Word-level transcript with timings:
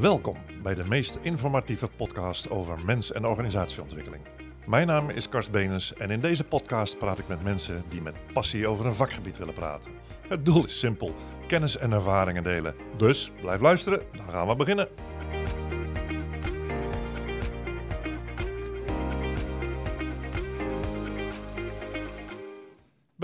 Welkom 0.00 0.36
bij 0.62 0.74
de 0.74 0.84
meest 0.84 1.18
informatieve 1.22 1.88
podcast 1.96 2.50
over 2.50 2.84
mens- 2.84 3.12
en 3.12 3.26
organisatieontwikkeling. 3.26 4.22
Mijn 4.66 4.86
naam 4.86 5.10
is 5.10 5.28
Karst 5.28 5.50
Benes 5.50 5.94
en 5.94 6.10
in 6.10 6.20
deze 6.20 6.44
podcast 6.44 6.98
praat 6.98 7.18
ik 7.18 7.28
met 7.28 7.42
mensen 7.42 7.82
die 7.88 8.02
met 8.02 8.16
passie 8.32 8.66
over 8.66 8.86
een 8.86 8.94
vakgebied 8.94 9.38
willen 9.38 9.54
praten. 9.54 9.92
Het 10.28 10.44
doel 10.44 10.64
is 10.64 10.78
simpel: 10.78 11.14
kennis 11.46 11.76
en 11.76 11.92
ervaringen 11.92 12.42
delen. 12.42 12.74
Dus 12.96 13.30
blijf 13.40 13.60
luisteren, 13.60 14.02
dan 14.16 14.30
gaan 14.30 14.46
we 14.46 14.56
beginnen. 14.56 14.88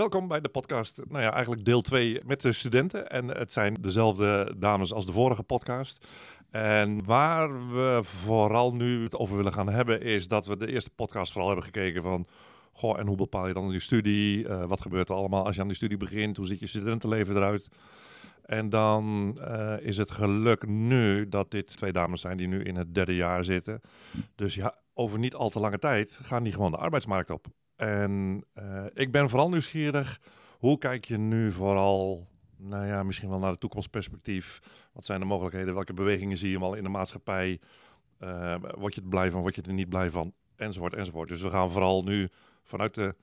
Welkom 0.01 0.27
bij 0.27 0.41
de 0.41 0.49
podcast. 0.49 1.01
Nou 1.07 1.23
ja, 1.23 1.31
eigenlijk 1.31 1.65
deel 1.65 1.81
2 1.81 2.21
met 2.25 2.41
de 2.41 2.53
studenten. 2.53 3.09
En 3.09 3.27
het 3.27 3.51
zijn 3.51 3.73
dezelfde 3.73 4.55
dames 4.57 4.93
als 4.93 5.05
de 5.05 5.11
vorige 5.11 5.43
podcast. 5.43 6.07
En 6.51 7.05
waar 7.05 7.69
we 7.69 7.99
vooral 8.03 8.73
nu 8.73 9.03
het 9.03 9.15
over 9.15 9.35
willen 9.35 9.53
gaan 9.53 9.69
hebben, 9.69 10.01
is 10.01 10.27
dat 10.27 10.45
we 10.45 10.57
de 10.57 10.71
eerste 10.71 10.89
podcast 10.89 11.31
vooral 11.31 11.49
hebben 11.49 11.65
gekeken 11.65 12.01
van. 12.01 12.27
Goh, 12.73 12.99
en 12.99 13.07
hoe 13.07 13.15
bepaal 13.15 13.47
je 13.47 13.53
dan 13.53 13.71
je 13.71 13.79
studie? 13.79 14.43
Uh, 14.43 14.65
wat 14.65 14.81
gebeurt 14.81 15.09
er 15.09 15.15
allemaal 15.15 15.45
als 15.45 15.55
je 15.55 15.61
aan 15.61 15.67
die 15.67 15.75
studie 15.75 15.97
begint? 15.97 16.37
Hoe 16.37 16.45
ziet 16.45 16.59
je 16.59 16.67
studentenleven 16.67 17.35
eruit? 17.35 17.67
En 18.45 18.69
dan 18.69 19.37
uh, 19.39 19.73
is 19.79 19.97
het 19.97 20.11
geluk 20.11 20.67
nu 20.67 21.29
dat 21.29 21.51
dit 21.51 21.77
twee 21.77 21.91
dames 21.91 22.21
zijn 22.21 22.37
die 22.37 22.47
nu 22.47 22.63
in 22.63 22.75
het 22.75 22.93
derde 22.95 23.15
jaar 23.15 23.43
zitten. 23.43 23.81
Dus 24.35 24.55
ja, 24.55 24.75
over 24.93 25.19
niet 25.19 25.35
al 25.35 25.49
te 25.49 25.59
lange 25.59 25.79
tijd 25.79 26.19
gaan 26.23 26.43
die 26.43 26.53
gewoon 26.53 26.71
de 26.71 26.77
arbeidsmarkt 26.77 27.29
op. 27.29 27.47
En 27.75 28.43
uh, 28.55 28.85
ik 28.93 29.11
ben 29.11 29.29
vooral 29.29 29.49
nieuwsgierig. 29.49 30.19
Hoe 30.59 30.77
kijk 30.77 31.05
je 31.05 31.17
nu 31.17 31.51
vooral, 31.51 32.27
nou 32.61 32.85
ja, 32.85 33.03
misschien 33.03 33.29
wel 33.29 33.39
naar 33.39 33.51
het 33.51 33.59
toekomstperspectief? 33.59 34.59
Wat 34.93 35.05
zijn 35.05 35.19
de 35.19 35.25
mogelijkheden? 35.25 35.73
Welke 35.73 35.93
bewegingen 35.93 36.37
zie 36.37 36.49
je 36.49 36.59
al 36.59 36.73
in 36.73 36.83
de 36.83 36.89
maatschappij? 36.89 37.59
Uh, 38.19 38.55
word 38.77 38.95
je 38.95 39.01
er 39.01 39.07
blij 39.07 39.31
van? 39.31 39.41
Word 39.41 39.55
je 39.55 39.61
er 39.61 39.73
niet 39.73 39.89
blij 39.89 40.09
van? 40.09 40.33
Enzovoort, 40.55 40.93
enzovoort. 40.93 41.29
Dus 41.29 41.41
we 41.41 41.49
gaan 41.49 41.71
vooral 41.71 42.03
nu 42.03 42.29
vanuit 42.63 42.93
de, 42.93 43.15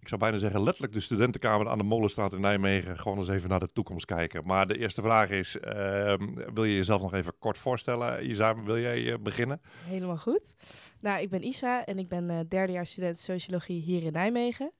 ik 0.00 0.08
zou 0.08 0.20
bijna 0.20 0.38
zeggen, 0.38 0.62
letterlijk 0.62 0.92
de 0.92 1.00
studentenkamer 1.00 1.68
aan 1.68 1.78
de 1.78 1.84
Molenstraat 1.84 2.32
in 2.32 2.40
Nijmegen 2.40 2.98
gewoon 2.98 3.18
eens 3.18 3.28
even 3.28 3.48
naar 3.48 3.58
de 3.58 3.72
toekomst 3.72 4.04
kijken. 4.06 4.46
Maar 4.46 4.66
de 4.66 4.78
eerste 4.78 5.02
vraag 5.02 5.30
is, 5.30 5.56
uh, 5.56 6.14
wil 6.54 6.64
je 6.64 6.76
jezelf 6.76 7.02
nog 7.02 7.14
even 7.14 7.38
kort 7.38 7.58
voorstellen? 7.58 8.30
Isa, 8.30 8.62
wil 8.62 8.78
jij 8.78 9.02
uh, 9.02 9.14
beginnen? 9.20 9.60
Helemaal 9.84 10.18
goed. 10.18 10.54
Nou, 11.00 11.22
ik 11.22 11.30
ben 11.30 11.44
Isa 11.44 11.84
en 11.84 11.98
ik 11.98 12.08
ben 12.08 12.30
uh, 12.30 12.38
derdejaars 12.48 12.90
student 12.90 13.18
sociologie 13.18 13.80
hier 13.80 14.02
in 14.02 14.12
Nijmegen. 14.12 14.72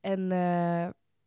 En 0.00 0.30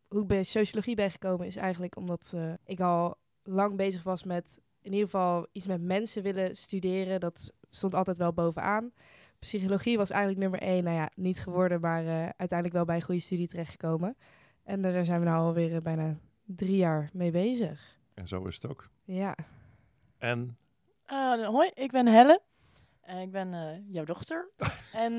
hoe 0.10 0.22
ik 0.22 0.28
bij 0.28 0.44
sociologie 0.44 0.96
ben 0.96 1.12
gekomen 1.12 1.48
is 1.48 1.56
eigenlijk 1.56 1.96
omdat 1.96 2.34
ik 2.66 2.80
al 2.80 3.18
lang 3.44 3.76
bezig 3.76 4.04
was 4.04 4.24
met 4.24 4.60
in 4.82 4.92
ieder 4.92 5.10
geval 5.10 5.48
iets 5.52 5.68
met 5.68 5.82
mensen 5.82 6.24
willen 6.24 6.56
studeren. 6.56 7.20
Dat 7.20 7.54
stond 7.70 7.96
altijd 7.96 8.18
wel 8.18 8.34
bovenaan. 8.34 8.92
Psychologie 9.40 9.98
was 9.98 10.10
eigenlijk 10.10 10.42
nummer 10.42 10.62
één. 10.62 10.84
Nou 10.84 10.96
ja, 10.96 11.12
niet 11.16 11.40
geworden, 11.40 11.82
maar 11.82 12.04
uh, 12.04 12.10
uiteindelijk 12.12 12.74
wel 12.74 12.86
bij 12.86 12.96
een 12.96 13.02
goede 13.02 13.22
studie 13.22 13.48
terechtgekomen. 13.48 14.18
En 14.64 14.84
uh, 14.84 14.94
daar 14.94 15.06
zijn 15.06 15.20
we 15.20 15.26
nu 15.26 15.32
alweer 15.32 15.72
uh, 15.72 15.82
bijna 15.82 16.18
drie 16.46 16.76
jaar 16.76 17.10
mee 17.14 17.32
bezig. 17.32 17.98
En 18.14 18.28
zo 18.28 18.46
is 18.46 18.56
het 18.56 18.68
ook. 18.72 18.90
Ja. 19.04 19.36
En? 20.18 20.58
hoi, 21.46 21.72
ik 21.74 21.92
ben 21.92 22.08
Helle. 22.08 22.42
ik 23.22 23.32
ben 23.32 23.84
jouw 23.88 24.06
dochter. 24.06 24.50
en 24.94 25.14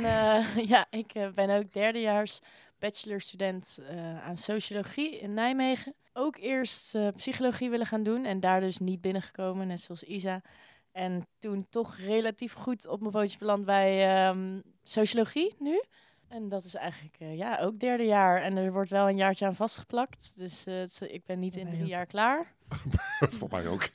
ja, 0.67 0.87
ik 0.91 1.31
ben 1.35 1.51
ook 1.51 1.73
derdejaars 1.73 2.41
bachelorstudent 2.81 3.79
aan 4.25 4.37
sociologie 4.37 5.19
in 5.19 5.35
Nijmegen. 5.35 5.95
Ook 6.13 6.37
eerst 6.37 6.99
psychologie 7.17 7.71
willen 7.71 7.87
gaan 7.87 8.03
doen 8.03 8.25
en 8.25 8.41
daar 8.41 8.61
dus 8.61 8.79
niet 8.79 9.01
binnengekomen, 9.01 9.67
net 9.67 9.81
zoals 9.81 10.03
Isa. 10.03 10.43
En 10.93 11.27
toen 11.39 11.67
toch 11.71 11.97
relatief 11.97 12.53
goed 12.53 12.87
op 12.87 13.01
mijn 13.01 13.13
pootje 13.13 13.39
beland 13.39 13.65
bij 13.65 14.29
um, 14.29 14.63
sociologie 14.83 15.55
nu. 15.59 15.83
En 16.29 16.49
dat 16.49 16.65
is 16.65 16.75
eigenlijk 16.75 17.17
uh, 17.19 17.37
ja, 17.37 17.59
ook 17.59 17.79
derde 17.79 18.05
jaar. 18.05 18.43
En 18.43 18.57
er 18.57 18.73
wordt 18.73 18.91
wel 18.91 19.09
een 19.09 19.17
jaartje 19.17 19.47
aan 19.47 19.55
vastgeplakt. 19.55 20.33
Dus 20.37 20.67
ik 21.01 21.25
ben 21.25 21.39
niet 21.39 21.57
in 21.57 21.69
drie 21.69 21.87
jaar 21.87 22.07
klaar. 22.07 22.55
voor 23.39 23.49
mij 23.51 23.67
ook. 23.67 23.89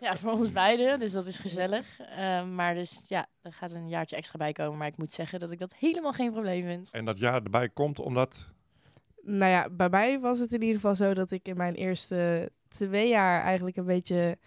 ja, 0.00 0.16
voor 0.16 0.32
ons 0.32 0.52
beiden. 0.52 0.98
Dus 0.98 1.12
dat 1.12 1.26
is 1.26 1.38
gezellig. 1.38 2.00
Uh, 2.00 2.44
maar 2.44 2.74
dus 2.74 3.02
ja, 3.06 3.26
er 3.42 3.52
gaat 3.52 3.72
een 3.72 3.88
jaartje 3.88 4.16
extra 4.16 4.38
bij 4.38 4.52
komen. 4.52 4.78
Maar 4.78 4.88
ik 4.88 4.96
moet 4.96 5.12
zeggen 5.12 5.38
dat 5.38 5.50
ik 5.50 5.58
dat 5.58 5.74
helemaal 5.74 6.12
geen 6.12 6.32
probleem 6.32 6.64
vind. 6.64 6.90
En 6.90 7.04
dat 7.04 7.18
jaar 7.18 7.42
erbij 7.42 7.68
komt 7.68 7.98
omdat... 7.98 8.46
Nou 9.22 9.50
ja, 9.50 9.70
bij 9.70 9.88
mij 9.88 10.20
was 10.20 10.38
het 10.38 10.52
in 10.52 10.60
ieder 10.60 10.74
geval 10.74 10.94
zo 10.94 11.14
dat 11.14 11.30
ik 11.30 11.48
in 11.48 11.56
mijn 11.56 11.74
eerste 11.74 12.50
twee 12.68 13.08
jaar 13.08 13.42
eigenlijk 13.42 13.76
een 13.76 13.84
beetje 13.84 14.38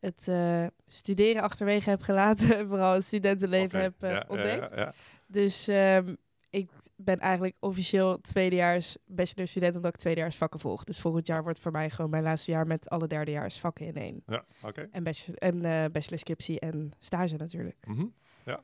het 0.00 0.26
uh, 0.28 0.66
studeren 0.86 1.42
achterwege 1.42 1.90
heb 1.90 2.02
gelaten 2.02 2.56
en 2.56 2.68
vooral 2.70 2.92
het 2.92 3.04
studentenleven 3.04 3.66
okay. 3.66 3.82
heb 3.82 3.94
uh, 4.00 4.10
ja, 4.10 4.24
ontdekt. 4.28 4.74
Ja, 4.74 4.80
ja, 4.80 4.94
dus 5.26 5.68
um, 5.68 6.16
ik 6.54 6.70
ben 6.96 7.18
eigenlijk 7.18 7.56
officieel 7.60 8.20
tweedejaars 8.20 8.96
bachelorstudent 9.06 9.76
omdat 9.76 9.94
ik 9.94 10.00
tweedejaars 10.00 10.36
vakken 10.36 10.60
volg. 10.60 10.84
Dus 10.84 11.00
volgend 11.00 11.26
jaar 11.26 11.42
wordt 11.42 11.60
voor 11.60 11.72
mij 11.72 11.90
gewoon 11.90 12.10
mijn 12.10 12.22
laatste 12.22 12.50
jaar 12.50 12.66
met 12.66 12.88
alle 12.88 13.06
derdejaars 13.06 13.58
vakken 13.58 13.86
in 13.86 13.94
één. 13.94 14.22
Ja, 14.26 14.44
oké. 14.56 14.66
Okay. 14.66 14.88
En, 14.90 15.02
bachelor, 15.02 15.38
en 15.38 15.54
uh, 15.64 15.84
bachelorscriptie 15.92 16.60
en 16.60 16.90
stage 16.98 17.36
natuurlijk. 17.36 17.86
Mm 17.86 17.96
-hmm. 17.96 18.14
Ja. 18.44 18.62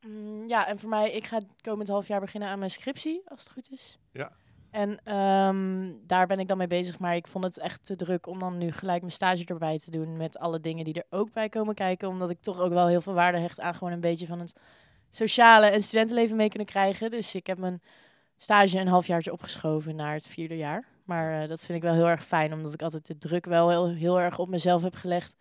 Mm, 0.00 0.48
ja, 0.48 0.66
en 0.68 0.78
voor 0.78 0.88
mij, 0.88 1.12
ik 1.12 1.26
ga 1.26 1.40
komend 1.60 1.88
half 1.88 2.06
jaar 2.08 2.20
beginnen 2.20 2.48
aan 2.48 2.58
mijn 2.58 2.70
scriptie, 2.70 3.22
als 3.24 3.40
het 3.40 3.52
goed 3.52 3.70
is. 3.70 3.98
Ja. 4.12 4.32
En 4.70 5.14
um, 5.16 6.00
daar 6.06 6.26
ben 6.26 6.38
ik 6.38 6.48
dan 6.48 6.58
mee 6.58 6.66
bezig. 6.66 6.98
Maar 6.98 7.16
ik 7.16 7.26
vond 7.26 7.44
het 7.44 7.58
echt 7.58 7.84
te 7.84 7.96
druk 7.96 8.26
om 8.26 8.38
dan 8.38 8.58
nu 8.58 8.72
gelijk 8.72 9.00
mijn 9.00 9.12
stage 9.12 9.44
erbij 9.44 9.78
te 9.78 9.90
doen. 9.90 10.16
Met 10.16 10.38
alle 10.38 10.60
dingen 10.60 10.84
die 10.84 10.94
er 10.94 11.18
ook 11.18 11.32
bij 11.32 11.48
komen 11.48 11.74
kijken. 11.74 12.08
Omdat 12.08 12.30
ik 12.30 12.40
toch 12.40 12.60
ook 12.60 12.72
wel 12.72 12.86
heel 12.86 13.00
veel 13.00 13.14
waarde 13.14 13.38
hecht 13.38 13.60
aan 13.60 13.74
gewoon 13.74 13.92
een 13.92 14.00
beetje 14.00 14.26
van 14.26 14.40
het 14.40 14.60
sociale 15.16 15.66
en 15.66 15.82
studentenleven 15.82 16.36
mee 16.36 16.48
kunnen 16.48 16.68
krijgen. 16.68 17.10
Dus 17.10 17.34
ik 17.34 17.46
heb 17.46 17.58
mijn 17.58 17.82
stage 18.38 18.78
een 18.78 18.88
halfjaartje 18.88 19.32
opgeschoven 19.32 19.96
naar 19.96 20.14
het 20.14 20.28
vierde 20.28 20.56
jaar. 20.56 20.88
Maar 21.04 21.42
uh, 21.42 21.48
dat 21.48 21.64
vind 21.64 21.78
ik 21.78 21.84
wel 21.84 21.94
heel 21.94 22.08
erg 22.08 22.24
fijn. 22.24 22.52
Omdat 22.52 22.72
ik 22.72 22.82
altijd 22.82 23.06
de 23.06 23.18
druk 23.18 23.44
wel 23.44 23.68
heel, 23.68 23.88
heel 23.88 24.20
erg 24.20 24.38
op 24.38 24.48
mezelf 24.48 24.82
heb 24.82 24.94
gelegd. 24.94 25.36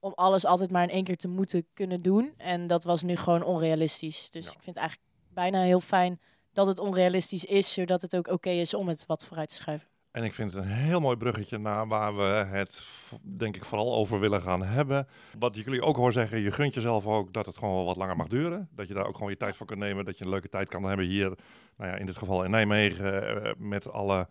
Om 0.00 0.12
alles 0.14 0.44
altijd 0.44 0.70
maar 0.70 0.82
in 0.82 0.90
één 0.90 1.04
keer 1.04 1.16
te 1.16 1.28
moeten 1.28 1.66
kunnen 1.74 2.02
doen. 2.02 2.34
En 2.36 2.66
dat 2.66 2.84
was 2.84 3.02
nu 3.02 3.16
gewoon 3.16 3.42
onrealistisch. 3.42 4.30
Dus 4.30 4.44
ja. 4.44 4.52
ik 4.52 4.62
vind 4.62 4.76
het 4.76 4.84
eigenlijk 4.84 5.10
bijna 5.28 5.62
heel 5.62 5.80
fijn 5.80 6.20
dat 6.52 6.66
het 6.66 6.78
onrealistisch 6.78 7.44
is, 7.44 7.72
zodat 7.72 8.02
het 8.02 8.16
ook 8.16 8.26
oké 8.26 8.34
okay 8.34 8.60
is 8.60 8.74
om 8.74 8.88
het 8.88 9.06
wat 9.06 9.24
vooruit 9.24 9.48
te 9.48 9.54
schuiven. 9.54 9.88
En 10.18 10.24
ik 10.24 10.34
vind 10.34 10.52
het 10.52 10.64
een 10.64 10.70
heel 10.70 11.00
mooi 11.00 11.16
bruggetje 11.16 11.58
naar 11.58 11.88
waar 11.88 12.16
we 12.16 12.22
het, 12.22 12.82
denk 13.22 13.56
ik, 13.56 13.64
vooral 13.64 13.94
over 13.94 14.20
willen 14.20 14.42
gaan 14.42 14.62
hebben. 14.62 15.06
Wat 15.38 15.56
jullie 15.56 15.82
ook 15.82 15.96
hoor 15.96 16.12
zeggen, 16.12 16.38
je 16.38 16.50
gunt 16.50 16.74
jezelf 16.74 17.06
ook 17.06 17.32
dat 17.32 17.46
het 17.46 17.56
gewoon 17.56 17.74
wel 17.74 17.84
wat 17.84 17.96
langer 17.96 18.16
mag 18.16 18.26
duren. 18.26 18.68
Dat 18.72 18.88
je 18.88 18.94
daar 18.94 19.06
ook 19.06 19.14
gewoon 19.14 19.30
je 19.30 19.36
tijd 19.36 19.56
voor 19.56 19.66
kunt 19.66 19.78
nemen. 19.78 20.04
Dat 20.04 20.18
je 20.18 20.24
een 20.24 20.30
leuke 20.30 20.48
tijd 20.48 20.68
kan 20.68 20.82
hebben 20.82 21.06
hier, 21.06 21.38
nou 21.76 21.90
ja, 21.90 21.96
in 21.96 22.06
dit 22.06 22.16
geval 22.16 22.44
in 22.44 22.50
Nijmegen, 22.50 23.42
uh, 23.46 23.52
met 23.58 23.90
alle 23.90 24.28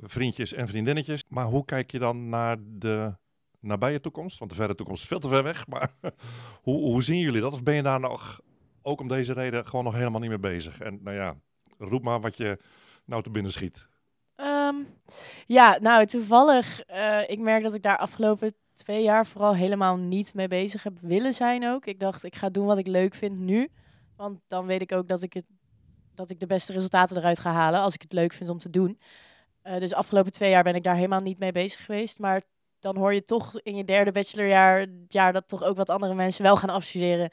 vriendjes 0.00 0.52
en 0.52 0.68
vriendinnetjes. 0.68 1.24
Maar 1.28 1.46
hoe 1.46 1.64
kijk 1.64 1.90
je 1.90 1.98
dan 1.98 2.28
naar 2.28 2.56
de 2.60 3.14
nabije 3.60 4.00
toekomst? 4.00 4.38
Want 4.38 4.50
de 4.50 4.56
verre 4.56 4.74
toekomst 4.74 5.02
is 5.02 5.08
veel 5.08 5.20
te 5.20 5.28
ver 5.28 5.42
weg. 5.42 5.66
Maar 5.72 5.90
hoe, 6.62 6.80
hoe 6.80 7.02
zien 7.02 7.20
jullie 7.20 7.40
dat? 7.40 7.52
Of 7.52 7.62
ben 7.62 7.74
je 7.74 7.82
daar 7.82 8.00
nog, 8.00 8.40
ook 8.82 9.00
om 9.00 9.08
deze 9.08 9.32
reden, 9.32 9.66
gewoon 9.66 9.84
nog 9.84 9.94
helemaal 9.94 10.20
niet 10.20 10.30
mee 10.30 10.38
bezig? 10.38 10.80
En 10.80 11.00
nou 11.02 11.16
ja, 11.16 11.36
roep 11.78 12.02
maar 12.02 12.20
wat 12.20 12.36
je 12.36 12.58
nou 13.04 13.22
te 13.22 13.30
binnen 13.30 13.52
schiet. 13.52 13.88
Um, 14.68 14.86
ja, 15.46 15.78
nou 15.80 16.06
toevallig, 16.06 16.82
uh, 16.90 17.20
ik 17.26 17.38
merk 17.38 17.62
dat 17.62 17.74
ik 17.74 17.82
daar 17.82 17.96
afgelopen 17.96 18.54
twee 18.74 19.02
jaar 19.02 19.26
vooral 19.26 19.54
helemaal 19.54 19.96
niet 19.96 20.34
mee 20.34 20.48
bezig 20.48 20.82
heb 20.82 20.98
willen 21.00 21.34
zijn 21.34 21.66
ook. 21.66 21.86
Ik 21.86 22.00
dacht, 22.00 22.24
ik 22.24 22.36
ga 22.36 22.50
doen 22.50 22.66
wat 22.66 22.78
ik 22.78 22.86
leuk 22.86 23.14
vind 23.14 23.38
nu. 23.38 23.68
Want 24.16 24.40
dan 24.46 24.66
weet 24.66 24.80
ik 24.80 24.92
ook 24.92 25.08
dat 25.08 25.22
ik, 25.22 25.32
het, 25.32 25.44
dat 26.14 26.30
ik 26.30 26.40
de 26.40 26.46
beste 26.46 26.72
resultaten 26.72 27.16
eruit 27.16 27.38
ga 27.38 27.50
halen 27.52 27.80
als 27.80 27.94
ik 27.94 28.02
het 28.02 28.12
leuk 28.12 28.32
vind 28.32 28.50
om 28.50 28.58
te 28.58 28.70
doen. 28.70 29.00
Uh, 29.64 29.78
dus 29.78 29.94
afgelopen 29.94 30.32
twee 30.32 30.50
jaar 30.50 30.62
ben 30.62 30.74
ik 30.74 30.82
daar 30.82 30.94
helemaal 30.94 31.20
niet 31.20 31.38
mee 31.38 31.52
bezig 31.52 31.84
geweest. 31.84 32.18
Maar 32.18 32.42
dan 32.80 32.96
hoor 32.96 33.14
je 33.14 33.24
toch 33.24 33.60
in 33.60 33.76
je 33.76 33.84
derde 33.84 34.12
bachelorjaar, 34.12 34.78
het 34.80 34.90
jaar 35.12 35.32
dat 35.32 35.48
toch 35.48 35.62
ook 35.62 35.76
wat 35.76 35.90
andere 35.90 36.14
mensen 36.14 36.42
wel 36.42 36.56
gaan 36.56 36.70
afstuderen 36.70 37.30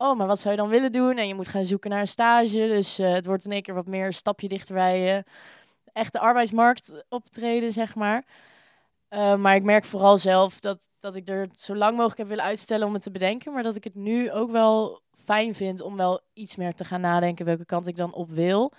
oh, 0.00 0.16
maar 0.16 0.26
wat 0.26 0.40
zou 0.40 0.54
je 0.54 0.60
dan 0.60 0.70
willen 0.70 0.92
doen? 0.92 1.16
En 1.16 1.28
je 1.28 1.34
moet 1.34 1.48
gaan 1.48 1.64
zoeken 1.64 1.90
naar 1.90 2.00
een 2.00 2.08
stage. 2.08 2.56
Dus 2.56 3.00
uh, 3.00 3.12
het 3.12 3.26
wordt 3.26 3.44
in 3.44 3.52
één 3.52 3.62
keer 3.62 3.74
wat 3.74 3.86
meer 3.86 4.06
een 4.06 4.12
stapje 4.12 4.48
dichter 4.48 4.74
bij 4.74 5.16
uh, 5.16 5.22
echt 5.92 6.12
de 6.12 6.18
arbeidsmarkt 6.18 7.04
optreden, 7.08 7.72
zeg 7.72 7.94
maar. 7.94 8.24
Uh, 9.10 9.36
maar 9.36 9.54
ik 9.54 9.62
merk 9.62 9.84
vooral 9.84 10.18
zelf 10.18 10.60
dat, 10.60 10.88
dat 10.98 11.14
ik 11.14 11.28
er 11.28 11.48
zo 11.52 11.74
lang 11.74 11.92
mogelijk 11.92 12.18
heb 12.18 12.28
willen 12.28 12.44
uitstellen 12.44 12.86
om 12.86 12.92
het 12.92 13.02
te 13.02 13.10
bedenken. 13.10 13.52
Maar 13.52 13.62
dat 13.62 13.76
ik 13.76 13.84
het 13.84 13.94
nu 13.94 14.32
ook 14.32 14.50
wel 14.50 15.00
fijn 15.24 15.54
vind 15.54 15.80
om 15.80 15.96
wel 15.96 16.20
iets 16.32 16.56
meer 16.56 16.74
te 16.74 16.84
gaan 16.84 17.00
nadenken 17.00 17.44
welke 17.44 17.64
kant 17.64 17.86
ik 17.86 17.96
dan 17.96 18.12
op 18.12 18.30
wil. 18.30 18.72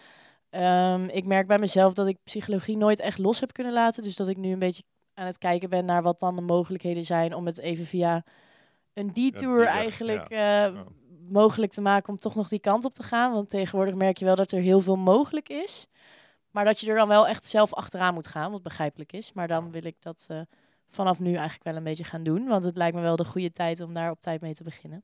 Um, 0.49 1.09
ik 1.09 1.25
merk 1.25 1.47
bij 1.47 1.59
mezelf 1.59 1.93
dat 1.93 2.07
ik 2.07 2.17
psychologie 2.23 2.77
nooit 2.77 2.99
echt 2.99 3.17
los 3.17 3.39
heb 3.39 3.53
kunnen 3.53 3.73
laten. 3.73 4.03
Dus 4.03 4.15
dat 4.15 4.27
ik 4.27 4.37
nu 4.37 4.51
een 4.51 4.59
beetje 4.59 4.83
aan 5.13 5.25
het 5.25 5.37
kijken 5.37 5.69
ben 5.69 5.85
naar 5.85 6.01
wat 6.01 6.19
dan 6.19 6.35
de 6.35 6.41
mogelijkheden 6.41 7.05
zijn 7.05 7.35
om 7.35 7.45
het 7.45 7.57
even 7.57 7.85
via 7.85 8.23
een 8.93 9.13
detour 9.13 9.63
ja, 9.63 9.69
eigenlijk 9.69 10.29
ja. 10.29 10.67
Uh, 10.67 10.75
ja 10.75 10.83
mogelijk 11.31 11.71
te 11.71 11.81
maken 11.81 12.09
om 12.09 12.17
toch 12.17 12.35
nog 12.35 12.47
die 12.47 12.59
kant 12.59 12.85
op 12.85 12.93
te 12.93 13.03
gaan. 13.03 13.33
Want 13.33 13.49
tegenwoordig 13.49 13.95
merk 13.95 14.17
je 14.17 14.25
wel 14.25 14.35
dat 14.35 14.51
er 14.51 14.61
heel 14.61 14.81
veel 14.81 14.95
mogelijk 14.95 15.49
is. 15.49 15.87
Maar 16.51 16.65
dat 16.65 16.79
je 16.79 16.89
er 16.89 16.95
dan 16.95 17.07
wel 17.07 17.27
echt 17.27 17.45
zelf 17.45 17.73
achteraan 17.73 18.13
moet 18.13 18.27
gaan, 18.27 18.51
wat 18.51 18.63
begrijpelijk 18.63 19.13
is. 19.13 19.33
Maar 19.33 19.47
dan 19.47 19.71
wil 19.71 19.85
ik 19.85 19.95
dat 19.99 20.27
uh, 20.31 20.41
vanaf 20.89 21.19
nu 21.19 21.33
eigenlijk 21.33 21.63
wel 21.63 21.75
een 21.75 21.83
beetje 21.83 22.03
gaan 22.03 22.23
doen. 22.23 22.47
Want 22.47 22.63
het 22.63 22.75
lijkt 22.77 22.95
me 22.95 23.01
wel 23.01 23.15
de 23.15 23.25
goede 23.25 23.51
tijd 23.51 23.79
om 23.79 23.93
daar 23.93 24.11
op 24.11 24.19
tijd 24.19 24.41
mee 24.41 24.53
te 24.53 24.63
beginnen. 24.63 25.03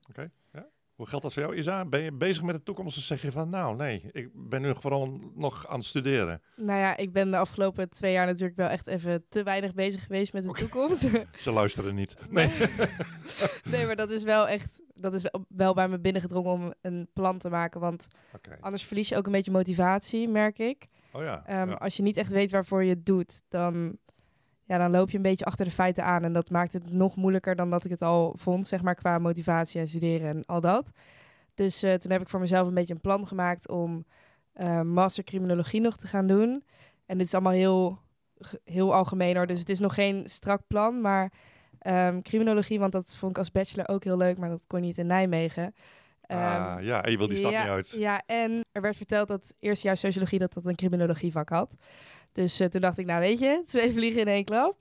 Hoe 0.96 1.08
geldt 1.08 1.24
dat 1.24 1.34
voor 1.34 1.44
jou, 1.44 1.56
Isa? 1.56 1.86
Ben 1.86 2.02
je 2.02 2.12
bezig 2.12 2.44
met 2.44 2.56
de 2.56 2.64
toekomst 2.64 2.98
of 2.98 3.04
zeg 3.04 3.22
je 3.22 3.32
van, 3.32 3.50
nou 3.50 3.76
nee, 3.76 4.10
ik 4.12 4.30
ben 4.34 4.62
nu 4.62 4.74
gewoon 4.74 5.32
nog 5.36 5.68
aan 5.68 5.78
het 5.78 5.86
studeren? 5.88 6.42
Nou 6.56 6.80
ja, 6.80 6.98
ik 6.98 7.12
ben 7.12 7.32
de 7.32 7.38
afgelopen 7.38 7.90
twee 7.90 8.12
jaar 8.12 8.26
natuurlijk 8.26 8.58
wel 8.58 8.68
echt 8.68 8.88
even 8.88 9.26
te 9.30 9.44
weinig 9.44 9.74
bezig 9.74 10.02
geweest 10.04 10.34
met 10.34 10.44
de 10.44 10.50
Oké. 10.50 10.60
toekomst. 10.60 11.10
Ze 11.40 11.52
luisteren 11.52 11.96
niet. 11.96 12.16
Nee. 12.30 12.50
nee, 13.72 13.86
maar 13.86 13.96
dat 13.96 14.12
is 14.12 14.24
wel 14.24 14.48
echt, 14.48 14.82
dat 14.94 15.14
is 15.14 15.26
wel- 15.50 15.74
bij 15.74 15.88
me 15.88 16.00
binnengedrongen 16.00 16.52
om 16.52 16.74
een 16.82 17.08
plan 17.14 17.38
te 17.38 17.50
maken. 17.50 17.80
Want 17.80 18.08
Oké. 18.36 18.58
anders 18.60 18.84
verlies 18.84 19.10
je 19.10 19.18
ook 19.18 19.26
een 19.26 19.32
beetje 19.32 19.52
motivatie, 19.52 20.28
merk 20.28 20.60
ik. 20.60 20.88
Oh 21.18 21.24
ja. 21.24 21.44
Ehm, 21.46 21.70
ja. 21.70 21.76
Als 21.76 21.98
je 21.98 22.04
niet 22.04 22.18
echt 22.18 22.30
weet 22.30 22.52
waarvoor 22.52 22.84
je 22.84 22.90
het 22.90 23.06
doet, 23.06 23.42
dan, 23.50 23.98
ja, 24.64 24.78
dan 24.78 24.92
loop 24.92 25.10
je 25.10 25.18
een 25.18 25.24
beetje 25.24 25.46
achter 25.46 25.66
de 25.66 25.72
feiten 25.72 26.04
aan. 26.04 26.24
En 26.24 26.34
dat 26.34 26.50
maakt 26.50 26.74
het 26.74 26.92
nog 26.94 27.16
moeilijker 27.16 27.56
dan 27.56 27.70
dat 27.70 27.86
ik 27.86 27.92
het 27.92 28.02
al 28.02 28.34
vond, 28.38 28.68
zeg 28.68 28.82
maar, 28.82 28.96
qua 28.96 29.20
motivatie 29.20 29.80
en 29.80 29.88
studeren 29.88 30.30
en 30.30 30.46
al 30.46 30.62
dat. 30.62 30.92
Dus 31.54 31.84
eh, 31.84 31.94
toen 31.94 32.12
heb 32.12 32.22
ik 32.22 32.30
voor 32.30 32.40
mezelf 32.40 32.68
een 32.68 32.74
beetje 32.74 32.94
een 32.94 33.02
plan 33.02 33.28
gemaakt 33.28 33.70
om 33.70 34.06
eh, 34.54 34.82
master 34.82 35.24
criminologie 35.24 35.82
nog 35.82 35.98
te 35.98 36.08
gaan 36.08 36.28
doen. 36.28 36.64
En 37.06 37.18
dit 37.18 37.28
is 37.28 37.34
allemaal 37.34 37.52
heel, 37.52 38.00
heel 38.64 38.94
algemeen 38.94 39.36
hoor, 39.36 39.48
dus 39.48 39.60
het 39.60 39.70
is 39.70 39.80
nog 39.80 39.94
geen 39.94 40.30
strak 40.30 40.62
plan. 40.68 41.02
Maar 41.02 41.32
ehm, 41.80 42.22
criminologie, 42.22 42.80
want 42.80 42.92
dat 42.92 43.16
vond 43.16 43.32
ik 43.32 43.38
als 43.38 43.52
bachelor 43.52 43.88
ook 43.88 44.04
heel 44.04 44.18
leuk, 44.18 44.38
maar 44.38 44.50
dat 44.50 44.68
kon 44.68 44.82
niet 44.82 44.98
in 44.98 45.08
Nijmegen. 45.08 45.74
Ehm, 46.28 46.40
Ah, 46.42 46.84
ja, 46.84 47.04
en 47.04 47.12
je 47.12 47.18
wil 47.18 47.28
die 47.28 47.38
stap 47.38 47.52
ja, 47.52 47.62
niet 47.62 47.70
uit. 47.70 47.96
Ja, 47.98 48.22
en 48.26 48.66
er 48.72 48.82
werd 48.82 48.96
verteld 48.96 49.28
dat 49.28 49.54
eerstejaars 49.60 50.00
sociologie 50.00 50.40
dat 50.40 50.54
dat 50.54 50.66
een 50.66 50.76
criminologievak 50.76 51.50
had. 51.50 51.76
Dus 52.32 52.60
eh, 52.60 52.68
toen 52.68 52.82
dacht 52.82 52.98
ik, 52.98 53.06
nou 53.06 53.20
weet 53.20 53.40
je, 53.40 53.62
twee 53.68 53.92
vliegen 53.94 54.22
in 54.22 54.28
één 54.28 54.44
klap. 54.46 54.76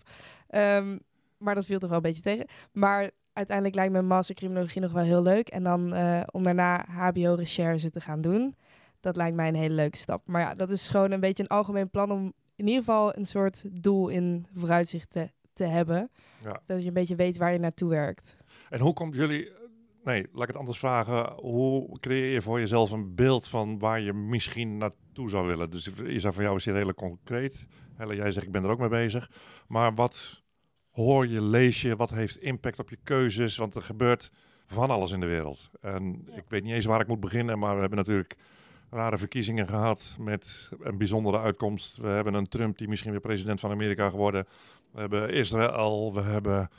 Ehm, 0.48 0.98
maar 1.38 1.54
dat 1.54 1.64
viel 1.66 1.78
toch 1.78 1.88
wel 1.88 1.98
een 1.98 2.04
beetje 2.04 2.22
tegen. 2.22 2.46
Maar 2.72 3.10
uiteindelijk 3.32 3.76
lijkt 3.76 3.92
me 3.92 3.98
een 3.98 4.06
master 4.06 4.34
criminologie 4.34 4.80
nog 4.80 4.92
wel 4.92 5.02
heel 5.04 5.22
leuk. 5.22 5.48
En 5.48 5.62
dan 5.62 5.94
eh, 5.94 6.22
om 6.30 6.42
daarna 6.42 6.84
HBO-recherche 6.88 7.90
te 7.90 8.00
gaan 8.00 8.20
doen. 8.20 8.56
Dat 9.00 9.16
lijkt 9.16 9.36
mij 9.36 9.48
een 9.48 9.54
hele 9.54 9.74
leuke 9.74 9.96
stap. 9.96 10.22
Maar 10.26 10.40
ja, 10.40 10.54
dat 10.54 10.70
is 10.70 10.88
gewoon 10.88 11.10
een 11.10 11.20
beetje 11.20 11.42
een 11.42 11.48
algemeen 11.48 11.90
plan 11.90 12.10
om 12.10 12.32
in 12.56 12.66
ieder 12.66 12.84
geval 12.84 13.16
een 13.16 13.26
soort 13.26 13.82
doel 13.82 14.08
in 14.08 14.46
vooruitzicht 14.54 15.10
te, 15.10 15.30
te 15.52 15.64
hebben. 15.64 16.10
Ja. 16.44 16.60
Zodat 16.62 16.82
je 16.82 16.88
een 16.88 16.94
beetje 16.94 17.16
weet 17.16 17.36
waar 17.36 17.52
je 17.52 17.58
naartoe 17.58 17.90
werkt. 17.90 18.36
En 18.70 18.80
hoe 18.80 18.92
komt 18.92 19.14
jullie... 19.14 19.50
Nee, 20.06 20.26
laat 20.32 20.42
ik 20.42 20.48
het 20.48 20.56
anders 20.56 20.78
vragen. 20.78 21.32
Hoe 21.32 21.98
creëer 22.00 22.32
je 22.32 22.42
voor 22.42 22.58
jezelf 22.58 22.90
een 22.90 23.14
beeld 23.14 23.48
van 23.48 23.78
waar 23.78 24.00
je 24.00 24.12
misschien 24.12 24.76
naartoe 24.76 25.30
zou 25.30 25.46
willen? 25.46 25.70
Dus 25.70 25.90
Isa, 26.06 26.32
voor 26.32 26.42
jou 26.42 26.56
is 26.56 26.64
dit 26.64 26.74
heel 26.74 26.94
concreet. 26.94 27.66
Helle, 27.94 28.14
jij 28.14 28.30
zegt 28.30 28.46
ik 28.46 28.52
ben 28.52 28.64
er 28.64 28.70
ook 28.70 28.78
mee 28.78 28.88
bezig. 28.88 29.30
Maar 29.68 29.94
wat 29.94 30.42
hoor 30.90 31.26
je, 31.26 31.40
lees 31.40 31.82
je? 31.82 31.96
Wat 31.96 32.10
heeft 32.10 32.36
impact 32.36 32.78
op 32.78 32.90
je 32.90 32.98
keuzes? 33.02 33.56
Want 33.56 33.74
er 33.74 33.82
gebeurt 33.82 34.30
van 34.66 34.90
alles 34.90 35.10
in 35.10 35.20
de 35.20 35.26
wereld. 35.26 35.70
En 35.80 36.22
Ja. 36.26 36.36
ik 36.36 36.44
weet 36.48 36.62
niet 36.62 36.72
eens 36.72 36.84
waar 36.84 37.00
ik 37.00 37.06
moet 37.06 37.20
beginnen, 37.20 37.58
maar 37.58 37.74
we 37.74 37.80
hebben 37.80 37.98
natuurlijk 37.98 38.36
rare 38.90 39.18
verkiezingen 39.18 39.68
gehad 39.68 40.16
met 40.20 40.70
een 40.80 40.98
bijzondere 40.98 41.38
uitkomst. 41.38 41.96
We 41.96 42.08
hebben 42.08 42.34
een 42.34 42.48
Trump 42.48 42.78
die 42.78 42.88
misschien 42.88 43.10
weer 43.10 43.20
president 43.20 43.60
van 43.60 43.70
Amerika 43.70 44.10
geworden. 44.10 44.46
We 44.90 45.00
hebben 45.00 45.30
Israël, 45.30 46.14
we 46.14 46.20
hebben 46.20 46.70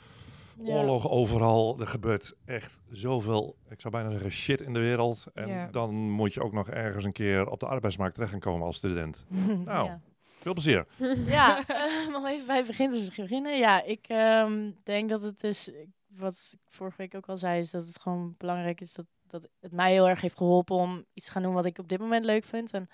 Ja. 0.62 0.74
oorlog 0.76 1.08
overal. 1.08 1.80
Er 1.80 1.86
gebeurt 1.86 2.34
echt 2.44 2.78
zoveel, 2.90 3.56
ik 3.68 3.80
zou 3.80 3.92
bijna 3.94 4.10
zeggen, 4.10 4.30
shit 4.30 4.60
in 4.60 4.72
de 4.74 4.80
wereld. 4.80 5.26
En 5.34 5.48
Ja. 5.48 5.66
dan 5.70 6.10
moet 6.10 6.34
je 6.34 6.42
ook 6.42 6.52
nog 6.52 6.68
ergens 6.70 7.04
een 7.04 7.12
keer 7.12 7.50
op 7.50 7.60
de 7.60 7.66
arbeidsmarkt 7.66 8.14
terecht 8.14 8.32
gaan 8.32 8.40
komen 8.40 8.66
als 8.66 8.76
student. 8.76 9.26
Nou. 9.64 9.86
ja. 9.86 10.00
Veel 10.38 10.52
plezier. 10.52 10.86
Ja, 11.26 11.62
eh, 11.66 12.14
om 12.16 12.26
even 12.26 12.46
bij 12.46 12.56
het 12.56 12.66
begin 12.66 12.90
te 12.90 13.12
beginnen. 13.16 13.58
Ja, 13.58 13.82
ik 13.82 14.04
ehm, 14.08 14.70
denk 14.84 15.08
dat 15.08 15.22
het 15.22 15.40
dus, 15.40 15.70
wat 16.06 16.50
ik 16.52 16.72
vorige 16.72 16.96
week 16.96 17.14
ook 17.14 17.28
al 17.28 17.36
zei, 17.36 17.60
is 17.60 17.70
dat 17.70 17.86
het 17.86 18.00
gewoon 18.00 18.34
belangrijk 18.38 18.80
is 18.80 18.92
dat, 18.94 19.06
dat 19.26 19.48
het 19.60 19.72
mij 19.72 19.92
heel 19.92 20.08
erg 20.08 20.20
heeft 20.20 20.36
geholpen 20.36 20.76
om 20.76 21.04
iets 21.14 21.26
te 21.26 21.32
gaan 21.32 21.42
doen 21.42 21.54
wat 21.54 21.64
ik 21.64 21.78
op 21.78 21.88
dit 21.88 21.98
moment 22.00 22.24
leuk 22.24 22.44
vind. 22.44 22.72
En 22.72 22.88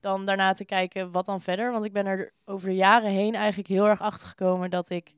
dan 0.00 0.26
daarna 0.26 0.52
te 0.52 0.64
kijken 0.64 1.10
wat 1.10 1.24
dan 1.24 1.40
verder. 1.40 1.72
Want 1.72 1.84
ik 1.84 1.92
ben 1.92 2.06
er 2.06 2.32
over 2.44 2.68
de 2.68 2.74
jaren 2.74 3.10
heen 3.10 3.34
eigenlijk 3.34 3.68
heel 3.68 3.88
erg 3.88 4.00
achter 4.00 4.28
gekomen 4.28 4.70
dat 4.70 4.90
ik 4.90 5.14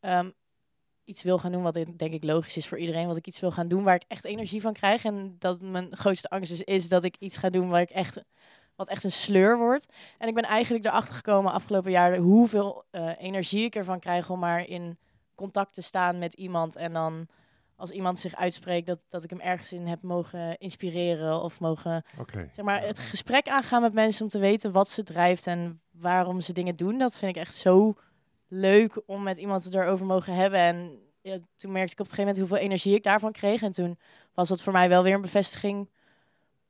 ehm, 0.00 0.30
iets 1.04 1.22
wil 1.22 1.38
gaan 1.38 1.52
doen 1.52 1.62
wat 1.62 1.76
ik- 1.76 1.98
denk 1.98 2.12
ik 2.12 2.24
logisch 2.24 2.56
is 2.56 2.68
voor 2.68 2.78
iedereen. 2.78 3.06
Wat 3.06 3.16
ik 3.16 3.26
iets 3.26 3.40
wil 3.40 3.50
gaan 3.50 3.68
doen 3.68 3.82
waar 3.82 3.94
ik 3.94 4.04
echt 4.08 4.24
energie 4.24 4.60
van 4.60 4.72
krijg. 4.72 5.04
En 5.04 5.36
dat 5.38 5.60
mijn 5.60 5.96
grootste 5.96 6.28
angst 6.28 6.50
dus 6.50 6.62
is 6.62 6.88
dat 6.88 7.04
ik 7.04 7.16
iets 7.18 7.36
ga 7.36 7.50
doen 7.50 7.68
waar 7.68 7.80
ik 7.80 7.90
echt, 7.90 8.22
wat 8.76 8.88
echt 8.88 9.04
een 9.04 9.12
sleur 9.12 9.58
wordt. 9.58 9.86
En 10.18 10.28
ik 10.28 10.34
ben 10.34 10.44
eigenlijk 10.44 10.84
erachter 10.84 11.14
gekomen 11.14 11.52
afgelopen 11.52 11.90
jaar 11.90 12.16
hoeveel 12.16 12.84
eh, 12.90 13.10
energie 13.18 13.64
ik 13.64 13.74
ervan 13.74 14.00
krijg 14.00 14.30
om 14.30 14.38
maar 14.38 14.68
in 14.68 14.98
contact 15.34 15.74
te 15.74 15.82
staan 15.82 16.18
met 16.18 16.34
iemand. 16.34 16.76
En 16.76 16.92
dan 16.92 17.26
als 17.76 17.90
iemand 17.90 18.18
zich 18.18 18.34
uitspreekt, 18.36 18.86
dat, 18.86 18.98
dat 19.08 19.24
ik 19.24 19.30
hem 19.30 19.40
ergens 19.40 19.72
in 19.72 19.86
heb 19.86 20.02
mogen 20.02 20.58
inspireren 20.58 21.42
of 21.42 21.60
mogen 21.60 22.04
Oké. 22.18 22.48
zeg 22.52 22.64
maar, 22.64 22.82
het 22.82 22.98
gesprek 22.98 23.48
aangaan 23.48 23.82
met 23.82 23.92
mensen 23.92 24.22
om 24.22 24.28
te 24.28 24.38
weten 24.38 24.72
wat 24.72 24.88
ze 24.88 25.02
drijft 25.02 25.46
en 25.46 25.80
waarom 25.90 26.40
ze 26.40 26.52
dingen 26.52 26.76
doen. 26.76 26.98
Dat 26.98 27.16
vind 27.18 27.36
ik 27.36 27.42
echt 27.42 27.54
zo 27.56 27.94
leuk 28.54 29.02
om 29.06 29.22
met 29.22 29.36
iemand 29.36 29.64
het 29.64 29.74
erover 29.74 30.06
mogen 30.06 30.34
hebben. 30.34 30.58
En 30.58 30.98
ja, 31.20 31.38
toen 31.56 31.72
merkte 31.72 31.92
ik 31.92 32.00
op 32.00 32.06
een 32.06 32.14
gegeven 32.14 32.24
moment 32.24 32.38
hoeveel 32.38 32.66
energie 32.66 32.94
ik 32.94 33.02
daarvan 33.02 33.32
kreeg. 33.32 33.62
En 33.62 33.72
toen 33.72 33.98
was 34.34 34.48
dat 34.48 34.62
voor 34.62 34.72
mij 34.72 34.88
wel 34.88 35.02
weer 35.02 35.14
een 35.14 35.20
bevestiging 35.20 35.88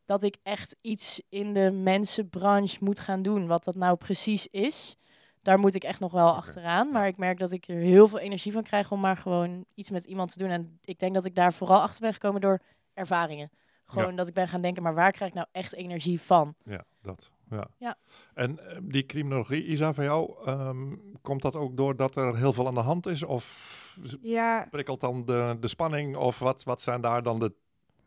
dat 0.04 0.22
ik 0.22 0.36
echt 0.42 0.76
iets 0.80 1.20
in 1.28 1.52
de 1.52 1.70
mensenbranche 1.70 2.78
moet 2.80 2.98
gaan 2.98 3.22
doen. 3.22 3.46
Wat 3.46 3.64
dat 3.64 3.74
nou 3.74 3.96
precies 3.96 4.46
is, 4.46 4.96
daar 5.42 5.58
moet 5.58 5.74
ik 5.74 5.84
echt 5.84 6.00
nog 6.00 6.12
wel 6.12 6.34
achteraan. 6.34 6.90
Maar 6.90 7.06
ik 7.06 7.16
merk 7.16 7.38
dat 7.38 7.52
ik 7.52 7.68
er 7.68 7.76
heel 7.76 8.08
veel 8.08 8.18
energie 8.18 8.52
van 8.52 8.62
krijg 8.62 8.92
om 8.92 9.00
maar 9.00 9.16
gewoon 9.16 9.64
iets 9.74 9.90
met 9.90 10.04
iemand 10.04 10.32
te 10.32 10.38
doen. 10.38 10.50
En 10.50 10.78
ik 10.84 10.98
denk 10.98 11.14
dat 11.14 11.24
ik 11.24 11.34
daar 11.34 11.52
vooral 11.52 11.80
achter 11.80 12.00
ben 12.00 12.12
gekomen 12.12 12.40
door 12.40 12.60
ervaringen. 12.94 13.50
Gewoon 13.84 14.16
dat 14.16 14.28
ik 14.28 14.34
ben 14.34 14.48
gaan 14.48 14.60
denken, 14.60 14.82
maar 14.82 14.94
waar 14.94 15.12
krijg 15.12 15.30
ik 15.30 15.36
nou 15.36 15.46
echt 15.52 15.72
energie 15.72 16.20
van? 16.20 16.54
Ja, 16.64 16.84
dat. 17.02 17.30
Ja. 17.54 17.68
Ja. 17.78 17.96
En 18.34 18.58
eh, 18.70 18.78
die 18.82 19.06
criminologie, 19.06 19.64
Isa, 19.64 19.94
van 19.94 20.04
jou, 20.04 20.34
ehm, 20.46 20.94
komt 21.22 21.42
dat 21.42 21.56
ook 21.56 21.76
doordat 21.76 22.16
er 22.16 22.36
heel 22.36 22.52
veel 22.52 22.66
aan 22.66 22.74
de 22.74 22.80
hand 22.80 23.06
is? 23.06 23.22
Of 23.22 23.82
Ja, 24.22 24.66
prikkelt 24.70 25.00
dan 25.00 25.24
de, 25.24 25.56
de 25.60 25.68
spanning? 25.68 26.16
Of 26.16 26.38
wat, 26.38 26.64
wat 26.64 26.80
zijn 26.80 27.00
daar 27.00 27.22
dan 27.22 27.38
de 27.38 27.52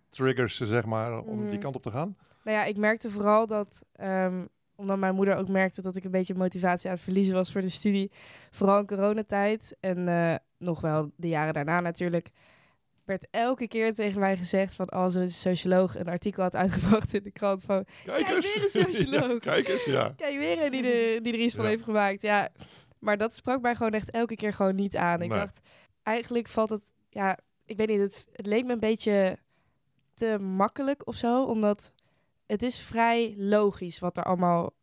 triggers, 0.10 0.58
zeg 0.60 0.86
maar, 0.86 1.20
om 1.20 1.40
die 1.40 1.48
Mhm. 1.52 1.60
kant 1.60 1.76
op 1.76 1.84
te 1.84 1.92
gaan? 1.92 2.18
Nou 2.44 2.58
ja, 2.58 2.64
ik 2.64 2.78
merkte 2.78 3.10
vooral 3.10 3.48
dat, 3.48 3.86
ehm, 3.94 4.46
omdat 4.76 4.98
mijn 4.98 5.16
moeder 5.16 5.36
ook 5.36 5.48
merkte 5.48 5.82
dat 5.82 5.96
ik 5.96 6.04
een 6.04 6.12
beetje 6.12 6.36
motivatie 6.36 6.90
aan 6.90 6.96
het 6.96 7.04
verliezen 7.04 7.34
was 7.34 7.52
voor 7.52 7.62
de 7.62 7.70
studie, 7.70 8.12
vooral 8.52 8.80
in 8.80 8.86
coronatijd 8.88 9.76
en 9.80 10.08
eh, 10.08 10.36
nog 10.58 10.82
wel 10.82 11.12
de 11.16 11.28
jaren 11.28 11.54
daarna 11.54 11.80
natuurlijk, 11.80 12.30
werd 13.08 13.28
elke 13.32 13.68
keer 13.68 13.94
tegen 13.94 14.20
mij 14.20 14.38
gezegd 14.38 14.76
van 14.76 14.88
als 14.90 15.16
een 15.16 15.32
socioloog 15.32 15.98
een 16.00 16.08
artikel 16.08 16.44
had 16.44 16.56
uitgebracht 16.56 17.14
in 17.14 17.24
de 17.24 17.32
krant 17.32 17.64
van 17.64 17.86
Kijk 18.06 18.26
Kijk, 18.26 18.42
weer 18.42 18.62
een 18.64 18.70
socioloog. 18.70 19.28
Ja, 19.44 19.52
kijk 19.52 19.68
eens, 19.68 19.86
ja. 19.86 20.14
kijk 20.16 20.38
weer 20.38 20.64
een 20.66 20.72
die, 20.72 20.82
die 21.22 21.34
er 21.34 21.40
iets 21.40 21.56
van 21.56 21.64
Ja. 21.64 21.70
heeft 21.70 21.84
gemaakt. 21.84 22.22
Ja, 22.22 22.50
maar 23.00 23.18
dat 23.18 23.36
sprak 23.36 23.62
mij 23.62 23.76
gewoon 23.76 23.92
echt 23.94 24.10
elke 24.12 24.36
keer 24.36 24.54
gewoon 24.54 24.76
niet 24.76 24.96
aan. 24.96 25.22
Ik 25.22 25.30
Nee. 25.30 25.40
dacht, 25.40 25.60
eigenlijk 26.04 26.48
valt 26.48 26.70
het, 26.70 26.92
ja, 27.10 27.38
ik 27.66 27.78
weet 27.78 27.88
niet, 27.88 28.00
het, 28.00 28.26
het 28.32 28.46
leek 28.46 28.66
me 28.66 28.72
een 28.74 28.80
beetje 28.80 29.38
te 30.14 30.38
makkelijk 30.40 31.08
of 31.08 31.16
zo, 31.16 31.44
omdat 31.44 31.94
het 32.46 32.62
is 32.64 32.80
vrij 32.80 33.34
logisch 33.38 34.00
wat 34.00 34.18
er 34.18 34.24
allemaal 34.24 34.74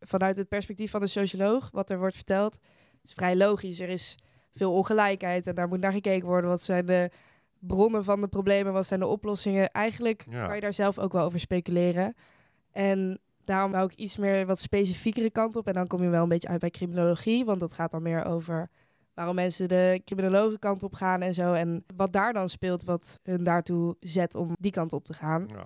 vanuit 0.00 0.36
het 0.36 0.48
perspectief 0.48 0.90
van 0.90 1.00
de 1.00 1.06
socioloog, 1.06 1.68
wat 1.72 1.90
er 1.90 1.98
wordt 1.98 2.14
verteld, 2.14 2.58
is 3.02 3.12
vrij 3.12 3.36
logisch. 3.36 3.80
Er 3.80 3.88
is 3.88 4.16
veel 4.54 4.72
ongelijkheid 4.72 5.46
en 5.46 5.54
daar 5.54 5.68
moet 5.68 5.80
naar 5.80 5.92
gekeken 5.92 6.26
worden. 6.28 6.50
Wat 6.50 6.62
zijn 6.62 6.86
de 6.86 7.10
bronnen 7.66 8.04
van 8.04 8.20
de 8.20 8.26
problemen? 8.28 8.72
Wat 8.72 8.86
zijn 8.86 9.00
de 9.00 9.06
oplossingen? 9.06 9.70
Eigenlijk 9.70 10.24
Ja. 10.30 10.46
kan 10.46 10.54
je 10.54 10.60
daar 10.60 10.72
zelf 10.72 10.98
ook 10.98 11.12
wel 11.12 11.24
over 11.24 11.40
speculeren. 11.40 12.14
En 12.72 13.20
daarom 13.44 13.72
wou 13.72 13.84
ik 13.84 13.94
iets 13.94 14.16
meer 14.16 14.46
wat 14.46 14.58
specifiekere 14.60 15.30
kant 15.30 15.56
op. 15.56 15.66
En 15.66 15.72
dan 15.72 15.86
kom 15.86 16.02
je 16.02 16.08
wel 16.08 16.22
een 16.22 16.28
beetje 16.28 16.48
uit 16.48 16.60
bij 16.60 16.70
criminologie, 16.70 17.44
want 17.44 17.60
dat 17.60 17.72
gaat 17.72 17.90
dan 17.90 18.02
meer 18.02 18.24
over 18.24 18.68
waarom 19.14 19.34
mensen 19.34 19.68
de 19.68 20.00
criminologen 20.04 20.58
kant 20.58 20.82
op 20.82 20.94
gaan 20.94 21.22
en 21.22 21.34
zo. 21.34 21.52
En 21.52 21.84
wat 21.96 22.12
daar 22.12 22.32
dan 22.32 22.48
speelt, 22.48 22.84
wat 22.84 23.20
hun 23.22 23.44
daartoe 23.44 23.96
zet 24.00 24.34
om 24.34 24.52
die 24.60 24.72
kant 24.72 24.92
op 24.92 25.04
te 25.04 25.14
gaan. 25.14 25.46
Ja. 25.48 25.64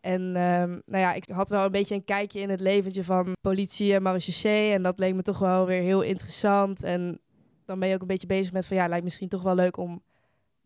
En 0.00 0.20
ehm, 0.36 0.70
nou 0.70 1.02
ja, 1.02 1.12
ik 1.12 1.28
had 1.28 1.48
wel 1.48 1.64
een 1.64 1.70
beetje 1.70 1.94
een 1.94 2.04
kijkje 2.04 2.40
in 2.40 2.50
het 2.50 2.60
leventje 2.60 3.04
van 3.04 3.32
politie 3.40 3.94
en 3.94 4.02
marechaussee. 4.02 4.72
En 4.72 4.82
dat 4.82 4.98
leek 4.98 5.14
me 5.14 5.22
toch 5.22 5.38
wel 5.38 5.66
weer 5.66 5.82
heel 5.82 6.02
interessant. 6.02 6.82
En 6.82 7.20
dan 7.64 7.78
ben 7.78 7.88
je 7.88 7.94
ook 7.94 8.00
een 8.00 8.06
beetje 8.06 8.26
bezig 8.26 8.52
met 8.52 8.66
van 8.66 8.76
ja, 8.76 8.88
lijkt 8.88 9.04
misschien 9.04 9.28
toch 9.28 9.42
wel 9.42 9.54
leuk 9.54 9.76
om 9.76 10.02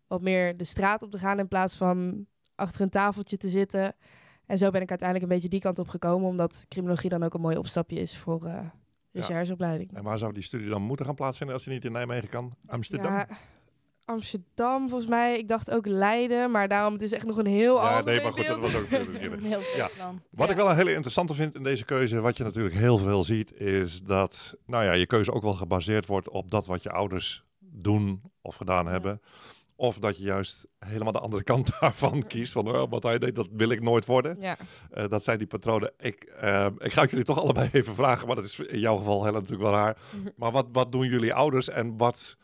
wat 0.06 0.20
meer 0.22 0.56
de 0.56 0.64
straat 0.64 1.02
op 1.02 1.10
te 1.10 1.18
gaan 1.18 1.38
in 1.38 1.48
plaats 1.48 1.76
van 1.76 2.26
achter 2.54 2.80
een 2.80 2.90
tafeltje 2.90 3.36
te 3.36 3.48
zitten. 3.48 3.94
En 4.46 4.58
zo 4.58 4.70
ben 4.70 4.82
ik 4.82 4.88
uiteindelijk 4.90 5.28
een 5.28 5.34
beetje 5.34 5.50
die 5.50 5.60
kant 5.60 5.78
op 5.78 5.88
gekomen, 5.88 6.28
omdat 6.28 6.64
criminologie 6.68 7.10
dan 7.10 7.22
ook 7.22 7.34
een 7.34 7.40
mooi 7.40 7.56
opstapje 7.56 7.96
is 7.96 8.16
voor 8.16 8.44
eh 8.46 8.58
rechercheopleiding. 9.12 9.92
En 9.96 10.02
waar 10.02 10.18
zou 10.18 10.32
die 10.32 10.42
studie 10.42 10.68
dan 10.68 10.82
moeten 10.82 11.06
gaan 11.06 11.14
plaatsvinden 11.14 11.54
als 11.56 11.64
die 11.64 11.72
niet 11.74 11.84
in 11.84 11.92
Nijmegen 11.92 12.28
kan? 12.28 12.54
Amsterdam? 12.66 13.12
Ja, 13.12 13.28
Amsterdam 14.04 14.88
volgens 14.88 15.10
mij. 15.10 15.38
Ik 15.38 15.48
dacht 15.48 15.70
ook 15.70 15.86
Leiden, 15.86 16.50
maar 16.50 16.68
daarom 16.68 16.92
het 16.92 17.02
is 17.02 17.12
echt 17.12 17.26
nog 17.26 17.36
een 17.36 17.46
heel 17.46 17.74
Ja, 17.76 18.00
nee, 18.02 18.22
maar 18.22 18.32
goed, 18.32 18.46
dat 18.46 18.60
was 18.60 18.74
ook 18.74 18.86
heel 18.86 19.04
Ja. 19.76 19.90
Wat 20.30 20.46
Ja. 20.46 20.50
ik 20.50 20.56
wel 20.56 20.70
een 20.70 20.76
hele 20.76 20.92
interessante 20.92 21.34
vind 21.34 21.54
in 21.54 21.62
deze 21.62 21.84
keuze, 21.84 22.20
wat 22.20 22.36
je 22.36 22.44
natuurlijk 22.44 22.74
heel 22.74 22.98
veel 22.98 23.24
ziet, 23.24 23.52
is 23.52 24.02
dat 24.02 24.56
nou 24.66 24.84
ja, 24.84 24.92
je 24.92 25.06
keuze 25.06 25.32
ook 25.32 25.42
wel 25.42 25.54
gebaseerd 25.54 26.06
wordt 26.06 26.28
op 26.28 26.50
dat 26.50 26.66
wat 26.66 26.82
je 26.82 26.90
ouders 26.90 27.44
doen 27.58 28.22
of 28.42 28.56
gedaan 28.56 28.86
hebben. 28.86 29.20
Of 29.76 29.98
dat 29.98 30.16
je 30.16 30.22
juist 30.24 30.66
helemaal 30.78 31.12
de 31.12 31.20
andere 31.20 31.42
kant 31.42 31.70
daarvan 31.80 32.22
kiest. 32.22 32.52
Van 32.52 32.76
oh, 32.76 32.90
wat 32.90 33.02
hij 33.02 33.18
deed, 33.18 33.34
dat 33.34 33.48
wil 33.52 33.68
ik 33.70 33.82
nooit 33.82 34.04
worden. 34.04 34.36
Ja. 34.40 34.56
Eh, 34.90 35.08
dat 35.08 35.22
zijn 35.22 35.38
die 35.38 35.46
patronen. 35.46 35.92
Ik, 35.98 36.24
eh, 36.24 36.66
ik 36.78 36.92
ga 36.92 37.04
jullie 37.04 37.24
toch 37.24 37.40
allebei 37.40 37.68
even 37.72 37.94
vragen. 37.94 38.26
Maar 38.26 38.36
dat 38.36 38.44
is 38.44 38.58
in 38.58 38.78
jouw 38.78 38.96
geval 38.96 39.24
heel 39.24 39.32
natuurlijk 39.32 39.62
wel 39.62 39.72
raar. 39.72 39.96
Maar 40.36 40.52
wat, 40.52 40.66
wat 40.72 40.92
doen 40.92 41.06
jullie 41.08 41.34
ouders 41.34 41.68
en 41.68 41.96
wat 41.96 42.36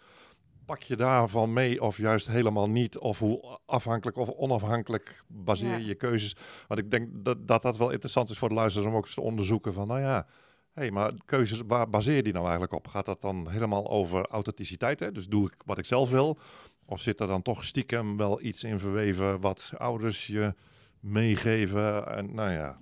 pak 0.66 0.82
je 0.82 0.96
daarvan 0.96 1.52
mee 1.52 1.82
of 1.82 1.96
juist 1.96 2.26
helemaal 2.26 2.70
niet? 2.70 2.98
Of 2.98 3.18
hoe 3.18 3.58
afhankelijk 3.66 4.16
of 4.16 4.28
onafhankelijk 4.28 5.24
baseer 5.28 5.70
je 5.72 5.80
Ja. 5.80 5.86
je 5.86 5.94
keuzes? 5.94 6.36
Want 6.68 6.80
ik 6.80 6.90
denk 6.90 7.08
dat, 7.12 7.48
dat 7.48 7.62
dat 7.62 7.76
wel 7.76 7.90
interessant 7.90 8.30
is 8.30 8.38
voor 8.38 8.48
de 8.48 8.54
luisteraars 8.54 8.90
om 8.90 8.96
ook 8.96 9.04
eens 9.04 9.14
te 9.14 9.20
onderzoeken 9.20 9.72
van, 9.72 9.86
nou 9.86 10.00
ja, 10.00 10.26
hé, 10.72 10.90
maar 10.90 11.12
keuzes, 11.24 11.60
waar 11.66 11.88
baseer 11.88 12.14
je 12.14 12.22
die 12.22 12.32
nou 12.32 12.44
eigenlijk 12.44 12.74
op? 12.74 12.88
Gaat 12.88 13.06
dat 13.06 13.20
dan 13.20 13.50
helemaal 13.50 13.90
over 13.90 14.26
authenticiteit? 14.26 15.00
Hè? 15.00 15.12
Dus 15.12 15.26
doe 15.26 15.46
ik 15.46 15.54
wat 15.64 15.78
ik 15.78 15.84
zelf 15.84 16.10
wil? 16.10 16.38
Of 16.86 17.00
zit 17.00 17.20
er 17.20 17.26
dan 17.26 17.42
toch 17.42 17.64
stiekem 17.64 18.16
wel 18.16 18.42
iets 18.42 18.64
in 18.64 18.78
verweven 18.78 19.40
wat 19.40 19.72
ouders 19.76 20.26
je 20.26 20.54
meegeven? 21.00 22.06
En 22.16 22.34
nou 22.34 22.50
ja, 22.50 22.78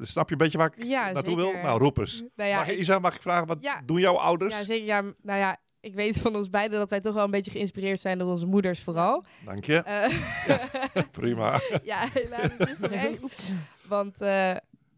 snap 0.00 0.26
je 0.26 0.32
een 0.32 0.38
beetje 0.38 0.58
waar 0.58 0.72
ik 0.76 0.84
Ja, 0.84 1.10
naartoe 1.10 1.36
wil? 1.36 1.52
Nou, 1.52 1.78
roep 1.80 1.98
eens. 1.98 2.22
Nou 2.36 2.48
ja, 2.50 2.56
mag, 2.58 2.68
ik- 2.68 2.78
Isa, 2.78 2.98
mag 2.98 3.14
ik 3.14 3.22
vragen, 3.22 3.46
wat 3.46 3.58
Ja. 3.60 3.82
doen 3.84 4.00
jouw 4.00 4.16
ouders? 4.16 4.54
ja, 4.56 4.64
zeker. 4.64 4.86
Ja, 4.86 5.00
nou 5.22 5.38
ja, 5.38 5.56
ik 5.80 5.94
weet 5.94 6.20
van 6.20 6.36
ons 6.36 6.50
beiden 6.50 6.78
dat 6.78 6.90
wij 6.90 7.00
toch 7.00 7.14
wel 7.14 7.24
een 7.24 7.30
beetje 7.30 7.50
geïnspireerd 7.50 8.00
zijn 8.00 8.18
door 8.18 8.30
onze 8.30 8.46
moeders 8.46 8.80
vooral. 8.82 9.24
Dank 9.44 9.64
je. 9.64 9.76
Eh, 9.82 11.04
Prima. 11.10 11.60
ja, 11.84 12.08
helaas, 12.12 12.50
het 12.58 12.68
is 12.68 12.78
toch 12.78 12.90
echt. 12.90 13.52
Want, 13.88 14.20
eh, 14.20 14.28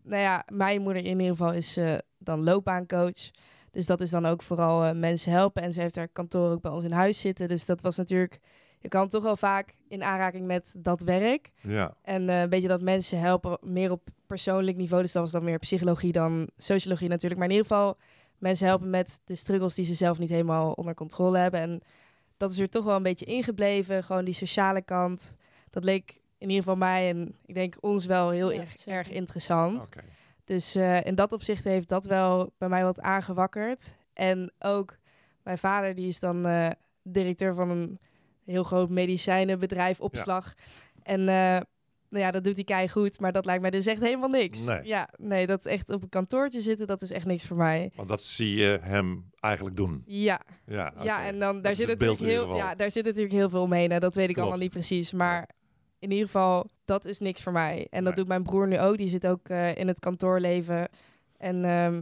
nou 0.02 0.22
ja, 0.22 0.44
mijn 0.52 0.82
moeder 0.82 1.02
in 1.04 1.10
ieder 1.20 1.26
geval 1.36 1.52
is 1.52 1.76
eh, 1.76 1.94
dan 2.18 2.42
loopbaancoach. 2.44 3.30
Dus 3.74 3.86
dat 3.86 4.00
is 4.00 4.10
dan 4.10 4.26
ook 4.26 4.42
vooral 4.42 4.84
eh, 4.84 4.92
mensen 4.94 5.32
helpen. 5.32 5.62
En 5.62 5.72
ze 5.72 5.80
heeft 5.80 5.96
haar 5.96 6.08
kantoor 6.08 6.50
ook 6.50 6.60
bij 6.62 6.70
ons 6.70 6.84
in 6.84 6.92
huis 6.92 7.20
zitten. 7.20 7.48
Dus 7.48 7.66
dat 7.66 7.80
was 7.82 7.96
natuurlijk... 7.96 8.38
Je 8.78 8.88
kan 8.90 9.08
toch 9.08 9.22
wel 9.22 9.36
vaak 9.36 9.74
in 9.88 10.02
aanraking 10.02 10.46
met 10.46 10.74
dat 10.78 11.02
werk. 11.02 11.50
Ja, 11.60 11.94
En 12.02 12.28
eh, 12.28 12.40
een 12.40 12.48
beetje 12.48 12.68
dat 12.68 12.80
mensen 12.80 13.18
helpen 13.20 13.58
meer 13.62 13.90
op 13.90 14.08
persoonlijk 14.26 14.76
niveau. 14.76 15.02
Dus 15.02 15.12
dat 15.12 15.22
was 15.22 15.32
dan 15.32 15.44
meer 15.44 15.58
psychologie 15.58 16.12
dan 16.12 16.48
sociologie 16.56 17.08
natuurlijk. 17.08 17.40
Maar 17.40 17.50
in 17.50 17.56
ieder 17.56 17.70
geval 17.70 17.96
mensen 18.38 18.66
helpen 18.66 18.90
met 18.90 19.20
de 19.24 19.34
struggles 19.34 19.74
die 19.74 19.84
ze 19.84 19.94
zelf 19.94 20.18
niet 20.18 20.28
helemaal 20.28 20.72
onder 20.72 20.94
controle 20.94 21.38
hebben. 21.38 21.60
En 21.60 21.80
dat 22.36 22.50
is 22.52 22.58
er 22.58 22.68
toch 22.68 22.84
wel 22.84 22.96
een 22.96 23.02
beetje 23.02 23.24
ingebleven. 23.24 24.04
Gewoon 24.04 24.24
die 24.24 24.34
sociale 24.34 24.82
kant. 24.82 25.34
Dat 25.70 25.84
leek 25.84 26.10
in 26.38 26.48
ieder 26.48 26.62
geval 26.64 26.76
mij 26.76 27.08
en 27.08 27.34
ik 27.46 27.54
denk 27.54 27.74
ons 27.80 28.06
wel 28.06 28.30
heel 28.30 28.52
Ja, 28.52 28.60
erg, 28.60 28.86
erg 28.86 29.10
interessant. 29.10 29.82
oké. 29.84 30.00
Dus 30.44 30.74
eh, 30.74 31.04
in 31.04 31.14
dat 31.14 31.32
opzicht 31.32 31.64
heeft 31.64 31.88
dat 31.88 32.06
wel 32.06 32.52
bij 32.58 32.68
mij 32.68 32.84
wat 32.84 33.00
aangewakkerd. 33.00 33.94
En 34.12 34.52
ook 34.58 34.96
mijn 35.42 35.58
vader, 35.58 35.94
die 35.94 36.06
is 36.06 36.18
dan 36.20 36.46
eh, 36.46 36.70
directeur 37.02 37.54
van 37.54 37.70
een 37.70 37.98
heel 38.44 38.64
groot 38.64 38.90
medicijnenbedrijf, 38.90 40.00
opslag. 40.00 40.54
En 41.02 41.20
eh, 41.20 41.60
nou 42.08 42.26
ja, 42.26 42.30
dat 42.30 42.44
doet 42.44 42.54
hij 42.54 42.64
kei 42.64 42.88
goed, 42.88 43.20
maar 43.20 43.32
dat 43.32 43.44
lijkt 43.44 43.62
mij 43.62 43.70
dus 43.70 43.86
echt 43.86 44.00
helemaal 44.00 44.28
niks. 44.28 44.64
Nee. 44.64 44.84
Ja, 44.84 45.08
nee, 45.16 45.46
dat 45.46 45.66
echt 45.66 45.90
op 45.90 46.02
een 46.02 46.08
kantoortje 46.08 46.60
zitten, 46.60 46.86
dat 46.86 47.02
is 47.02 47.10
echt 47.10 47.26
niks 47.26 47.46
voor 47.46 47.56
mij. 47.56 47.90
Want 47.94 48.08
dat 48.08 48.22
zie 48.22 48.54
je 48.54 48.78
hem 48.82 49.30
eigenlijk 49.40 49.76
doen. 49.76 50.02
Ja, 50.06 50.40
Ja, 50.66 50.92
ja 51.02 51.26
en 51.26 51.38
dan 51.38 51.62
daar 51.62 51.76
zit, 51.76 51.88
het 51.88 51.98
natuurlijk 51.98 52.30
heel, 52.30 52.56
ja, 52.56 52.74
daar 52.74 52.90
zit 52.90 53.04
natuurlijk 53.04 53.34
heel 53.34 53.50
veel 53.50 53.62
omheen. 53.62 53.90
hè. 53.90 53.98
Dat 53.98 54.14
weet 54.14 54.28
ik 54.28 54.34
Klopt. 54.34 54.48
allemaal 54.48 54.64
niet 54.64 54.74
precies, 54.74 55.12
maar 55.12 55.48
in 56.04 56.10
ieder 56.10 56.26
geval, 56.26 56.66
dat 56.84 57.04
is 57.04 57.18
niks 57.18 57.42
voor 57.42 57.52
mij. 57.52 57.86
En 57.90 58.04
dat 58.04 58.14
Nee. 58.14 58.14
doet 58.14 58.28
mijn 58.28 58.42
broer 58.42 58.66
nu 58.68 58.78
ook. 58.80 58.96
Die 58.96 59.08
zit 59.08 59.26
ook 59.26 59.48
eh, 59.48 59.76
in 59.76 59.88
het 59.88 59.98
kantoorleven. 59.98 60.88
En 61.38 61.64
ehm, 61.64 61.92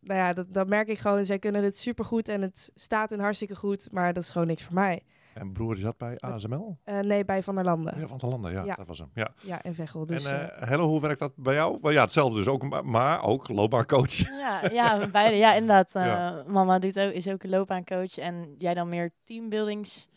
nou 0.00 0.20
ja, 0.20 0.32
dat, 0.32 0.46
dat 0.48 0.66
merk 0.68 0.88
ik 0.88 0.98
gewoon. 0.98 1.24
Zij 1.24 1.38
kunnen 1.38 1.62
het 1.64 1.78
supergoed 1.78 2.28
en 2.28 2.42
het 2.42 2.70
staat 2.74 3.10
hun 3.10 3.20
hartstikke 3.20 3.56
goed, 3.56 3.92
maar 3.92 4.12
dat 4.12 4.22
is 4.22 4.30
gewoon 4.30 4.46
niks 4.46 4.62
voor 4.62 4.74
mij. 4.74 5.02
En 5.34 5.52
broer, 5.52 5.76
is 5.76 5.82
dat 5.82 5.96
bij 5.98 6.16
ASML? 6.18 6.76
Eh, 6.84 6.98
nee, 6.98 7.24
bij 7.24 7.42
Van 7.42 7.54
der 7.54 7.64
Landen. 7.64 8.00
Ja, 8.00 8.06
van 8.06 8.18
de 8.18 8.26
landen, 8.26 8.52
ja, 8.52 8.64
Ja. 8.64 8.74
dat 8.74 8.86
was 8.86 8.98
hem. 8.98 9.10
Ja. 9.14 9.30
Ja, 9.40 9.62
in 9.62 9.74
Veghel. 9.74 10.06
Dus, 10.06 10.24
en 10.24 10.50
eh, 10.60 10.68
Hello, 10.68 10.86
hoe 10.88 11.00
werkt 11.00 11.18
dat 11.18 11.32
bij 11.36 11.54
jou? 11.54 11.78
Wel 11.80 11.90
ja, 11.92 12.02
hetzelfde 12.02 12.36
dus 12.38 12.46
ook, 12.48 12.62
maar- 12.62 12.84
maar 12.86 13.22
ook 13.22 13.48
loopbaancoach. 13.48 14.16
Ja, 14.44 14.60
ja, 14.72 15.08
beide. 15.08 15.36
Ja, 15.36 15.52
inderdaad. 15.54 15.94
eh, 15.94 16.04
Ja. 16.06 16.44
Mama 16.46 16.78
doet 16.78 17.00
ook, 17.00 17.12
is 17.12 17.28
ook 17.28 17.42
een 17.42 17.50
loopbaancoach 17.50 18.18
en 18.18 18.54
jij 18.58 18.74
dan 18.74 18.88
meer 18.88 19.10
teambuildings. 19.24 20.08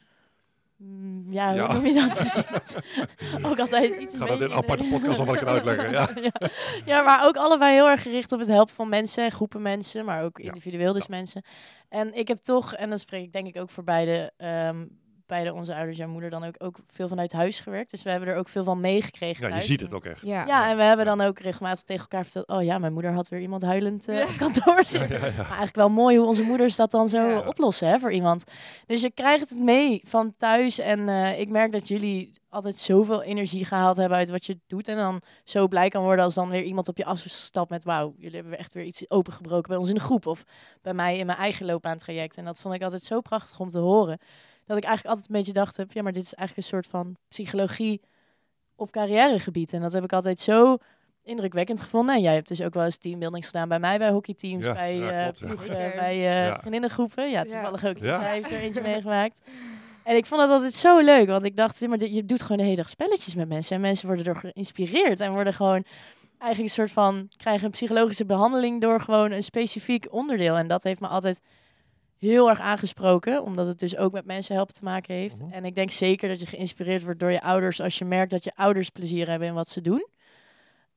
Mm, 0.78 1.32
Ja, 1.32 1.50
hoe 1.52 1.58
Ja. 1.60 1.74
noem 1.74 1.86
je 1.86 1.94
dat 1.94 2.14
precies? 2.14 2.76
ook 3.50 3.60
altijd 3.60 3.90
iets 4.00 4.14
Ik 4.14 4.20
een 4.22 4.28
ga 4.28 4.34
dat 4.34 4.40
in 4.42 4.46
een 4.52 4.58
aparte 4.58 4.84
podcast 4.92 5.18
nog 5.18 5.26
wel 5.26 5.36
kunnen 5.36 5.54
uitleggen. 5.54 5.92
Ja. 5.92 6.10
ja. 6.40 6.48
ja, 6.86 7.02
maar 7.02 7.26
ook 7.26 7.36
allebei 7.38 7.74
heel 7.74 7.90
erg 7.90 8.02
gericht 8.02 8.32
op 8.32 8.40
het 8.40 8.48
helpen 8.48 8.76
van 8.76 8.90
mensen, 8.90 9.32
groepen 9.32 9.62
mensen, 9.62 10.06
maar 10.06 10.24
ook 10.24 10.40
individueel 10.40 10.94
dus 10.94 11.08
mensen. 11.08 11.44
En 11.90 12.14
ik 12.14 12.28
heb 12.28 12.38
toch, 12.38 12.74
en 12.74 12.90
dat 12.90 13.00
spreek 13.00 13.24
ik 13.24 13.34
denk 13.34 13.48
ik 13.48 13.58
ook 13.62 13.70
voor 13.70 13.84
beide, 13.84 14.32
ehm, 14.38 14.86
beide 15.28 15.54
onze 15.54 15.76
ouders 15.76 16.00
en 16.00 16.10
moeder 16.10 16.30
dan 16.30 16.44
ook, 16.44 16.56
ook 16.58 16.76
veel 16.88 17.08
vanuit 17.08 17.32
huis 17.32 17.60
gewerkt. 17.60 17.92
Dus 17.92 18.04
we 18.04 18.10
hebben 18.10 18.30
er 18.30 18.36
ook 18.36 18.50
veel 18.50 18.64
van 18.64 18.80
meegekregen 18.80 19.50
ja, 19.50 19.56
je 19.56 19.62
ziet 19.62 19.80
het 19.80 19.94
ook 19.94 20.06
echt. 20.06 20.22
ja. 20.22 20.46
Ja, 20.46 20.70
en 20.70 20.78
we 20.78 20.84
hebben 20.84 21.06
Ja. 21.06 21.16
dan 21.16 21.28
ook 21.28 21.40
regelmatig 21.40 21.84
tegen 21.84 22.02
elkaar 22.02 22.24
verteld, 22.24 22.48
oh 22.48 22.64
ja, 22.64 22.78
mijn 22.78 22.94
moeder 22.94 23.12
had 23.14 23.30
weer 23.30 23.42
iemand 23.42 23.62
huilend 23.62 24.08
eh, 24.08 24.18
Ja. 24.18 24.24
op 24.24 24.38
kantoor 24.38 24.82
zitten. 24.88 25.20
Ja, 25.20 25.26
ja, 25.26 25.32
ja. 25.32 25.38
Maar 25.38 25.46
eigenlijk 25.46 25.76
wel 25.76 25.90
mooi 25.90 26.18
hoe 26.18 26.28
onze 26.28 26.44
moeders 26.44 26.76
dat 26.76 26.92
dan 26.92 27.08
zo 27.08 27.30
Ja. 27.30 27.40
oplossen 27.48 27.88
hè, 27.88 28.00
voor 28.00 28.12
iemand. 28.12 28.44
Dus 28.86 29.02
je 29.02 29.12
krijgt 29.12 29.50
het 29.50 29.60
mee 29.60 30.02
van 30.06 30.34
thuis. 30.38 30.80
En 30.80 31.10
eh, 31.10 31.40
ik 31.40 31.50
merk 31.50 31.72
dat 31.72 31.88
jullie 31.88 32.32
altijd 32.50 32.76
zoveel 32.76 33.24
energie 33.24 33.66
gehaald 33.66 33.98
hebben 33.98 34.18
uit 34.18 34.30
wat 34.30 34.46
je 34.46 34.60
doet. 34.68 34.88
En 34.88 34.96
dan 34.98 35.22
zo 35.44 35.68
blij 35.68 35.90
kan 35.90 36.04
worden 36.04 36.26
als 36.26 36.34
dan 36.34 36.50
weer 36.50 36.64
iemand 36.64 36.88
op 36.88 36.98
je 36.98 37.06
af 37.06 37.16
is 37.16 37.22
gestapt 37.22 37.70
met... 37.70 37.84
wauw, 37.84 38.14
jullie 38.18 38.34
hebben 38.34 38.52
weer 38.52 38.60
echt 38.60 38.74
weer 38.74 38.84
iets 38.86 39.10
opengebroken 39.10 39.70
bij 39.70 39.78
ons 39.78 39.90
in 39.90 39.96
de 39.96 40.02
groep. 40.02 40.26
Of 40.26 40.44
bij 40.82 40.94
mij 40.94 41.18
in 41.18 41.26
mijn 41.26 41.38
eigen 41.38 41.66
loopbaantraject. 41.66 42.36
En 42.38 42.46
dat 42.46 42.60
vond 42.60 42.74
ik 42.76 42.82
altijd 42.84 43.04
zo 43.04 43.22
prachtig 43.22 43.60
om 43.60 43.70
te 43.70 43.80
horen. 43.80 44.18
Dat 44.68 44.78
ik 44.78 44.84
eigenlijk 44.84 45.06
altijd 45.16 45.28
een 45.30 45.36
beetje 45.38 45.54
dacht 45.54 45.78
heb... 45.78 45.92
ja, 45.92 46.02
maar 46.02 46.12
dit 46.12 46.24
is 46.24 46.34
eigenlijk 46.34 46.68
een 46.68 46.74
soort 46.74 46.88
van 46.88 47.16
psychologie 47.30 48.02
op 48.76 48.92
carrièregebied. 48.92 49.74
En 49.74 49.82
dat 49.82 49.92
heb 49.92 50.04
ik 50.04 50.14
altijd 50.14 50.40
zo 50.40 50.78
indrukwekkend 51.24 51.80
gevonden. 51.82 52.16
En 52.16 52.22
jij 52.22 52.34
hebt 52.34 52.48
dus 52.48 52.62
ook 52.62 52.74
wel 52.74 52.86
eens 52.86 52.98
teambuildings 52.98 53.46
gedaan 53.48 53.68
bij 53.70 53.80
mij, 53.80 53.98
bij 53.98 54.10
hockeyteams, 54.10 54.66
Ja, 54.66 54.74
bij 54.74 54.96
ja, 54.98 55.10
eh, 55.12 55.24
klopt, 55.24 55.40
ja. 55.40 55.46
ploegen, 55.46 55.68
bij 55.96 56.14
eh 56.16 56.22
Ja. 56.48 56.60
vriendinnengroepen. 56.60 57.24
Ja, 57.30 57.40
Ja. 57.40 57.44
toevallig 57.44 57.86
ook. 57.86 57.98
Ja. 57.98 58.20
Zij 58.20 58.34
heeft 58.34 58.52
er 58.52 58.60
eentje 58.60 58.82
meegemaakt. 58.92 59.42
En 60.04 60.16
ik 60.16 60.26
vond 60.26 60.42
dat 60.42 60.50
altijd 60.50 60.74
zo 60.74 61.00
leuk, 61.00 61.28
want 61.28 61.46
ik 61.46 61.56
dacht, 61.56 61.76
"Zie 61.76 61.88
maar 61.88 62.04
je 62.04 62.26
doet 62.26 62.42
gewoon 62.42 62.58
de 62.58 62.64
hele 62.64 62.76
dag 62.76 62.90
spelletjes 62.90 63.36
met 63.36 63.48
mensen. 63.48 63.76
En 63.76 63.82
mensen 63.82 64.08
worden 64.08 64.26
door 64.26 64.36
geïnspireerd 64.36 65.20
en 65.20 65.32
worden 65.34 65.54
gewoon 65.54 65.84
eigenlijk 66.38 66.60
een 66.70 66.76
soort 66.86 66.92
van, 66.92 67.30
krijgen 67.38 67.66
een 67.66 67.72
psychologische 67.72 68.26
behandeling 68.26 68.82
door 68.82 69.02
gewoon 69.02 69.32
een 69.32 69.44
specifiek 69.44 70.08
onderdeel. 70.10 70.56
En 70.58 70.68
dat 70.68 70.84
heeft 70.84 71.00
me 71.00 71.08
altijd 71.08 71.40
heel 72.20 72.50
erg 72.50 72.60
aangesproken, 72.60 73.44
omdat 73.44 73.68
het 73.68 73.80
dus 73.80 73.98
ook 73.98 74.12
met 74.12 74.26
mensen 74.26 74.56
helpen 74.56 74.74
te 74.76 74.84
maken 74.84 75.16
heeft. 75.16 75.42
Mhm. 75.42 75.52
En 75.52 75.66
ik 75.66 75.76
denk 75.76 75.92
zeker 75.92 76.30
dat 76.30 76.40
je 76.40 76.46
geïnspireerd 76.46 77.04
wordt 77.04 77.20
door 77.20 77.32
je 77.32 77.42
ouders 77.42 77.82
als 77.82 77.98
je 77.98 78.06
merkt 78.06 78.32
dat 78.32 78.44
je 78.44 78.56
ouders 78.56 78.90
plezier 78.90 79.30
hebben 79.30 79.48
in 79.48 79.54
wat 79.54 79.70
ze 79.70 79.82
doen. 79.82 80.08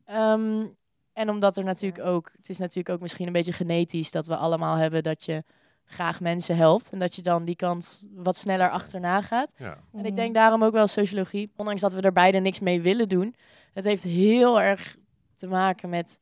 Ehm, 0.04 0.66
en 1.12 1.30
omdat 1.30 1.56
er 1.56 1.64
natuurlijk 1.64 2.04
ook, 2.06 2.30
het 2.36 2.48
is 2.48 2.58
natuurlijk 2.58 2.88
ook 2.88 3.00
misschien 3.00 3.26
een 3.26 3.32
beetje 3.32 3.52
genetisch 3.52 4.10
dat 4.10 4.26
we 4.26 4.36
allemaal 4.36 4.76
hebben 4.76 5.02
dat 5.02 5.24
je 5.24 5.44
graag 5.84 6.20
mensen 6.20 6.56
helpt 6.56 6.90
en 6.90 6.98
dat 6.98 7.14
je 7.14 7.22
dan 7.22 7.44
die 7.44 7.56
kant 7.56 8.02
wat 8.14 8.36
sneller 8.36 8.70
achterna 8.70 9.22
gaat. 9.22 9.52
Ja. 9.56 9.72
En 9.72 9.80
Mhm. 9.92 10.06
ik 10.06 10.16
denk 10.16 10.34
daarom 10.34 10.64
ook 10.64 10.72
wel 10.72 10.86
sociologie, 10.86 11.52
ondanks 11.56 11.80
dat 11.80 11.92
we 11.92 12.00
er 12.00 12.12
beide 12.12 12.38
niks 12.38 12.60
mee 12.60 12.80
willen 12.80 13.08
doen. 13.08 13.34
Het 13.72 13.84
heeft 13.84 14.02
heel 14.02 14.60
erg 14.60 14.96
te 15.34 15.46
maken 15.46 15.88
met 15.88 16.20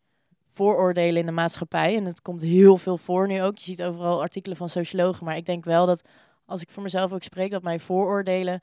vooroordelen 0.58 1.20
in 1.20 1.26
de 1.26 1.32
maatschappij. 1.32 1.96
En 1.96 2.04
het 2.04 2.22
komt 2.22 2.40
heel 2.40 2.76
veel 2.76 2.96
voor 2.98 3.26
nu 3.26 3.42
ook. 3.42 3.58
Je 3.58 3.64
ziet 3.64 3.82
overal 3.82 4.20
artikelen 4.20 4.56
van 4.56 4.68
sociologen. 4.68 5.24
Maar 5.24 5.36
ik 5.36 5.46
denk 5.46 5.64
wel 5.64 5.86
dat, 5.86 6.02
als 6.46 6.60
ik 6.62 6.70
voor 6.70 6.82
mezelf 6.82 7.12
ook 7.12 7.22
spreek, 7.22 7.50
dat 7.50 7.62
mijn 7.62 7.80
vooroordelen 7.80 8.60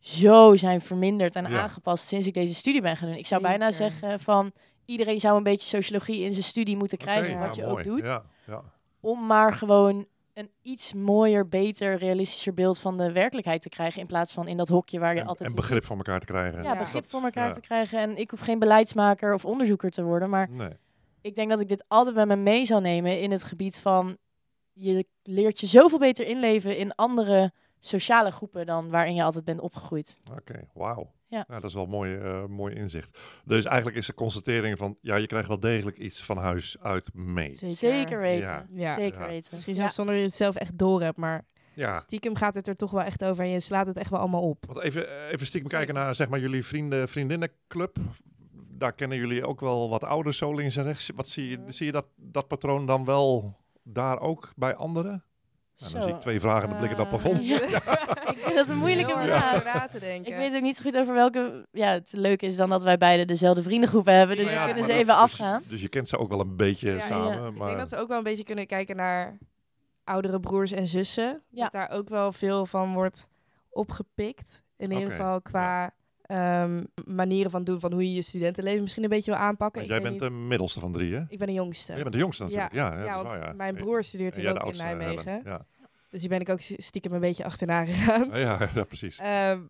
zo 0.00 0.56
zijn 0.56 0.80
verminderd 0.80 1.34
en 1.36 1.50
Ja. 1.50 1.60
aangepast 1.60 2.06
sinds 2.06 2.26
ik 2.26 2.34
deze 2.34 2.54
studie 2.54 2.80
ben 2.82 2.96
gaan 2.96 3.08
doen. 3.08 3.16
Ik 3.18 3.26
zou 3.26 3.42
bijna 3.42 3.70
zeggen 3.72 4.20
van, 4.20 4.52
iedereen 4.84 5.20
zou 5.20 5.36
een 5.36 5.42
beetje 5.42 5.68
sociologie 5.68 6.24
in 6.24 6.32
zijn 6.32 6.44
studie 6.44 6.76
moeten 6.76 6.98
krijgen, 6.98 7.38
wat 7.38 7.54
ja, 7.56 7.62
je 7.62 7.68
mooi. 7.70 7.90
ook 7.90 7.96
doet 7.96 8.06
Ja, 8.06 8.22
ja. 8.46 8.62
om 9.00 9.26
maar 9.26 9.52
gewoon 9.52 10.06
een 10.34 10.50
iets 10.62 10.92
mooier, 10.94 11.48
beter, 11.48 11.96
realistischer 11.96 12.54
beeld 12.54 12.78
van 12.78 12.96
de 12.98 13.12
werkelijkheid 13.12 13.62
te 13.62 13.68
krijgen. 13.68 14.00
In 14.00 14.06
plaats 14.06 14.32
van 14.32 14.48
in 14.48 14.56
dat 14.56 14.68
hokje 14.68 14.98
waar 14.98 15.14
je 15.14 15.20
En, 15.20 15.26
altijd 15.26 15.48
en 15.50 15.54
begrip 15.56 15.78
zit. 15.78 15.86
van 15.86 15.96
elkaar 15.96 16.20
te 16.20 16.26
krijgen. 16.26 16.62
Ja, 16.62 16.72
Ja. 16.72 16.78
begrip 16.78 17.02
Dat- 17.02 17.10
voor 17.10 17.22
elkaar 17.22 17.48
ja. 17.48 17.52
te 17.54 17.60
krijgen. 17.60 17.98
En 17.98 18.16
ik 18.16 18.30
hoef 18.30 18.40
geen 18.40 18.58
beleidsmaker 18.58 19.34
of 19.34 19.44
onderzoeker 19.44 19.90
te 19.90 20.02
worden. 20.02 20.30
Maar 20.30 20.48
Nee. 20.50 20.72
Ik 21.20 21.34
denk 21.34 21.50
dat 21.50 21.60
ik 21.60 21.68
dit 21.68 21.84
altijd 21.88 22.16
met 22.16 22.26
me 22.28 22.36
mee 22.36 22.64
zou 22.64 22.80
nemen 22.80 23.20
in 23.20 23.30
het 23.30 23.42
gebied 23.42 23.78
van... 23.78 24.16
Je 24.72 25.06
leert 25.22 25.60
je 25.60 25.66
zoveel 25.66 25.98
beter 25.98 26.26
inleven 26.26 26.76
in 26.76 26.94
andere 26.94 27.52
sociale 27.80 28.30
groepen 28.30 28.66
dan 28.66 28.90
waarin 28.90 29.14
je 29.14 29.22
altijd 29.22 29.44
bent 29.44 29.60
opgegroeid. 29.60 30.18
Oké, 30.36 30.68
wauw. 30.74 31.12
Ja. 31.28 31.44
dat 31.48 31.64
is 31.64 31.74
wel 31.74 31.82
een 31.82 31.88
mooi, 31.90 32.16
eh, 32.16 32.44
mooi 32.46 32.74
inzicht. 32.74 33.18
Dus 33.44 33.64
eigenlijk 33.64 33.96
is 33.96 34.06
de 34.06 34.14
constatering 34.14 34.78
van, 34.78 34.96
ja, 35.00 35.16
je 35.16 35.26
krijgt 35.26 35.48
wel 35.48 35.60
degelijk 35.60 35.98
iets 35.98 36.22
van 36.24 36.36
huis 36.36 36.76
uit 36.80 37.14
mee. 37.14 37.54
Zeker. 37.54 37.76
Zeker 37.76 38.18
weten. 38.18 38.46
Ja. 38.48 38.66
Ja. 38.72 38.94
Zeker 38.94 39.20
Ja. 39.20 39.26
weten. 39.26 39.48
Misschien 39.52 39.74
Ja. 39.74 39.80
zelfs 39.80 39.94
zonder 39.94 40.14
dat 40.14 40.22
je 40.22 40.28
het 40.28 40.38
zelf 40.38 40.54
echt 40.56 40.78
door 40.78 41.02
hebt, 41.02 41.16
maar 41.16 41.46
Ja, 41.74 41.98
stiekem 42.00 42.34
gaat 42.36 42.54
het 42.54 42.68
er 42.68 42.76
toch 42.76 42.90
wel 42.90 43.02
echt 43.02 43.24
over 43.24 43.44
en 43.44 43.50
je 43.50 43.60
slaat 43.60 43.86
het 43.86 43.96
echt 43.96 44.10
wel 44.10 44.18
allemaal 44.20 44.42
op. 44.48 44.64
want 44.66 44.78
even, 44.80 45.28
even 45.28 45.46
stiekem 45.46 45.70
kijken 45.70 45.94
naar 45.94 46.14
zeg 46.14 46.28
maar, 46.28 46.40
jullie 46.40 46.64
vrienden, 46.64 47.08
vriendinnenclub. 47.08 47.96
Daar 48.78 48.92
kennen 48.92 49.18
jullie 49.18 49.46
ook 49.46 49.60
wel 49.60 49.88
wat 49.90 50.04
ouders 50.04 50.38
zo 50.38 50.54
links 50.54 50.76
en 50.76 50.84
rechts. 50.84 51.10
Wat 51.14 51.28
zie 51.28 51.48
je, 51.50 51.58
Mhm. 51.58 51.70
zie 51.70 51.86
je 51.86 51.92
dat, 51.92 52.06
dat 52.16 52.48
patroon 52.48 52.86
dan 52.86 53.04
wel 53.04 53.56
daar 53.82 54.20
ook 54.20 54.52
bij 54.56 54.74
anderen? 54.74 55.22
dan 55.76 55.88
Zo, 55.88 56.00
zie 56.00 56.10
ik 56.12 56.20
twee 56.20 56.40
vragen 56.40 56.62
en 56.62 56.68
dan 56.68 56.78
blikken 56.78 56.98
het 57.04 57.12
eh, 57.14 57.20
plafond. 57.22 57.46
ja. 57.46 57.56
ik 58.32 58.38
vind 58.38 58.54
dat 58.54 58.68
een 58.68 58.76
moeilijke 58.78 59.12
vraag. 59.12 59.64
na 59.64 59.86
te 59.86 59.98
denken. 59.98 60.32
Ik 60.32 60.38
weet 60.38 60.54
ook 60.54 60.62
niet 60.62 60.76
zo 60.76 60.82
goed 60.82 60.96
over 60.96 61.14
welke... 61.14 61.66
Ja, 61.72 61.90
het 61.92 62.12
leuke 62.12 62.46
is 62.46 62.56
dan 62.56 62.68
dat 62.68 62.82
wij 62.82 62.98
beide 62.98 63.24
dezelfde 63.24 63.62
vriendengroepen 63.62 64.14
hebben. 64.14 64.36
Dus 64.36 64.46
we 64.46 64.52
ja, 64.52 64.64
kunnen 64.64 64.74
maar 64.76 64.84
ze 64.84 64.90
dat- 64.90 65.00
even 65.00 65.14
dus- 65.14 65.22
afgaan. 65.22 65.62
Dus 65.68 65.80
je 65.80 65.88
kent 65.88 66.08
ze 66.08 66.18
ook 66.18 66.28
wel 66.28 66.40
een 66.40 66.56
beetje 66.56 66.92
Ja, 66.92 67.00
samen. 67.00 67.42
ja. 67.42 67.46
Ik 67.48 67.54
Maar, 67.54 67.66
denk 67.66 67.78
dat 67.78 67.90
we 67.90 67.96
ook 67.96 68.08
wel 68.08 68.18
een 68.18 68.22
beetje 68.22 68.44
kunnen 68.44 68.66
kijken 68.66 68.96
naar 68.96 69.38
oudere 70.04 70.40
broers 70.40 70.72
en 70.72 70.86
zussen. 70.86 71.42
Ja. 71.48 71.62
Dat 71.62 71.72
daar 71.72 71.90
ook 71.90 72.08
wel 72.08 72.32
veel 72.32 72.66
van 72.66 72.92
wordt 72.94 73.28
opgepikt. 73.68 74.62
In 74.76 74.92
ieder 74.92 75.10
geval 75.10 75.42
qua 75.42 75.90
ehm, 76.28 76.84
manieren 77.06 77.50
van 77.50 77.64
doen, 77.64 77.80
van 77.80 77.92
hoe 77.92 78.02
je 78.08 78.14
je 78.14 78.22
studentenleven 78.22 78.80
misschien 78.82 79.02
een 79.02 79.08
beetje 79.08 79.30
wil 79.30 79.40
aanpakken. 79.40 79.80
want 79.80 79.92
jij 79.92 80.00
bent 80.02 80.12
niet- 80.12 80.22
de 80.22 80.30
middelste 80.30 80.80
van 80.80 80.92
drie, 80.92 81.14
hè? 81.14 81.22
Ik 81.28 81.38
ben 81.38 81.46
de 81.46 81.52
jongste. 81.52 81.92
Jij 81.92 82.02
bent 82.02 82.12
de 82.14 82.20
jongste 82.20 82.42
natuurlijk. 82.42 82.72
Ja, 82.72 82.94
ja, 82.94 83.04
ja, 83.04 83.14
want 83.22 83.36
waar, 83.36 83.46
ja. 83.46 83.52
mijn 83.52 83.74
broer 83.74 84.04
studeert 84.04 84.36
hier 84.36 84.62
ook 84.62 84.72
in 84.72 84.78
Nijmegen. 84.78 85.24
Helen. 85.32 85.42
Ja. 85.44 85.66
Dus 86.10 86.20
die 86.20 86.28
ben 86.28 86.40
ik 86.40 86.48
ook 86.48 86.60
stiekem 86.60 87.12
een 87.12 87.20
beetje 87.20 87.44
achterna 87.44 87.84
gegaan. 87.84 88.28
Ja, 88.38 88.58
ja, 88.74 88.84
precies. 88.84 89.18
Ehm, 89.18 89.60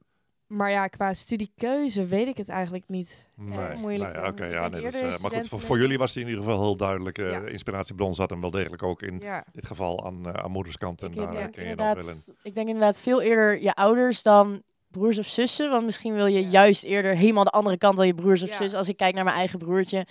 maar 0.47 0.71
ja, 0.71 0.87
qua 0.87 1.15
studiekeuze 1.15 2.07
weet 2.07 2.27
ik 2.27 2.37
het 2.37 2.49
eigenlijk 2.49 2.85
niet. 2.88 3.27
Nee, 3.37 3.77
moeilijk, 3.77 4.38
nee, 4.38 4.50
ja, 4.50 4.69
nee, 4.69 4.83
eh, 4.88 5.19
maar 5.19 5.31
goed, 5.31 5.49
voor, 5.49 5.79
jullie 5.79 5.99
was 5.99 6.12
die 6.12 6.23
in 6.23 6.29
ieder 6.29 6.45
geval 6.45 6.61
heel 6.61 6.77
duidelijk 6.77 7.17
Ja. 7.17 7.41
inspiratiebron 7.47 8.15
zat 8.15 8.31
en 8.33 8.41
wel 8.41 8.50
degelijk 8.50 8.83
ook 8.83 9.03
in 9.03 9.19
Ja, 9.21 9.45
dit 9.53 9.67
geval 9.67 10.07
aan, 10.07 10.27
eh, 10.27 10.33
aan 10.45 10.50
moederskant 10.50 11.03
en 11.03 11.11
Ik 11.11 11.17
daar 11.17 11.49
ken 11.50 11.69
je 11.69 11.77
dan 11.77 11.87
wel 11.87 11.95
in. 11.95 12.00
inderdaad, 12.00 12.33
ik 12.43 12.55
denk 12.55 12.67
inderdaad 12.67 13.00
veel 13.00 13.23
eerder 13.23 13.62
je 13.62 13.75
ouders 13.75 14.23
dan 14.23 14.62
broers 14.90 15.18
of 15.18 15.26
zussen. 15.26 15.71
Want 15.71 15.85
misschien 15.85 16.14
wil 16.14 16.26
je 16.26 16.40
Ja. 16.40 16.49
juist 16.49 16.85
eerder 16.85 17.16
helemaal 17.16 17.45
de 17.45 17.50
andere 17.50 17.78
kant 17.78 17.97
dan 17.97 18.07
je 18.07 18.14
broers 18.14 18.42
of 18.42 18.49
Ja. 18.49 18.57
zus. 18.57 18.75
Als 18.75 18.88
ik 18.88 18.97
kijk 18.97 19.14
naar 19.14 19.25
mijn 19.25 19.37
eigen 19.37 19.59
broertje, 19.59 20.07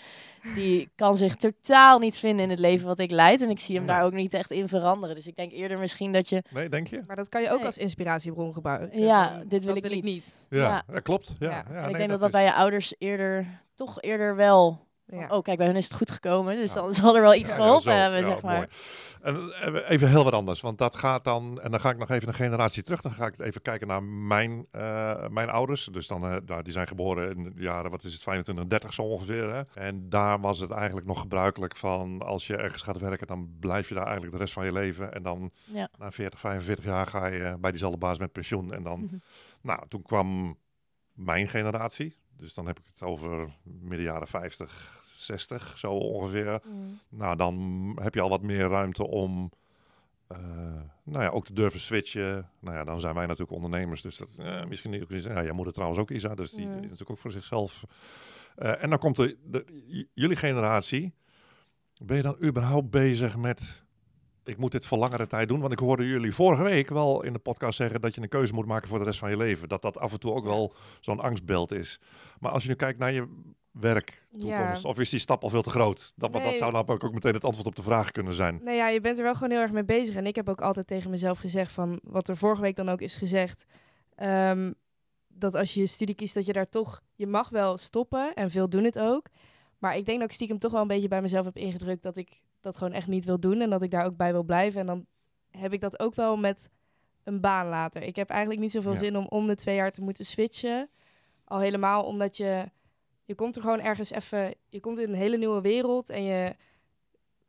die 0.56 0.90
kan 0.96 1.18
zich 1.18 1.36
totaal 1.36 2.00
niet 2.00 2.18
vinden 2.18 2.44
in 2.44 2.50
het 2.50 2.60
leven 2.60 2.88
wat 2.88 3.00
ik 3.00 3.12
leid. 3.12 3.42
En 3.42 3.50
ik 3.50 3.60
zie 3.60 3.76
hem 3.76 3.86
Nee. 3.86 3.96
daar 3.96 4.06
ook 4.06 4.14
niet 4.14 4.34
echt 4.34 4.52
in 4.52 4.68
veranderen. 4.68 5.16
Dus 5.16 5.28
ik 5.28 5.36
denk 5.36 5.52
eerder 5.52 5.78
misschien 5.80 6.12
dat 6.14 6.30
je... 6.30 6.44
Nee, 6.50 6.70
denk 6.70 6.88
je? 6.88 7.04
maar 7.08 7.16
dat 7.16 7.30
kan 7.30 7.42
je 7.42 7.50
ook 7.50 7.58
Nee. 7.58 7.66
als 7.66 7.78
inspiratiebron 7.78 8.54
gebruiken. 8.54 9.00
Ja, 9.00 9.42
dit 9.48 9.64
wil 9.64 9.74
dat 9.74 9.92
ik 9.92 10.04
niet. 10.04 10.36
Ja, 10.50 10.58
Ja. 10.58 10.84
ja, 10.94 11.00
klopt. 11.00 11.34
Ja, 11.40 11.50
Ja. 11.50 11.56
ja. 11.56 11.64
en 11.66 11.74
nee, 11.82 11.90
ik 11.92 11.98
denk 11.98 12.10
dat 12.10 12.20
dat 12.20 12.28
is- 12.28 12.34
bij 12.36 12.44
je 12.44 12.54
ouders 12.54 12.94
eerder, 12.98 13.62
toch 13.76 14.02
eerder 14.02 14.36
wel... 14.36 14.86
Ja. 15.10 15.28
Oh, 15.30 15.42
kijk, 15.42 15.58
bij 15.58 15.66
hun 15.68 15.76
is 15.76 15.84
het 15.84 15.94
goed 15.94 16.12
gekomen. 16.12 16.56
Dus 16.56 16.74
Ja. 16.74 16.82
dan 16.82 16.94
zal 17.04 17.16
er 17.16 17.22
wel 17.22 17.36
iets 17.36 17.50
Ja, 17.50 17.56
geholpen 17.56 18.02
hebben, 18.02 18.20
Ja, 18.20 18.26
zeg 18.26 18.42
maar. 18.42 18.56
mooi. 18.56 18.68
En 19.22 19.52
eh, 19.76 19.90
even 19.90 20.10
heel 20.10 20.24
wat 20.24 20.34
anders, 20.34 20.62
want 20.62 20.78
dat 20.78 20.96
gaat 20.96 21.24
dan, 21.24 21.60
en 21.62 21.72
dan 21.72 21.80
ga 21.80 21.90
ik 21.90 21.98
nog 21.98 22.10
even 22.10 22.28
een 22.28 22.34
generatie 22.34 22.84
terug, 22.84 23.02
dan 23.02 23.12
ga 23.12 23.26
ik 23.26 23.40
even 23.40 23.62
kijken 23.62 23.88
naar 23.88 24.04
mijn, 24.04 24.66
eh, 24.72 25.28
mijn 25.28 25.50
ouders. 25.50 25.86
Dus 25.86 26.08
dan, 26.08 26.42
daar, 26.46 26.64
die 26.64 26.74
zijn 26.74 26.88
geboren 26.88 27.36
in 27.38 27.44
de 27.44 27.52
jaren, 27.56 27.92
wat 27.92 28.04
is 28.04 28.14
het, 28.14 28.24
25, 28.24 28.66
30 28.68 28.94
zo 28.94 29.02
ongeveer. 29.02 29.54
Hè? 29.54 29.62
En 29.74 30.10
daar 30.10 30.40
was 30.40 30.60
het 30.60 30.72
eigenlijk 30.72 31.08
nog 31.08 31.20
gebruikelijk 31.20 31.76
van, 31.76 32.22
als 32.22 32.48
je 32.48 32.56
ergens 32.58 32.82
gaat 32.82 33.00
werken, 33.00 33.28
dan 33.28 33.50
blijf 33.60 33.88
je 33.88 33.94
daar 33.94 34.04
eigenlijk 34.06 34.34
de 34.34 34.40
rest 34.42 34.54
van 34.54 34.66
je 34.66 34.72
leven. 34.72 35.14
En 35.14 35.24
dan 35.24 35.52
Ja. 35.74 35.90
na 35.98 36.12
40, 36.12 36.40
45 36.40 36.86
jaar 36.86 37.08
ga 37.08 37.26
je 37.26 37.56
bij 37.60 37.72
diezelfde 37.72 37.98
baas 38.00 38.20
met 38.20 38.32
pensioen. 38.32 38.74
En 38.74 38.84
dan, 38.84 39.22
nou, 39.62 39.88
toen 39.88 40.02
kwam 40.02 40.58
mijn 41.14 41.48
generatie. 41.50 42.16
Dus 42.38 42.54
dan 42.54 42.68
heb 42.68 42.80
ik 42.80 42.86
het 42.92 43.04
over 43.04 43.50
midden 43.64 44.06
jaren 44.06 44.28
50, 44.28 45.04
60, 45.16 45.78
zo 45.78 45.92
ongeveer. 45.92 46.62
Mm. 46.66 47.00
Nou, 47.10 47.36
dan 47.36 47.98
heb 48.02 48.14
je 48.14 48.22
al 48.22 48.30
wat 48.30 48.42
meer 48.42 48.68
ruimte 48.68 49.08
om 49.08 49.52
eh, 50.28 50.38
nou 51.04 51.24
ja, 51.24 51.30
ook 51.30 51.46
te 51.46 51.54
durven 51.54 51.80
switchen. 51.80 52.50
Nou 52.60 52.78
ja, 52.78 52.84
dan 52.84 53.00
zijn 53.00 53.16
wij 53.16 53.26
natuurlijk 53.26 53.52
ondernemers. 53.52 54.02
Dus 54.02 54.18
dat 54.18 54.38
eh, 54.40 54.66
misschien 54.66 54.92
niet. 54.92 55.24
Ja, 55.24 55.44
jij 55.44 55.52
moeder 55.52 55.74
trouwens 55.74 56.00
ook 56.00 56.12
Isa, 56.12 56.36
dus 56.36 56.52
die 56.52 56.66
Mm. 56.66 56.72
is 56.72 56.82
natuurlijk 56.82 57.10
ook 57.10 57.18
voor 57.18 57.32
zichzelf. 57.32 57.84
Eh, 58.56 58.84
en 58.84 58.90
dan 58.90 59.00
komt 59.00 59.16
de, 59.16 60.08
jullie 60.14 60.36
generatie. 60.36 61.14
Ben 62.04 62.18
je 62.18 62.24
dan 62.24 62.44
überhaupt 62.44 62.90
bezig 62.90 63.38
met... 63.38 63.86
Ik 64.48 64.58
moet 64.58 64.72
dit 64.72 64.86
voor 64.86 64.98
langere 64.98 65.28
tijd 65.28 65.48
doen. 65.50 65.60
Want 65.60 65.72
ik 65.72 65.80
hoorde 65.80 66.08
jullie 66.08 66.34
vorige 66.34 66.64
week 66.64 66.90
wel 66.90 67.24
in 67.24 67.34
de 67.34 67.40
podcast 67.40 67.78
zeggen... 67.78 68.02
dat 68.02 68.16
je 68.16 68.22
een 68.22 68.30
keuze 68.30 68.54
moet 68.54 68.66
maken 68.66 68.88
voor 68.90 69.00
de 69.00 69.06
rest 69.06 69.20
van 69.20 69.30
je 69.30 69.38
leven. 69.38 69.70
Dat 69.70 69.82
dat 69.82 69.98
af 69.98 70.12
en 70.12 70.20
toe 70.20 70.34
ook 70.34 70.44
wel 70.46 70.74
zo'n 71.00 71.20
angstbeeld 71.20 71.72
is. 71.72 72.00
Maar 72.40 72.52
als 72.52 72.64
je 72.64 72.70
nu 72.70 72.76
kijkt 72.76 73.00
naar 73.00 73.12
je 73.12 73.28
werk, 73.72 74.28
toekomst... 74.40 74.86
of 74.86 75.00
is 75.00 75.10
die 75.10 75.20
stap 75.20 75.44
al 75.44 75.50
veel 75.50 75.62
te 75.62 75.70
groot? 75.70 75.98
Dat, 76.16 76.32
want 76.32 76.34
dat 76.34 76.44
Nee. 76.44 76.58
zou 76.58 76.72
namelijk 76.72 77.04
ook 77.04 77.14
meteen 77.14 77.34
het 77.34 77.44
antwoord 77.44 77.68
op 77.68 77.76
de 77.76 77.82
vraag 77.82 78.12
kunnen 78.12 78.34
zijn. 78.34 78.60
Nou 78.64 78.78
ja, 78.78 78.88
je 78.90 79.02
bent 79.02 79.18
er 79.18 79.24
wel 79.24 79.34
gewoon 79.34 79.52
heel 79.52 79.60
erg 79.62 79.72
mee 79.72 79.86
bezig. 79.86 80.16
En 80.16 80.26
ik 80.26 80.36
heb 80.36 80.50
ook 80.50 80.62
altijd 80.62 80.88
tegen 80.88 81.10
mezelf 81.12 81.38
gezegd 81.40 81.72
van 81.72 82.00
wat 82.04 82.30
er 82.30 82.38
vorige 82.38 82.62
week 82.62 82.76
dan 82.76 82.90
ook 82.90 83.02
is 83.02 83.16
gezegd. 83.16 83.66
ehm, 84.16 84.72
dat 85.28 85.56
als 85.56 85.74
je 85.74 85.80
je 85.80 85.88
studie 85.88 86.16
kiest, 86.16 86.34
dat 86.34 86.46
je 86.46 86.54
daar 86.54 86.70
toch, 86.70 87.02
je 87.16 87.28
mag 87.28 87.50
wel 87.50 87.78
stoppen 87.78 88.34
en 88.34 88.50
veel 88.50 88.70
doen 88.70 88.84
het 88.84 89.00
ook. 89.00 89.24
Maar 89.78 89.98
ik 89.98 90.06
denk 90.06 90.20
dat 90.20 90.28
ik 90.30 90.34
stiekem 90.36 90.60
toch 90.60 90.72
wel 90.72 90.82
een 90.82 90.88
beetje 90.88 91.08
bij 91.08 91.22
mezelf 91.22 91.46
heb 91.46 91.56
ingedrukt 91.58 92.04
dat 92.04 92.16
ik 92.18 92.42
dat 92.68 92.78
gewoon 92.78 92.94
echt 92.94 93.08
niet 93.08 93.26
wil 93.26 93.40
doen 93.40 93.62
en 93.62 93.70
dat 93.70 93.82
ik 93.82 93.92
daar 93.92 94.06
ook 94.06 94.18
bij 94.18 94.32
wil 94.32 94.44
blijven. 94.44 94.80
En 94.80 94.86
dan 94.86 95.06
heb 95.50 95.74
ik 95.74 95.82
dat 95.82 96.00
ook 96.00 96.16
wel 96.16 96.38
met 96.38 96.70
een 97.24 97.42
baan 97.42 97.68
later. 97.68 98.02
Ik 98.04 98.16
heb 98.16 98.30
eigenlijk 98.30 98.60
niet 98.60 98.72
zoveel 98.72 98.92
Ja. 98.92 98.98
zin 98.98 99.18
om 99.18 99.26
om 99.30 99.48
de 99.48 99.56
twee 99.56 99.76
jaar 99.76 99.92
te 99.92 100.02
moeten 100.02 100.26
switchen. 100.26 100.90
Al 101.44 101.60
helemaal 101.60 102.04
omdat 102.04 102.38
je, 102.38 102.72
je 103.24 103.36
komt 103.36 103.56
er 103.56 103.62
gewoon 103.62 103.80
ergens 103.80 104.12
even, 104.12 104.54
je 104.70 104.80
komt 104.80 104.98
in 105.00 105.10
een 105.10 105.16
hele 105.16 105.38
nieuwe 105.38 105.62
wereld 105.62 106.10
en 106.10 106.24
je 106.24 106.56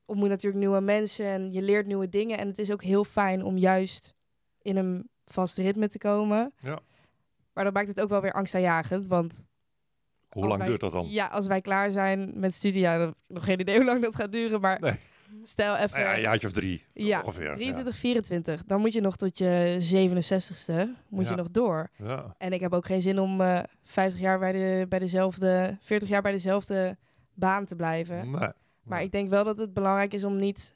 ontmoet 0.04 0.28
natuurlijk 0.28 0.62
nieuwe 0.62 0.80
mensen 0.80 1.26
en 1.26 1.52
je 1.52 1.62
leert 1.62 1.86
nieuwe 1.86 2.08
dingen. 2.08 2.38
En 2.38 2.48
het 2.48 2.58
is 2.58 2.72
ook 2.72 2.82
heel 2.82 3.04
fijn 3.04 3.44
om 3.44 3.58
juist 3.58 4.14
in 4.62 4.76
een 4.76 5.08
vast 5.26 5.56
ritme 5.56 5.88
te 5.88 5.98
komen. 5.98 6.52
Ja. 6.60 6.78
Maar 7.52 7.64
dat 7.64 7.72
maakt 7.72 7.88
het 7.88 8.00
ook 8.00 8.08
wel 8.08 8.20
weer 8.20 8.32
angstaanjagend, 8.32 9.06
want... 9.06 9.46
Hoe 10.30 10.46
lang 10.46 10.58
wij- 10.58 10.66
duurt 10.68 10.80
dat 10.80 10.92
dan? 10.92 11.06
Ja, 11.08 11.26
als 11.26 11.46
wij 11.46 11.60
klaar 11.60 11.90
zijn 11.90 12.32
met 12.34 12.54
studie, 12.54 12.80
ja, 12.80 12.92
dan 12.98 13.06
heb 13.06 13.14
ik 13.28 13.34
nog 13.34 13.44
geen 13.44 13.60
idee 13.60 13.76
hoe 13.76 13.84
lang 13.84 14.02
dat 14.02 14.14
gaat 14.14 14.32
duren, 14.32 14.60
maar 14.60 14.80
Nee. 14.80 14.92
stel 15.42 15.76
even... 15.76 15.90
Nou 15.98 16.08
ja, 16.10 16.14
een 16.16 16.20
jaartje 16.22 16.46
of 16.46 16.52
drie 16.52 16.84
Ja, 16.94 17.20
ongeveer. 17.20 17.54
23, 17.54 17.96
24. 17.96 18.64
Dan 18.64 18.80
moet 18.80 18.92
je 18.92 19.00
nog 19.00 19.16
tot 19.16 19.38
je 19.38 19.76
67ste 19.80 20.96
moet 21.08 21.24
Ja. 21.24 21.30
je 21.30 21.36
nog 21.36 21.50
door. 21.50 21.90
Ja. 21.96 22.34
En 22.38 22.52
ik 22.52 22.60
heb 22.60 22.72
ook 22.72 22.86
geen 22.86 23.02
zin 23.02 23.18
om 23.20 23.40
eh 23.40 23.58
50 23.84 24.20
jaar 24.20 24.38
bij, 24.38 24.52
de, 24.52 24.86
bij 24.88 24.98
dezelfde, 24.98 25.76
40 25.80 26.08
jaar 26.08 26.22
bij 26.22 26.32
dezelfde 26.32 26.96
baan 27.34 27.64
te 27.64 27.76
blijven. 27.76 28.30
Nee. 28.30 28.48
Maar 28.84 29.02
ik 29.02 29.12
denk 29.12 29.28
wel 29.30 29.44
dat 29.44 29.58
het 29.58 29.74
belangrijk 29.74 30.12
is 30.14 30.24
om 30.24 30.36
niet 30.36 30.74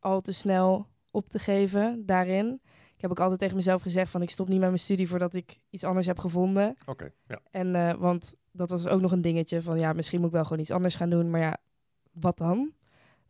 al 0.00 0.20
te 0.20 0.32
snel 0.32 0.86
op 1.10 1.28
te 1.28 1.38
geven 1.38 2.02
daarin. 2.06 2.60
Ik 2.96 3.02
heb 3.02 3.10
ook 3.10 3.20
altijd 3.20 3.40
tegen 3.40 3.56
mezelf 3.56 3.82
gezegd 3.82 4.10
van 4.10 4.22
ik 4.22 4.30
stop 4.30 4.48
niet 4.48 4.58
met 4.58 4.68
mijn 4.68 4.78
studie 4.80 5.08
voordat 5.08 5.34
ik 5.34 5.58
iets 5.70 5.84
anders 5.84 6.06
heb 6.06 6.18
gevonden. 6.18 6.76
Oké, 6.86 7.10
ja. 7.26 7.40
En 7.50 7.74
eh, 7.74 7.94
want 7.94 8.34
dat 8.52 8.70
was 8.70 8.86
ook 8.86 9.00
nog 9.00 9.12
een 9.12 9.20
dingetje 9.22 9.62
van 9.62 9.78
ja, 9.78 9.92
misschien 9.92 10.18
moet 10.18 10.28
ik 10.28 10.34
wel 10.34 10.42
gewoon 10.44 10.58
iets 10.60 10.70
anders 10.70 10.94
gaan 10.94 11.10
doen. 11.10 11.30
Maar 11.30 11.40
ja, 11.40 11.56
wat 12.12 12.38
dan? 12.38 12.72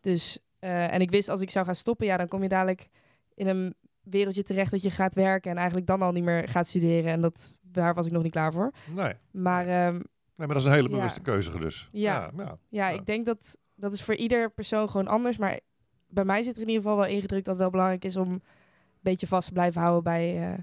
Dus, 0.00 0.38
eh, 0.58 0.92
en 0.92 1.00
ik 1.00 1.10
wist 1.10 1.28
als 1.28 1.40
ik 1.40 1.50
zou 1.50 1.64
gaan 1.64 1.74
stoppen, 1.74 2.06
ja, 2.06 2.16
dan 2.16 2.28
kom 2.28 2.42
je 2.42 2.48
dadelijk 2.48 2.88
in 3.34 3.46
een 3.46 3.74
wereldje 4.02 4.42
terecht 4.42 4.70
dat 4.70 4.82
je 4.82 4.90
gaat 4.90 5.14
werken 5.14 5.50
en 5.50 5.56
eigenlijk 5.56 5.86
dan 5.86 6.02
al 6.02 6.12
niet 6.12 6.24
meer 6.24 6.48
gaat 6.48 6.66
studeren. 6.66 7.10
En 7.12 7.20
dat, 7.20 7.52
daar 7.60 7.94
was 7.94 8.06
ik 8.06 8.12
nog 8.12 8.22
niet 8.22 8.32
klaar 8.32 8.52
voor. 8.52 8.72
Nee. 8.94 9.12
Maar 9.30 9.66
ehm, 9.68 9.92
nee, 9.94 10.02
maar 10.36 10.48
dat 10.48 10.56
is 10.56 10.64
een 10.64 10.72
hele 10.72 10.88
Ja. 10.88 10.94
bewuste 10.94 11.20
keuze 11.20 11.58
dus. 11.58 11.88
Ja. 11.92 12.14
Ja, 12.36 12.44
ja. 12.44 12.58
ja, 12.68 12.88
ik 12.88 13.06
denk 13.06 13.26
dat 13.26 13.56
dat 13.74 13.92
is 13.92 14.02
voor 14.02 14.14
ieder 14.14 14.50
persoon 14.50 14.90
gewoon 14.90 15.08
anders. 15.08 15.36
Maar 15.36 15.60
bij 16.08 16.24
mij 16.24 16.42
zit 16.42 16.56
er 16.56 16.62
in 16.62 16.68
ieder 16.68 16.82
geval 16.82 16.96
wel 16.98 17.06
ingedrukt 17.06 17.44
dat 17.44 17.54
het 17.54 17.62
wel 17.62 17.70
belangrijk 17.72 18.04
is 18.04 18.16
om 18.16 18.42
beetje 19.10 19.26
vast 19.26 19.52
blijven 19.52 19.80
houden 19.80 20.02
bij, 20.02 20.50
eh, 20.52 20.58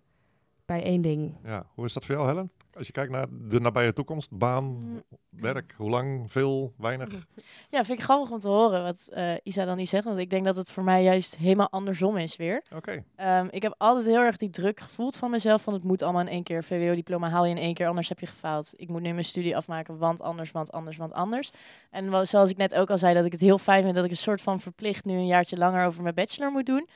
bij 0.66 0.84
één 0.84 1.02
ding. 1.02 1.38
Ja. 1.44 1.66
Hoe 1.74 1.86
is 1.86 1.94
dat 1.94 2.06
voor 2.06 2.16
jou, 2.16 2.28
Helen? 2.28 2.52
Als 2.78 2.88
je 2.88 2.94
kijkt 2.94 3.12
naar 3.12 3.28
de 3.32 3.60
nabije 3.60 3.94
toekomst, 3.94 4.38
baan, 4.38 4.64
Mm. 4.66 5.02
werk, 5.30 5.74
hoe 5.78 5.90
lang, 5.90 6.32
veel, 6.32 6.74
weinig? 6.78 7.10
Ja, 7.70 7.84
vind 7.84 7.98
ik 8.00 8.04
grappig 8.04 8.32
om 8.32 8.40
te 8.40 8.48
horen 8.48 8.84
wat 8.84 9.08
eh, 9.12 9.34
Isa 9.44 9.66
dan 9.66 9.78
niet 9.78 9.90
zegt. 9.90 10.04
Want 10.06 10.20
ik 10.20 10.30
denk 10.30 10.46
dat 10.46 10.56
het 10.56 10.70
voor 10.72 10.84
mij 10.84 11.04
juist 11.04 11.36
helemaal 11.38 11.70
andersom 11.70 12.18
is 12.18 12.36
weer. 12.36 12.62
Oké. 12.76 13.04
Ehm, 13.16 13.48
ik 13.50 13.62
heb 13.62 13.76
altijd 13.78 14.06
heel 14.06 14.22
erg 14.22 14.38
die 14.38 14.50
druk 14.50 14.80
gevoeld 14.80 15.16
van 15.18 15.30
mezelf. 15.32 15.62
Van 15.62 15.74
het 15.74 15.84
moet 15.84 16.02
allemaal 16.02 16.22
in 16.22 16.28
één 16.28 16.44
keer. 16.44 16.64
VWO-diploma 16.64 17.30
haal 17.30 17.46
je 17.46 17.52
in 17.56 17.62
één 17.62 17.74
keer, 17.74 17.88
anders 17.88 18.10
heb 18.10 18.20
je 18.20 18.26
gefaald. 18.26 18.74
Ik 18.76 18.90
moet 18.90 19.02
nu 19.02 19.12
mijn 19.12 19.26
studie 19.26 19.58
afmaken, 19.58 19.98
want 19.98 20.22
anders, 20.22 20.52
want 20.52 20.72
anders, 20.72 20.98
want 20.98 21.14
anders. 21.14 21.52
En 21.90 22.10
wel- 22.12 22.26
zoals 22.26 22.50
ik 22.50 22.58
net 22.58 22.74
ook 22.76 22.90
al 22.90 22.98
zei, 22.98 23.14
dat 23.14 23.26
ik 23.26 23.32
het 23.32 23.42
heel 23.42 23.58
fijn 23.58 23.84
vind 23.84 23.96
dat 23.96 24.06
ik 24.06 24.12
een 24.12 24.18
soort 24.18 24.42
van 24.42 24.60
verplicht 24.60 25.06
nu 25.06 25.14
een 25.14 25.28
jaartje 25.28 25.58
langer 25.58 25.86
over 25.88 26.04
mijn 26.04 26.16
bachelor 26.16 26.52
moet 26.52 26.66
doen. 26.66 26.88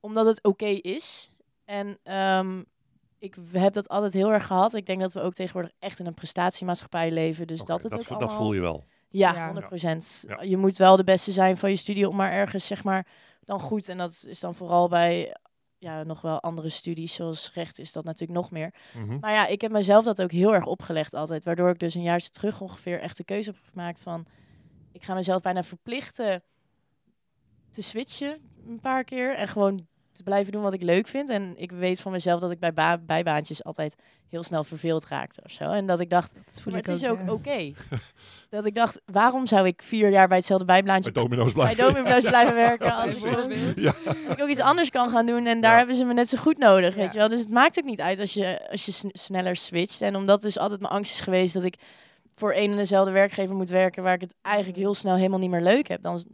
Omdat 0.00 0.26
het 0.26 0.42
oké 0.42 0.66
is. 0.66 1.30
En 1.64 1.98
ehm, 2.02 2.62
ik 3.18 3.36
heb 3.52 3.72
dat 3.72 3.88
altijd 3.88 4.12
heel 4.12 4.32
erg 4.32 4.46
gehad. 4.46 4.74
Ik 4.74 4.86
denk 4.86 5.00
dat 5.00 5.12
we 5.12 5.20
ook 5.20 5.34
tegenwoordig 5.34 5.72
echt 5.78 5.98
in 5.98 6.06
een 6.06 6.14
prestatiemaatschappij 6.14 7.10
leven. 7.10 7.46
Dus 7.46 7.64
dat 7.64 7.82
het 7.82 7.92
dat, 7.92 8.00
ook 8.00 8.06
vo- 8.06 8.14
allemaal... 8.14 8.28
dat 8.28 8.38
voel 8.38 8.52
je 8.52 8.60
wel. 8.60 8.84
Ja, 9.08 9.32
Ja. 9.34 9.44
100 9.44 9.66
procent. 9.66 10.24
Ja. 10.28 10.42
Je 10.42 10.56
moet 10.56 10.76
wel 10.76 10.96
de 10.96 11.04
beste 11.04 11.32
zijn 11.32 11.56
van 11.56 11.70
je 11.70 11.76
studie 11.76 12.08
om 12.08 12.16
maar 12.16 12.32
ergens, 12.32 12.66
zeg 12.66 12.84
maar, 12.84 13.06
dan 13.40 13.60
goed. 13.60 13.88
En 13.88 13.98
dat 13.98 14.24
is 14.28 14.40
dan 14.40 14.54
vooral 14.54 14.88
bij 14.88 15.36
ja, 15.78 16.02
nog 16.02 16.20
wel 16.20 16.40
andere 16.40 16.68
studies, 16.68 17.14
zoals 17.14 17.52
recht 17.52 17.78
is 17.78 17.92
dat 17.92 18.04
natuurlijk 18.04 18.38
nog 18.38 18.50
meer. 18.50 18.74
Mhm. 18.94 19.18
Maar 19.18 19.32
ja, 19.32 19.46
ik 19.46 19.60
heb 19.60 19.70
mezelf 19.70 20.04
dat 20.04 20.22
ook 20.22 20.30
heel 20.30 20.54
erg 20.54 20.66
opgelegd 20.66 21.14
altijd. 21.14 21.44
Waardoor 21.44 21.70
ik 21.70 21.78
dus 21.78 21.94
een 21.94 22.02
jaartje 22.02 22.30
terug 22.30 22.60
ongeveer 22.60 23.00
echt 23.00 23.16
de 23.16 23.24
keuze 23.24 23.50
heb 23.50 23.60
gemaakt 23.70 24.00
van... 24.00 24.26
Ik 24.92 25.04
ga 25.04 25.14
mezelf 25.14 25.42
bijna 25.42 25.62
verplichten 25.62 26.42
te 27.70 27.82
switchen 27.82 28.40
een 28.66 28.80
paar 28.80 29.04
keer. 29.04 29.34
En 29.34 29.48
gewoon 29.48 29.86
blijven 30.22 30.52
doen 30.52 30.62
wat 30.62 30.72
ik 30.72 30.82
leuk 30.82 31.06
vind. 31.08 31.30
En 31.30 31.52
ik 31.56 31.72
weet 31.72 32.00
van 32.00 32.12
mezelf 32.12 32.40
dat 32.40 32.50
ik 32.50 32.58
bij 32.58 32.72
ba- 32.72 32.98
bijbaantjes 32.98 33.64
altijd 33.64 33.94
heel 34.28 34.42
snel 34.42 34.64
verveeld 34.64 35.06
raakte 35.06 35.40
of 35.44 35.50
zo. 35.50 35.64
En 35.64 35.86
dat 35.86 36.00
ik 36.00 36.10
dacht, 36.10 36.34
Dat 36.34 36.60
voel 36.60 36.72
maar 36.72 36.80
ik 36.82 36.86
het 36.86 37.02
is 37.02 37.08
ook 37.08 37.18
ja. 37.24 37.32
oké. 37.32 37.72
dat 38.50 38.64
ik 38.64 38.74
dacht, 38.74 39.00
waarom 39.04 39.46
zou 39.46 39.66
ik 39.66 39.82
vier 39.82 40.10
jaar 40.10 40.28
bij 40.28 40.36
hetzelfde 40.36 40.64
bijbaantje 40.66 41.12
Bij 41.12 41.22
domino's 41.22 41.52
bij 41.52 41.74
blijven. 41.74 41.94
Domino's 41.94 42.24
blijven 42.34 42.54
werken 42.54 42.94
als 42.94 43.24
ik, 43.24 43.78
Ja. 43.78 43.94
ook 44.42 44.48
iets 44.48 44.60
anders 44.60 44.90
kan 44.90 45.10
gaan 45.10 45.26
doen. 45.26 45.46
En 45.46 45.60
daar 45.60 45.76
hebben 45.76 45.94
ze 45.94 46.04
me 46.04 46.12
net 46.14 46.28
zo 46.28 46.38
goed 46.38 46.58
nodig, 46.58 46.94
weet 46.94 47.12
je 47.12 47.18
wel. 47.18 47.28
Dus 47.28 47.40
het 47.40 47.50
maakt 47.50 47.78
ook 47.78 47.84
niet 47.84 48.00
uit 48.00 48.20
als 48.20 48.32
je, 48.32 48.68
als 48.70 48.84
je 48.86 48.92
sn- 48.92 49.10
sneller 49.12 49.56
switcht. 49.56 50.00
En 50.00 50.16
omdat 50.16 50.42
dus 50.42 50.58
altijd 50.58 50.80
mijn 50.80 50.92
angst 50.92 51.12
is 51.12 51.20
geweest 51.20 51.54
dat 51.54 51.64
ik 51.64 51.74
voor 52.34 52.52
één 52.52 52.70
en 52.70 52.76
dezelfde 52.76 53.12
werkgever 53.12 53.54
moet 53.54 53.68
werken... 53.70 54.02
waar 54.02 54.14
ik 54.14 54.20
het 54.20 54.34
eigenlijk 54.42 54.78
heel 54.78 54.94
snel 54.94 55.14
helemaal 55.16 55.38
niet 55.38 55.50
meer 55.50 55.62
leuk 55.62 55.88
heb... 55.88 56.02
dan, 56.02 56.24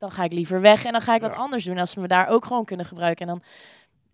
dan 0.00 0.10
ga 0.10 0.24
ik 0.24 0.32
liever 0.32 0.60
weg 0.60 0.84
en 0.84 0.92
dan 0.92 1.00
ga 1.02 1.14
ik 1.14 1.20
wat 1.20 1.30
Ja. 1.30 1.36
anders 1.36 1.64
doen... 1.64 1.78
als 1.78 1.94
me 1.94 2.06
daar 2.08 2.28
ook 2.28 2.44
gewoon 2.44 2.64
kunnen 2.64 2.86
gebruiken. 2.86 3.28
En 3.28 3.32
dan, 3.34 3.42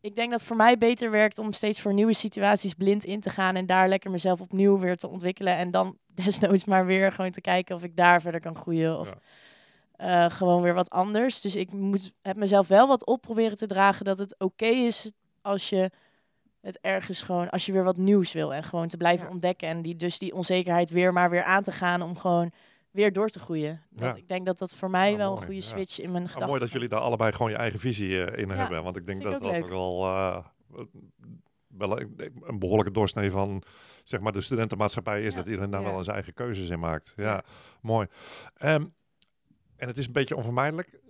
ik 0.00 0.14
denk 0.14 0.30
dat 0.30 0.38
het 0.38 0.48
voor 0.48 0.56
mij 0.56 0.78
beter 0.78 1.10
werkt 1.10 1.38
om 1.38 1.52
steeds 1.52 1.80
voor 1.80 1.92
nieuwe 1.94 2.12
situaties 2.14 2.74
blind 2.74 3.04
in 3.04 3.20
te 3.20 3.30
gaan... 3.30 3.56
en 3.56 3.66
daar 3.66 3.88
lekker 3.88 4.10
mezelf 4.10 4.40
opnieuw 4.40 4.78
weer 4.78 4.96
te 4.96 5.08
ontwikkelen. 5.08 5.56
En 5.56 5.70
dan 5.70 5.96
desnoods 6.24 6.64
maar 6.64 6.86
weer 6.86 7.12
gewoon 7.12 7.30
te 7.30 7.40
kijken 7.40 7.74
of 7.76 7.82
ik 7.82 7.96
daar 7.96 8.20
verder 8.20 8.40
kan 8.40 8.56
groeien... 8.56 8.98
of 8.98 9.08
Ja. 9.08 10.24
eh, 10.26 10.30
gewoon 10.36 10.62
weer 10.62 10.74
wat 10.74 10.90
anders. 10.90 11.40
Dus 11.40 11.56
ik 11.56 11.72
moet, 11.72 12.12
heb 12.22 12.36
mezelf 12.36 12.68
wel 12.68 12.88
wat 12.88 13.06
op 13.06 13.20
proberen 13.20 13.56
te 13.56 13.66
dragen 13.66 14.04
dat 14.04 14.18
het 14.18 14.38
oké 14.38 14.66
is 14.66 15.12
als 15.42 15.68
je 15.68 15.90
het 16.60 16.78
ergens 16.80 17.22
gewoon, 17.22 17.48
als 17.50 17.66
je 17.66 17.72
weer 17.72 17.84
wat 17.84 17.96
nieuws 17.96 18.32
wil 18.32 18.54
en 18.54 18.62
gewoon 18.62 18.88
te 18.88 18.96
blijven 18.96 19.26
Ja. 19.26 19.32
ontdekken 19.32 19.68
en 19.68 19.82
die, 19.82 19.96
dus 19.96 20.18
die 20.18 20.34
onzekerheid 20.34 20.90
weer 20.90 21.12
maar 21.12 21.30
weer 21.30 21.42
aan 21.44 21.62
te 21.62 21.72
gaan 21.72 22.02
om 22.02 22.16
gewoon 22.16 22.52
weer 22.96 23.12
door 23.12 23.28
te 23.28 23.38
groeien. 23.38 23.82
Ja. 23.96 24.14
Ik 24.14 24.28
denk 24.28 24.46
dat 24.46 24.58
dat 24.58 24.74
voor 24.74 24.90
mij 24.90 25.10
Ja, 25.10 25.16
wel 25.16 25.28
mooi, 25.28 25.40
een 25.40 25.46
goede 25.46 25.60
switch 25.60 26.00
in 26.00 26.10
mijn 26.10 26.22
Ah, 26.22 26.28
gedachten. 26.28 26.48
mooi 26.48 26.60
dat 26.60 26.70
jullie 26.72 26.88
daar 26.88 27.00
allebei 27.00 27.32
gewoon 27.32 27.50
je 27.50 27.56
eigen 27.56 27.78
visie 27.78 28.24
eh, 28.24 28.42
in 28.42 28.50
hebben. 28.50 28.82
Want 28.82 28.96
ik 28.96 29.06
denk 29.06 29.22
dat 29.22 29.32
ik 29.34 29.40
dat 29.40 29.54
ook 29.62 29.68
wel 29.68 30.02
eh, 30.04 30.44
een, 31.78 32.58
behoorlijke 32.58 32.92
doorsnee 32.92 33.30
van 33.30 33.62
zeg 34.04 34.20
maar, 34.20 34.32
de 34.32 34.40
studentenmaatschappij 34.40 35.22
is. 35.24 35.34
Dat 35.34 35.46
iedereen 35.46 35.70
daar 35.70 35.82
wel 35.82 36.02
zijn 36.04 36.16
eigen 36.16 36.34
keuzes 36.34 36.68
in 36.68 36.78
maakt. 36.78 37.12
Ja, 37.16 37.22
Ja. 37.24 37.44
mooi. 37.80 38.06
Ehm, 38.56 38.84
en 39.76 39.88
het 39.88 39.96
is 39.96 40.06
een 40.06 40.12
beetje 40.12 40.36
onvermijdelijk. 40.36 41.00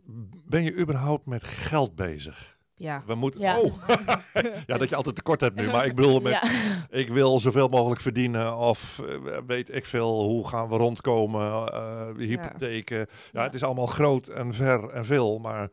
Ben 0.44 0.62
je 0.62 0.76
überhaupt 0.76 1.26
met 1.26 1.44
geld 1.44 1.94
bezig? 1.94 2.55
Ja. 2.78 3.02
We 3.06 3.14
moeten. 3.14 3.40
Ja. 3.40 3.58
Oh, 3.60 3.72
ja, 4.66 4.78
dat 4.78 4.88
je 4.88 4.96
altijd 4.96 5.14
tekort 5.16 5.40
hebt 5.40 5.56
nu. 5.56 5.66
Maar 5.66 5.84
ik 5.86 5.94
bedoel, 5.94 6.20
met, 6.20 6.32
Ja. 6.32 6.42
ik 6.90 7.08
wil 7.08 7.40
zoveel 7.40 7.68
mogelijk 7.68 8.00
verdienen. 8.00 8.56
Of 8.56 8.98
eh, 9.08 9.38
weet 9.46 9.74
ik 9.74 9.84
veel, 9.84 10.22
hoe 10.24 10.48
gaan 10.48 10.68
we 10.68 10.76
rondkomen? 10.76 11.72
eh 11.72 12.08
hypotheken. 12.16 12.98
Ja. 12.98 13.06
Ja. 13.32 13.42
het 13.42 13.54
is 13.54 13.62
allemaal 13.62 13.86
groot 13.86 14.28
en 14.28 14.54
ver 14.54 14.88
en 14.90 15.04
veel. 15.04 15.38
Maar 15.38 15.68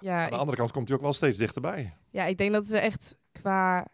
Ja, 0.00 0.18
aan 0.22 0.28
de 0.28 0.34
ik, 0.34 0.40
andere 0.40 0.58
kant 0.58 0.72
komt 0.72 0.88
hij 0.88 0.96
ook 0.96 1.02
wel 1.02 1.12
steeds 1.12 1.38
dichterbij. 1.38 1.94
ja, 2.10 2.24
ik 2.24 2.38
denk 2.38 2.52
dat 2.52 2.66
we 2.66 2.78
echt 2.78 3.16
qua... 3.32 3.86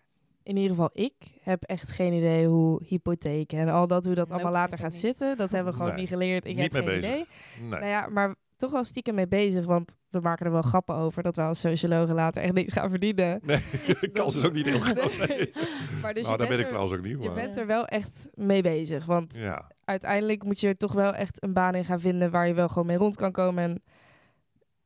In 0.44 0.56
ieder 0.56 0.70
geval, 0.70 0.90
ik 0.92 1.14
heb 1.42 1.62
echt 1.62 1.90
geen 1.90 2.12
idee 2.12 2.46
hoe 2.46 2.82
hypotheken 2.86 3.58
en 3.58 3.68
al 3.68 3.86
dat, 3.86 4.04
hoe 4.04 4.14
dat 4.14 4.30
allemaal 4.30 4.52
later 4.52 4.78
gaat 4.78 4.90
niet. 4.92 5.00
zitten. 5.00 5.36
Dat 5.36 5.50
hebben 5.52 5.72
we 5.72 5.78
gewoon 5.78 5.92
Nee. 5.92 6.00
niet 6.00 6.10
geleerd. 6.10 6.46
Ik 6.46 6.54
Niet 6.56 6.72
heb 6.72 6.72
mee 6.72 6.82
geen 6.82 7.00
bezig. 7.00 7.14
idee. 7.14 7.26
Nee. 7.60 7.68
Nou 7.80 7.84
ja, 7.86 8.08
maar 8.08 8.34
toch 8.62 8.70
wel 8.70 8.84
stiekem 8.84 9.14
mee 9.14 9.28
bezig, 9.28 9.64
want 9.64 9.96
we 10.10 10.20
maken 10.20 10.46
er 10.46 10.52
wel 10.52 10.62
grappen 10.62 10.94
over 10.94 11.22
dat 11.22 11.36
we 11.36 11.42
als 11.42 11.60
sociologen 11.60 12.14
later 12.14 12.42
echt 12.42 12.52
niks 12.52 12.72
gaan 12.72 12.90
verdienen. 12.90 13.40
Nee, 13.42 13.58
de 14.00 14.10
kans 14.12 14.36
is 14.36 14.44
ook 14.44 14.52
niet 14.52 14.66
heel 14.66 14.78
groot. 14.78 15.18
Nee. 15.28 15.36
Nee. 15.38 15.52
Maar 16.02 16.14
dus 16.14 16.22
nou, 16.26 16.32
je 16.32 16.38
bent 16.38 16.48
weet 16.48 16.58
ik 16.58 16.64
er- 16.64 16.70
trouwens 16.70 16.94
ook 16.98 17.02
niet. 17.04 17.18
Je 17.22 17.26
Maar. 17.26 17.34
bent 17.34 17.56
er 17.56 17.66
wel 17.66 17.86
echt 17.86 18.28
mee 18.34 18.62
bezig, 18.62 19.04
want 19.04 19.34
Ja, 19.36 19.70
uiteindelijk 19.84 20.44
moet 20.44 20.60
je 20.60 20.68
er 20.68 20.76
toch 20.76 20.92
wel 20.92 21.14
echt 21.14 21.42
een 21.42 21.52
baan 21.52 21.74
in 21.74 21.84
gaan 21.84 22.00
vinden 22.00 22.30
waar 22.30 22.46
je 22.46 22.54
wel 22.54 22.68
gewoon 22.68 22.86
mee 22.86 22.96
rond 22.96 23.16
kan 23.16 23.32
komen. 23.32 23.64
En 23.64 23.82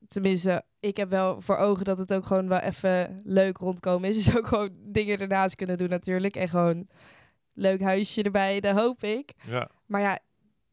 tenminste, 0.07 0.63
ik 0.79 0.97
heb 0.97 1.09
wel 1.09 1.41
voor 1.41 1.57
ogen 1.57 1.85
dat 1.85 1.97
het 1.97 2.13
ook 2.13 2.25
gewoon 2.25 2.47
wel 2.47 2.59
even 2.59 3.21
leuk 3.23 3.57
rondkomen 3.57 4.09
is. 4.09 4.25
Dus 4.25 4.37
ook 4.37 4.47
gewoon 4.47 4.69
dingen 4.73 5.17
ernaast 5.19 5.55
kunnen 5.55 5.77
doen 5.77 5.89
natuurlijk. 5.89 6.35
En 6.35 6.49
gewoon 6.49 6.87
leuk 7.53 7.81
huisje 7.81 8.23
erbij, 8.23 8.59
dat 8.59 8.79
hoop 8.79 9.03
ik. 9.03 9.31
ja. 9.47 9.69
Maar 9.85 10.01
ja, 10.01 10.19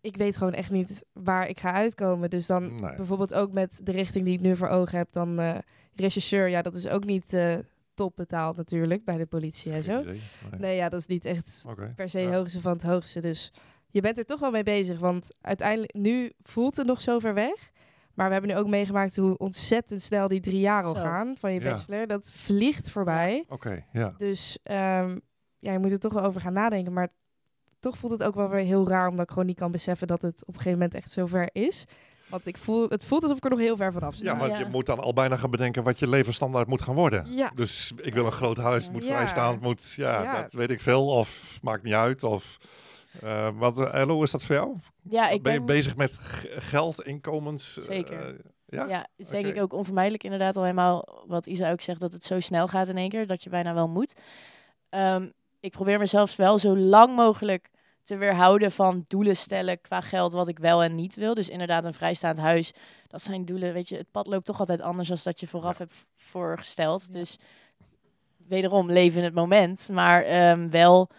ik 0.04 0.16
weet 0.16 0.36
gewoon 0.36 0.52
echt 0.52 0.70
niet 0.70 1.04
waar 1.12 1.48
ik 1.48 1.60
ga 1.60 1.72
uitkomen. 1.72 2.30
Dus 2.30 2.46
dan 2.46 2.74
Nee. 2.74 2.94
bijvoorbeeld 2.96 3.34
ook 3.34 3.52
met 3.52 3.80
de 3.82 3.92
richting 3.92 4.24
die 4.24 4.34
ik 4.34 4.40
nu 4.40 4.56
voor 4.56 4.68
ogen 4.68 4.98
heb, 4.98 5.08
dan 5.12 5.38
eh 5.40 5.58
regisseur. 5.94 6.48
Ja, 6.48 6.62
dat 6.62 6.74
is 6.74 6.88
ook 6.88 7.04
niet 7.04 7.32
eh, 7.32 7.54
top 7.94 8.16
betaald 8.16 8.56
natuurlijk 8.56 9.04
bij 9.04 9.16
de 9.16 9.26
politie 9.26 9.72
en 9.72 9.82
zo. 9.82 10.00
idee. 10.00 10.20
Nee. 10.50 10.60
Nee, 10.60 10.76
ja, 10.76 10.88
dat 10.88 11.00
is 11.00 11.06
niet 11.06 11.24
echt 11.24 11.64
per 11.94 12.08
se 12.08 12.20
Ja. 12.20 12.30
hoogste 12.32 12.60
van 12.60 12.72
het 12.72 12.82
hoogste. 12.82 13.20
Dus 13.20 13.52
je 13.90 14.00
bent 14.00 14.18
er 14.18 14.24
toch 14.24 14.40
wel 14.40 14.50
mee 14.50 14.62
bezig. 14.62 14.98
Want 14.98 15.28
uiteindelijk, 15.40 15.94
nu 15.94 16.32
voelt 16.42 16.76
het 16.76 16.86
nog 16.86 17.00
zo 17.00 17.18
ver 17.18 17.34
weg. 17.34 17.70
Maar 18.14 18.26
we 18.26 18.32
hebben 18.32 18.50
nu 18.50 18.56
ook 18.56 18.68
meegemaakt 18.68 19.16
hoe 19.16 19.36
ontzettend 19.38 20.02
snel 20.02 20.28
die 20.28 20.40
drie 20.40 20.60
jaar 20.60 20.82
al 20.84 20.94
Zo. 20.94 21.00
gaan 21.00 21.36
van 21.40 21.52
je 21.52 21.60
Ja. 21.60 21.70
bachelor. 21.70 22.06
Dat 22.06 22.30
vliegt 22.32 22.90
voorbij. 22.90 23.44
Oké, 23.48 23.84
ja. 23.92 24.14
Dus 24.16 24.58
ehm, 24.62 25.18
ja, 25.58 25.72
je 25.72 25.78
moet 25.78 25.92
er 25.92 25.98
toch 25.98 26.12
wel 26.12 26.22
over 26.24 26.40
gaan 26.40 26.52
nadenken. 26.52 26.92
Maar 26.92 27.10
toch 27.84 27.98
voelt 27.98 28.12
het 28.12 28.22
ook 28.22 28.34
wel 28.34 28.48
weer 28.48 28.64
heel 28.64 28.88
raar, 28.88 29.08
omdat 29.08 29.24
ik 29.24 29.30
gewoon 29.30 29.46
niet 29.46 29.58
kan 29.58 29.70
beseffen 29.72 30.06
dat 30.06 30.22
het 30.22 30.40
op 30.40 30.48
een 30.48 30.54
gegeven 30.60 30.78
moment 30.78 30.94
echt 30.94 31.12
zover 31.12 31.48
is. 31.52 31.84
Want 32.28 32.46
ik 32.46 32.56
voel, 32.56 32.88
het 32.88 33.04
voelt 33.04 33.22
alsof 33.22 33.36
ik 33.36 33.44
er 33.44 33.50
nog 33.50 33.58
heel 33.58 33.76
ver 33.76 33.92
vanaf 33.92 34.14
sta. 34.14 34.24
Ja, 34.32 34.34
maar 34.34 34.48
Ja. 34.48 34.58
je 34.58 34.64
moet 34.64 34.86
dan 34.86 34.98
al 35.00 35.12
bijna 35.12 35.36
gaan 35.36 35.50
bedenken 35.50 35.82
wat 35.82 35.98
je 35.98 36.08
levensstandaard 36.08 36.68
moet 36.68 36.82
gaan 36.82 36.94
worden. 36.94 37.26
Ja. 37.32 37.50
Dus 37.54 37.92
ik 37.96 38.14
wil 38.14 38.26
een 38.26 38.32
groot 38.32 38.56
huis, 38.56 38.84
het 38.84 38.92
moet 38.92 39.02
Ja. 39.04 39.08
vrijstaan, 39.08 39.52
het 39.52 39.60
moet, 39.60 39.92
ja, 39.96 40.22
Ja. 40.22 40.40
dat 40.42 40.52
weet 40.52 40.70
ik 40.70 40.80
veel. 40.80 41.06
Of 41.08 41.58
maakt 41.62 41.82
niet 41.82 41.94
uit. 41.94 42.22
Of, 42.22 42.56
eh 43.20 43.48
wat, 43.54 43.78
eh, 43.78 44.00
Elo, 44.00 44.22
is 44.22 44.30
dat 44.30 44.44
voor 44.44 44.54
jou? 44.54 44.76
Ja, 45.02 45.28
ik 45.28 45.42
ben 45.42 45.52
je 45.52 45.58
denk, 45.58 45.70
bezig 45.70 45.96
met 45.96 46.14
geld, 46.58 47.02
inkomens? 47.02 47.78
eh, 47.78 47.84
Zeker. 47.84 48.36
ja? 48.66 48.86
Ja, 48.86 49.06
is 49.16 49.28
denk 49.28 49.46
ik 49.46 49.60
ook 49.62 49.72
onvermijdelijk 49.72 50.24
inderdaad 50.24 50.56
al 50.56 50.62
helemaal 50.62 51.24
wat 51.26 51.46
Isa 51.46 51.70
ook 51.72 51.80
zegt, 51.80 52.00
dat 52.00 52.12
het 52.12 52.24
zo 52.24 52.40
snel 52.40 52.68
gaat 52.68 52.88
in 52.88 52.96
één 52.96 53.08
keer, 53.08 53.26
dat 53.26 53.42
je 53.42 53.50
bijna 53.50 53.74
wel 53.74 53.88
moet. 53.88 54.20
Ehm, 54.88 55.28
ik 55.60 55.70
probeer 55.72 55.98
mezelf 55.98 56.36
wel 56.36 56.58
zo 56.58 56.76
lang 56.76 57.16
mogelijk 57.16 57.70
te 58.04 58.16
weerhouden 58.16 58.72
van 58.72 59.04
doelen 59.08 59.36
stellen 59.36 59.80
qua 59.80 60.00
geld 60.00 60.32
wat 60.32 60.48
ik 60.48 60.58
wel 60.58 60.82
en 60.82 60.94
niet 60.94 61.14
wil. 61.14 61.34
Dus 61.34 61.48
inderdaad 61.48 61.84
een 61.84 61.94
vrijstaand 61.94 62.38
huis, 62.38 62.72
dat 63.08 63.22
zijn 63.22 63.44
doelen, 63.44 63.72
weet 63.72 63.88
je, 63.88 63.96
het 63.96 64.10
pad 64.10 64.26
loopt 64.26 64.44
toch 64.44 64.58
altijd 64.58 64.80
anders 64.80 65.08
dan 65.08 65.18
dat 65.22 65.40
je 65.40 65.46
vooraf 65.46 65.78
hebt 65.78 65.94
voorgesteld. 66.16 67.04
Ja. 67.06 67.18
Dus 67.18 67.38
wederom 68.48 68.90
leven 68.90 69.18
in 69.18 69.24
het 69.24 69.34
moment, 69.34 69.88
maar 69.88 70.22
ehm, 70.22 70.68
wel, 70.70 71.10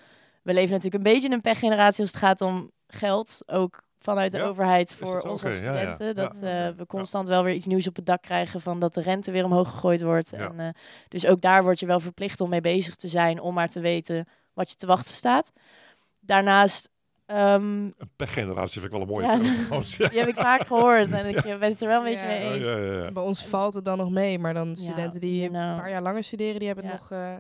we 0.42 0.54
leven 0.54 0.72
natuurlijk 0.72 1.04
een 1.04 1.14
beetje 1.14 1.28
in 1.28 1.34
een 1.34 1.42
pechgeneratie 1.42 2.02
als 2.02 2.12
het 2.12 2.22
gaat 2.22 2.42
om 2.42 2.72
geld, 2.88 3.42
ook 3.46 3.84
vanuit 4.00 4.32
de 4.32 4.38
Ja, 4.38 4.44
overheid 4.44 4.96
voor 4.96 5.22
ons 5.22 5.42
ja, 5.42 5.50
ja. 5.50 5.56
studenten. 5.56 6.16
Dat 6.16 6.36
eh, 6.42 6.68
we 6.78 6.86
constant 6.88 7.28
wel 7.28 7.44
weer 7.44 7.54
iets 7.54 7.66
nieuws 7.66 7.88
op 7.88 7.96
het 7.96 8.06
dak 8.06 8.22
krijgen 8.22 8.62
van 8.62 8.80
dat 8.80 8.94
de 8.94 9.02
rente 9.02 9.32
weer 9.32 9.46
omhoog 9.46 9.70
gegooid 9.70 10.02
wordt. 10.02 10.34
En, 10.34 10.60
eh, 10.60 10.68
dus 11.08 11.26
ook 11.26 11.42
daar 11.42 11.64
word 11.64 11.80
je 11.80 11.86
wel 11.86 12.00
verplicht 12.00 12.42
om 12.42 12.50
mee 12.50 12.62
bezig 12.62 12.96
te 12.96 13.08
zijn, 13.08 13.40
om 13.40 13.54
maar 13.54 13.70
te 13.70 13.80
weten 13.80 14.28
wat 14.54 14.70
je 14.70 14.76
te 14.76 14.86
wachten 14.86 15.14
staat. 15.14 15.52
Daarnaast, 16.26 16.90
ehm, 17.26 17.64
Een 17.64 18.12
pechgeneratie 18.16 18.82
vind 18.82 18.84
ik 18.84 18.92
wel 18.92 19.02
een 19.02 19.08
mooie 19.08 19.26
Ja. 19.26 19.34
Ja. 19.98 20.10
die 20.10 20.20
heb 20.20 20.28
ik 20.28 20.36
vaak 20.36 20.68
gehoord 20.68 21.12
en 21.12 21.26
ik 21.26 21.36
eh, 21.36 21.58
ben 21.60 21.70
het 21.70 21.82
er 21.82 21.88
wel 21.88 21.98
een 21.98 22.04
beetje 22.12 22.26
Ja. 22.26 22.32
mee 22.32 22.44
Ja, 22.46 22.52
eens. 22.54 22.66
ja, 22.66 22.78
ja, 22.78 23.04
ja. 23.04 23.12
Bij 23.12 23.24
ons 23.24 23.46
valt 23.46 23.74
het 23.74 23.86
dan 23.86 23.98
nog 23.98 24.10
mee, 24.10 24.40
maar 24.40 24.54
dan 24.54 24.76
studenten 24.76 25.20
die 25.20 25.36
you 25.40 25.50
know. 25.50 25.62
een 25.62 25.76
paar 25.78 25.90
jaar 25.90 26.02
langer 26.02 26.24
studeren, 26.24 26.58
die 26.60 26.68
hebben 26.68 26.86
Ja. 26.86 26.92
het 26.92 27.00
nog 27.00 27.12
eh, 27.12 27.34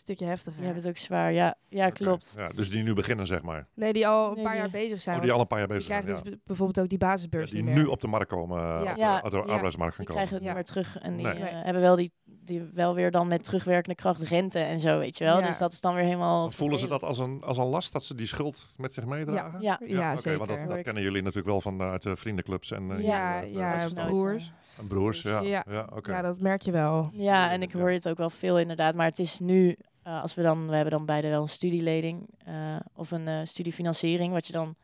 stukje 0.00 0.24
heftiger. 0.24 0.54
Die 0.54 0.64
hebben 0.64 0.82
het 0.82 0.90
ook 0.92 0.98
zwaar, 0.98 1.32
ja, 1.32 1.54
ja 1.68 1.90
klopt. 1.90 2.34
Ja, 2.36 2.48
dus 2.48 2.70
die 2.70 2.82
nu 2.82 2.94
beginnen, 2.94 3.26
zeg 3.26 3.42
maar. 3.42 3.66
Nee, 3.74 3.92
die 3.92 4.06
al 4.08 4.28
een 4.28 4.34
Nee, 4.34 4.42
paar 4.44 4.52
die- 4.52 4.60
jaar 4.60 4.70
bezig 4.70 5.00
zijn. 5.00 5.16
Oh, 5.16 5.22
die 5.22 5.32
al 5.32 5.40
een 5.40 5.46
paar 5.46 5.58
jaar 5.58 5.66
die 5.68 5.76
bezig 5.76 5.90
zijn. 5.92 6.02
krijgen 6.02 6.24
Ja. 6.24 6.30
dus 6.30 6.40
bijvoorbeeld 6.44 6.80
ook 6.80 6.88
die 6.88 6.98
Ja, 7.00 7.06
basisbeurs 7.06 7.50
die 7.50 7.62
niet 7.62 7.74
nu 7.74 7.84
op 7.84 8.00
de 8.00 8.06
markt 8.06 8.28
komen, 8.30 8.58
eh, 8.58 8.64
Ja. 8.64 8.90
op 8.90 8.94
de, 8.96 9.00
Ja. 9.00 9.20
op 9.24 9.30
de 9.30 9.36
Ja. 9.36 9.42
arbeidsmarkt 9.42 9.94
gaan 9.96 10.04
Die 10.04 10.14
komen. 10.14 10.28
krijgen 10.28 10.34
het 10.34 10.42
Ja. 10.44 10.46
niet 10.46 10.54
meer 10.54 10.64
terug 10.64 10.98
en 11.02 11.16
die 11.16 11.26
Nee. 11.26 11.48
eh, 11.50 11.64
hebben 11.64 11.82
wel 11.82 11.96
die, 11.96 12.12
die 12.24 12.70
wel 12.74 12.94
weer 12.94 13.10
dan 13.10 13.28
met 13.28 13.44
terugwerkende 13.44 13.94
kracht 13.94 14.20
rente 14.20 14.58
en 14.58 14.80
zo, 14.80 14.98
weet 14.98 15.18
je 15.18 15.24
wel. 15.24 15.40
Ja. 15.40 15.46
Dus 15.46 15.58
dat 15.58 15.72
is 15.72 15.80
dan 15.80 15.94
weer 15.94 16.04
helemaal 16.04 16.50
Voelen 16.50 16.78
ze 16.78 16.88
dat 16.88 17.02
als 17.02 17.18
een, 17.18 17.42
als 17.44 17.58
een 17.58 17.64
last, 17.66 17.92
dat 17.92 18.04
ze 18.04 18.14
die 18.14 18.26
schuld 18.26 18.74
met 18.76 18.94
zich 18.94 19.04
meedragen? 19.06 19.60
Ja, 19.60 19.80
Ja, 19.86 20.10
oké, 20.12 20.20
zeker. 20.20 20.38
want 20.46 20.68
dat, 20.68 20.82
kennen 20.82 21.02
jullie 21.02 21.20
natuurlijk 21.22 21.48
wel 21.48 21.60
van 21.60 21.82
uit 21.82 22.02
de 22.02 22.16
vriendenclubs 22.16 22.70
en 22.70 22.90
eh, 22.90 23.04
Ja, 23.04 23.42
eh, 23.42 23.52
ja, 23.52 23.74
eh, 23.74 24.04
broers. 24.06 24.52
en 24.78 24.86
broers. 24.86 25.22
Ja, 25.22 25.40
ja. 25.40 25.64
Ja. 25.70 25.88
oké. 25.94 26.10
Ja, 26.12 26.22
dat 26.22 26.40
merk 26.40 26.62
je 26.62 26.70
wel. 26.70 27.08
Ja, 27.12 27.50
en 27.50 27.62
ik 27.62 27.72
Ja. 27.72 27.78
hoor 27.78 27.90
het 27.90 28.08
ook 28.08 28.16
wel 28.16 28.30
veel 28.30 28.58
inderdaad. 28.58 28.94
Maar 28.94 29.06
het 29.06 29.18
is 29.18 29.38
nu, 29.38 29.76
eh, 30.02 30.22
als 30.22 30.34
we 30.34 30.42
dan, 30.42 30.68
we 30.68 30.74
hebben 30.74 30.92
dan 30.92 31.06
beide 31.06 31.28
wel 31.28 31.42
een 31.42 31.48
studieleding 31.48 32.28
eh, 32.44 32.76
of 32.94 33.10
een 33.10 33.28
eh, 33.28 33.40
studiefinanciering, 33.44 34.32
wat 34.32 34.46
je 34.46 34.52
dan 34.52 34.74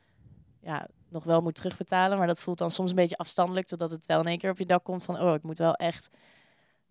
ja, 0.61 0.87
nog 1.09 1.24
wel 1.24 1.40
moet 1.42 1.55
terugbetalen. 1.55 2.18
Maar 2.18 2.26
dat 2.26 2.42
voelt 2.42 2.59
dan 2.59 2.70
soms 2.70 2.90
een 2.90 2.96
beetje 2.96 3.16
afstandelijk, 3.16 3.66
totdat 3.66 3.90
het 3.90 4.07
wel 4.07 4.20
in 4.20 4.26
één 4.26 4.38
keer 4.38 4.50
op 4.50 4.59
je 4.59 4.66
dak 4.66 4.85
komt 4.85 5.05
van, 5.05 5.20
oh, 5.20 5.35
ik 5.35 5.42
moet 5.42 5.59
wel 5.59 5.72
echt, 5.74 6.09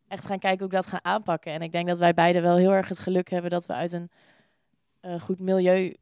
echt 0.08 0.26
gaan 0.26 0.40
kijken 0.40 0.60
hoe 0.60 0.68
ik 0.68 0.74
dat 0.74 0.86
ga 0.86 1.00
aanpakken. 1.04 1.52
En 1.52 1.62
ik 1.62 1.72
denk 1.72 1.88
dat 1.88 1.98
wij 1.98 2.14
beide 2.14 2.42
wel 2.42 2.56
heel 2.56 2.72
erg 2.72 2.88
het 2.88 3.00
geluk 3.00 3.30
hebben 3.30 3.52
dat 3.52 3.66
we 3.66 3.74
uit 3.74 3.92
een 3.92 4.10
eh, 5.00 5.20
goed 5.20 5.40
milieu, 5.40 5.96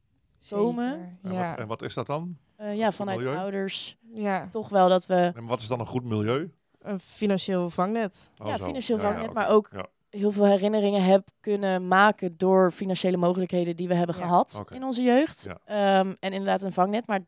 Komen. 0.50 0.90
Zeker. 0.90 1.18
En, 1.24 1.32
Ja. 1.34 1.50
wat, 1.50 1.60
en 1.60 1.68
wat 1.68 1.82
is 1.82 1.94
dat 1.94 2.06
dan? 2.08 2.38
eh, 2.56 2.78
ja, 2.78 2.92
vanuit 2.92 3.20
milieu? 3.20 3.38
ouders, 3.38 3.98
ja, 4.14 4.48
toch 4.50 4.70
wel 4.70 4.90
dat 4.90 5.06
we 5.06 5.32
En 5.36 5.46
wat 5.46 5.60
is 5.60 5.68
dan 5.68 5.80
een 5.80 5.86
goed 5.86 6.04
milieu? 6.04 6.52
een 6.82 7.00
financieel 7.00 7.70
vangnet. 7.70 8.30
Oh, 8.38 8.48
ja, 8.48 8.58
zo. 8.58 8.66
financieel 8.66 8.98
Ja, 8.98 9.04
ja, 9.04 9.12
vangnet, 9.12 9.34
maar 9.34 9.50
ook 9.50 9.70
Ja. 9.72 9.86
Heel 10.18 10.32
veel 10.32 10.46
herinneringen 10.46 11.04
heb 11.04 11.28
kunnen 11.40 11.88
maken 11.88 12.38
door 12.38 12.72
financiële 12.72 13.18
mogelijkheden 13.18 13.76
die 13.76 13.88
we 13.88 13.94
hebben 13.96 14.16
Ja. 14.16 14.22
gehad 14.22 14.64
in 14.70 14.84
onze 14.84 15.04
jeugd. 15.04 15.44
Ja. 15.48 15.60
Ehm, 16.00 16.14
en 16.20 16.32
inderdaad 16.32 16.62
een 16.62 16.74
vangnet. 16.74 17.08
Maar 17.08 17.20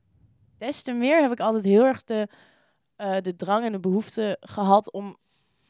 des 0.58 0.82
te 0.82 0.92
meer 0.94 1.22
heb 1.22 1.32
ik 1.32 1.40
altijd 1.40 1.64
heel 1.64 1.84
erg 1.86 2.04
de, 2.04 2.28
eh, 2.96 3.16
de 3.22 3.36
drang 3.36 3.66
en 3.66 3.72
de 3.72 3.80
behoefte 3.80 4.38
gehad 4.40 4.92
om 4.92 5.18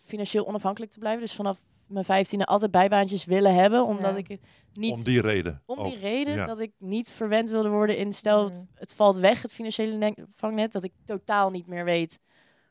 financieel 0.03 0.47
onafhankelijk 0.47 0.91
te 0.91 0.99
blijven. 0.99 1.21
Dus 1.21 1.33
vanaf 1.35 1.59
mijn 1.87 2.05
vijftiende 2.05 2.45
altijd 2.45 2.71
bijbaantjes 2.71 3.25
willen 3.25 3.53
hebben, 3.53 3.85
omdat 3.85 4.11
Ja. 4.11 4.17
ik 4.27 4.39
niet 4.73 4.91
Om 4.93 5.03
die 5.03 5.21
reden. 5.21 5.61
om 5.65 5.77
ook. 5.79 5.85
die 5.85 5.99
reden 5.99 6.33
ja. 6.35 6.45
dat 6.45 6.59
ik 6.59 6.71
niet 6.77 7.11
verwend 7.11 7.49
wilde 7.49 7.69
worden 7.69 7.97
in 7.97 8.13
stel 8.13 8.43
het, 8.43 8.57
Mm. 8.57 8.67
het 8.73 8.93
valt 8.93 9.15
weg, 9.15 9.41
het 9.41 9.53
financiële 9.53 9.95
ne- 9.97 10.25
vangnet, 10.35 10.71
dat 10.71 10.83
ik 10.83 10.91
totaal 11.05 11.49
niet 11.49 11.67
meer 11.67 11.83
weet 11.85 12.19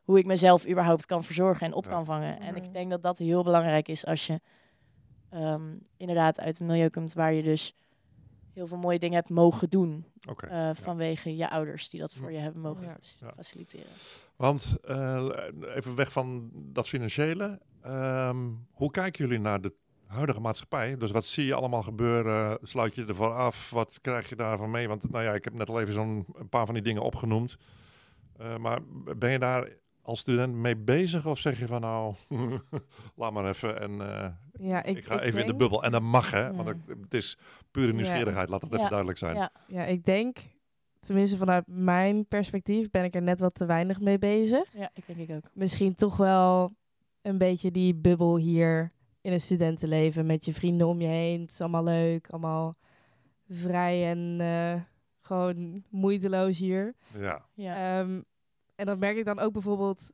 hoe 0.04 0.18
ik 0.18 0.26
mezelf 0.26 0.68
überhaupt 0.68 1.06
kan 1.06 1.24
verzorgen 1.24 1.66
en 1.66 1.72
op 1.72 1.84
Ja. 1.84 1.90
kan 1.90 2.04
vangen. 2.04 2.40
En 2.40 2.56
ik 2.56 2.72
denk 2.72 2.90
dat 2.90 3.02
dat 3.02 3.18
heel 3.18 3.42
belangrijk 3.42 3.88
is 3.88 4.06
als 4.06 4.26
je 4.26 4.40
ehm, 5.30 5.76
inderdaad 5.96 6.40
uit 6.40 6.60
een 6.60 6.66
milieu 6.66 6.88
komt 6.88 7.12
waar 7.12 7.32
je 7.32 7.42
dus 7.42 7.74
heel 8.52 8.66
veel 8.66 8.76
mooie 8.78 8.98
dingen 8.98 9.16
hebt 9.16 9.28
mogen 9.30 9.70
doen 9.70 10.04
Oké. 10.28 10.46
eh, 10.46 10.70
vanwege 10.72 11.36
je 11.36 11.50
ouders 11.50 11.88
die 11.88 12.00
dat 12.00 12.14
voor 12.14 12.32
je 12.32 12.38
hebben 12.38 12.60
mogen 12.62 12.86
Ja. 12.86 13.32
faciliteren. 13.36 13.86
Want 14.36 14.76
eh, 14.84 15.28
even 15.74 15.94
weg 15.94 16.12
van 16.12 16.50
dat 16.54 16.88
financiële. 16.88 17.60
ehm, 17.82 18.46
hoe 18.72 18.90
kijken 18.90 19.24
jullie 19.24 19.40
naar 19.40 19.60
de 19.60 19.74
huidige 20.06 20.40
maatschappij? 20.40 20.96
Dus 20.96 21.10
wat 21.10 21.24
zie 21.24 21.44
je 21.46 21.54
allemaal 21.54 21.82
gebeuren? 21.82 22.58
Sluit 22.62 22.94
je 22.94 23.04
ervoor 23.04 23.34
af? 23.34 23.70
Wat 23.70 23.98
krijg 24.00 24.28
je 24.28 24.36
daarvan 24.36 24.70
mee? 24.70 24.88
Want 24.88 25.10
nou 25.10 25.24
ja, 25.24 25.32
ik 25.34 25.44
heb 25.44 25.52
net 25.54 25.68
al 25.68 25.80
even 25.80 25.94
zo'n 25.94 26.26
een 26.34 26.48
paar 26.48 26.64
van 26.64 26.74
die 26.74 26.82
dingen 26.82 27.02
opgenoemd. 27.02 27.56
Eh, 28.36 28.56
maar 28.56 28.78
ben 29.16 29.30
je 29.30 29.38
daar 29.38 29.68
als 30.04 30.20
student 30.20 30.54
mee 30.54 30.76
bezig? 30.76 31.26
Of 31.26 31.38
zeg 31.38 31.58
je 31.58 31.66
van 31.66 31.80
nou, 31.80 32.14
laat 33.16 33.32
maar 33.32 33.48
even 33.48 33.80
en 33.80 34.00
eh, 34.00 34.30
Ja, 34.68 34.82
ik, 34.82 34.96
ik, 34.96 35.04
ga 35.04 35.14
ik 35.14 35.20
even 35.20 35.40
in 35.40 35.46
de 35.46 35.54
bubbel. 35.54 35.84
En 35.84 35.92
dat 35.92 36.02
mag 36.02 36.30
hè, 36.30 36.54
want 36.54 36.68
het, 36.68 36.78
het 37.00 37.14
is 37.14 37.38
pure 37.70 37.92
nieuwsgierigheid. 37.92 38.48
Laat 38.48 38.62
het 38.62 38.72
even 38.72 38.88
duidelijk 38.88 39.18
zijn. 39.18 39.36
Ja. 39.36 39.50
Ja, 39.66 39.84
ik 39.84 40.04
denk, 40.04 40.38
tenminste 41.00 41.36
vanuit 41.36 41.64
mijn 41.66 42.26
perspectief, 42.26 42.90
ben 42.90 43.04
ik 43.04 43.14
er 43.14 43.22
net 43.22 43.40
wat 43.40 43.54
te 43.54 43.66
weinig 43.66 44.00
mee 44.00 44.18
bezig. 44.18 44.72
Ja, 44.72 44.90
ik 44.94 45.06
denk 45.06 45.18
ik 45.18 45.36
ook. 45.36 45.50
Misschien 45.52 45.94
toch 45.94 46.16
wel 46.16 46.72
een 47.22 47.38
beetje 47.38 47.70
die 47.70 47.94
bubbel 47.94 48.36
hier 48.36 48.92
in 49.20 49.32
een 49.32 49.40
studentenleven 49.40 50.26
met 50.26 50.44
je 50.44 50.54
vrienden 50.54 50.86
om 50.86 51.00
je 51.00 51.06
heen. 51.06 51.40
Het 51.40 51.50
is 51.50 51.60
allemaal 51.60 51.84
leuk, 51.84 52.30
allemaal 52.30 52.74
vrij 53.48 54.10
en 54.10 54.36
eh, 54.40 54.80
gewoon 55.20 55.84
moeiteloos 55.90 56.58
hier. 56.58 56.94
Ja. 57.18 57.44
Ja. 57.54 58.00
Ehm, 58.00 58.20
en 58.74 58.86
dat 58.86 58.98
merk 58.98 59.16
ik 59.16 59.24
dan 59.24 59.38
ook 59.38 59.52
bijvoorbeeld. 59.52 60.10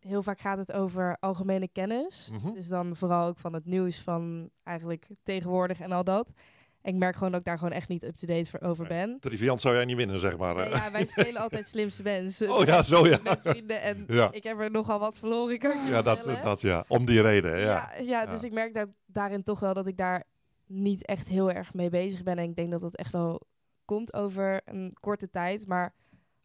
Heel 0.00 0.22
vaak 0.22 0.40
gaat 0.40 0.58
het 0.58 0.72
over 0.72 1.16
algemene 1.20 1.68
kennis. 1.68 2.28
Mhm. 2.32 2.52
Dus 2.52 2.68
dan 2.68 2.96
vooral 2.96 3.26
ook 3.26 3.38
van 3.38 3.52
het 3.52 3.64
nieuws 3.64 3.98
van 4.00 4.50
eigenlijk 4.62 5.06
tegenwoordig 5.22 5.80
en 5.80 5.92
al 5.92 6.04
dat. 6.04 6.32
En 6.80 6.92
ik 6.92 6.98
merk 6.98 7.14
gewoon 7.16 7.30
dat 7.30 7.40
ik 7.40 7.46
daar 7.46 7.58
gewoon 7.58 7.72
echt 7.72 7.88
niet 7.88 8.02
up-to-date 8.04 8.50
voor 8.50 8.60
over 8.60 8.88
Nee. 8.88 9.06
ben. 9.06 9.20
Triviant 9.20 9.60
zou 9.60 9.74
jij 9.74 9.84
niet 9.84 9.96
winnen, 9.96 10.20
zeg 10.20 10.36
maar. 10.36 10.54
Nee, 10.54 10.68
ja, 10.68 10.90
wij 10.90 11.06
spelen 11.16 11.40
altijd 11.42 11.66
slimste 11.66 12.02
mensen. 12.02 12.50
Oh 12.54 12.64
ja, 12.64 12.82
zo 12.82 13.06
ja. 13.06 13.18
Met 13.22 13.40
vrienden. 13.40 13.82
En 13.82 14.04
Ja. 14.08 14.28
ik 14.32 14.42
heb 14.42 14.60
er 14.60 14.70
nogal 14.70 14.98
wat 14.98 15.18
verloren. 15.18 15.58
Kan 15.58 15.70
ik 15.70 15.82
je 15.84 15.90
Ja, 15.90 16.02
dat, 16.02 16.38
dat 16.42 16.60
ja. 16.60 16.84
Om 16.88 17.04
die 17.04 17.20
reden, 17.22 17.58
ja. 17.58 17.64
Ja, 17.66 17.90
ja, 18.02 18.26
dus 18.26 18.40
Ja. 18.40 18.46
ik 18.46 18.52
merk 18.52 18.74
daar, 18.74 18.86
daarin 19.06 19.42
toch 19.42 19.60
wel 19.60 19.74
dat 19.74 19.86
ik 19.86 19.96
daar 19.96 20.24
niet 20.66 21.06
echt 21.06 21.28
heel 21.28 21.50
erg 21.50 21.74
mee 21.74 21.90
bezig 21.90 22.22
ben. 22.22 22.38
En 22.38 22.44
ik 22.48 22.56
denk 22.56 22.70
dat 22.70 22.80
dat 22.80 22.94
echt 22.96 23.12
wel 23.12 23.40
komt 23.84 24.12
over 24.14 24.60
een 24.64 24.96
korte 25.00 25.30
tijd. 25.30 25.66
Maar 25.66 25.94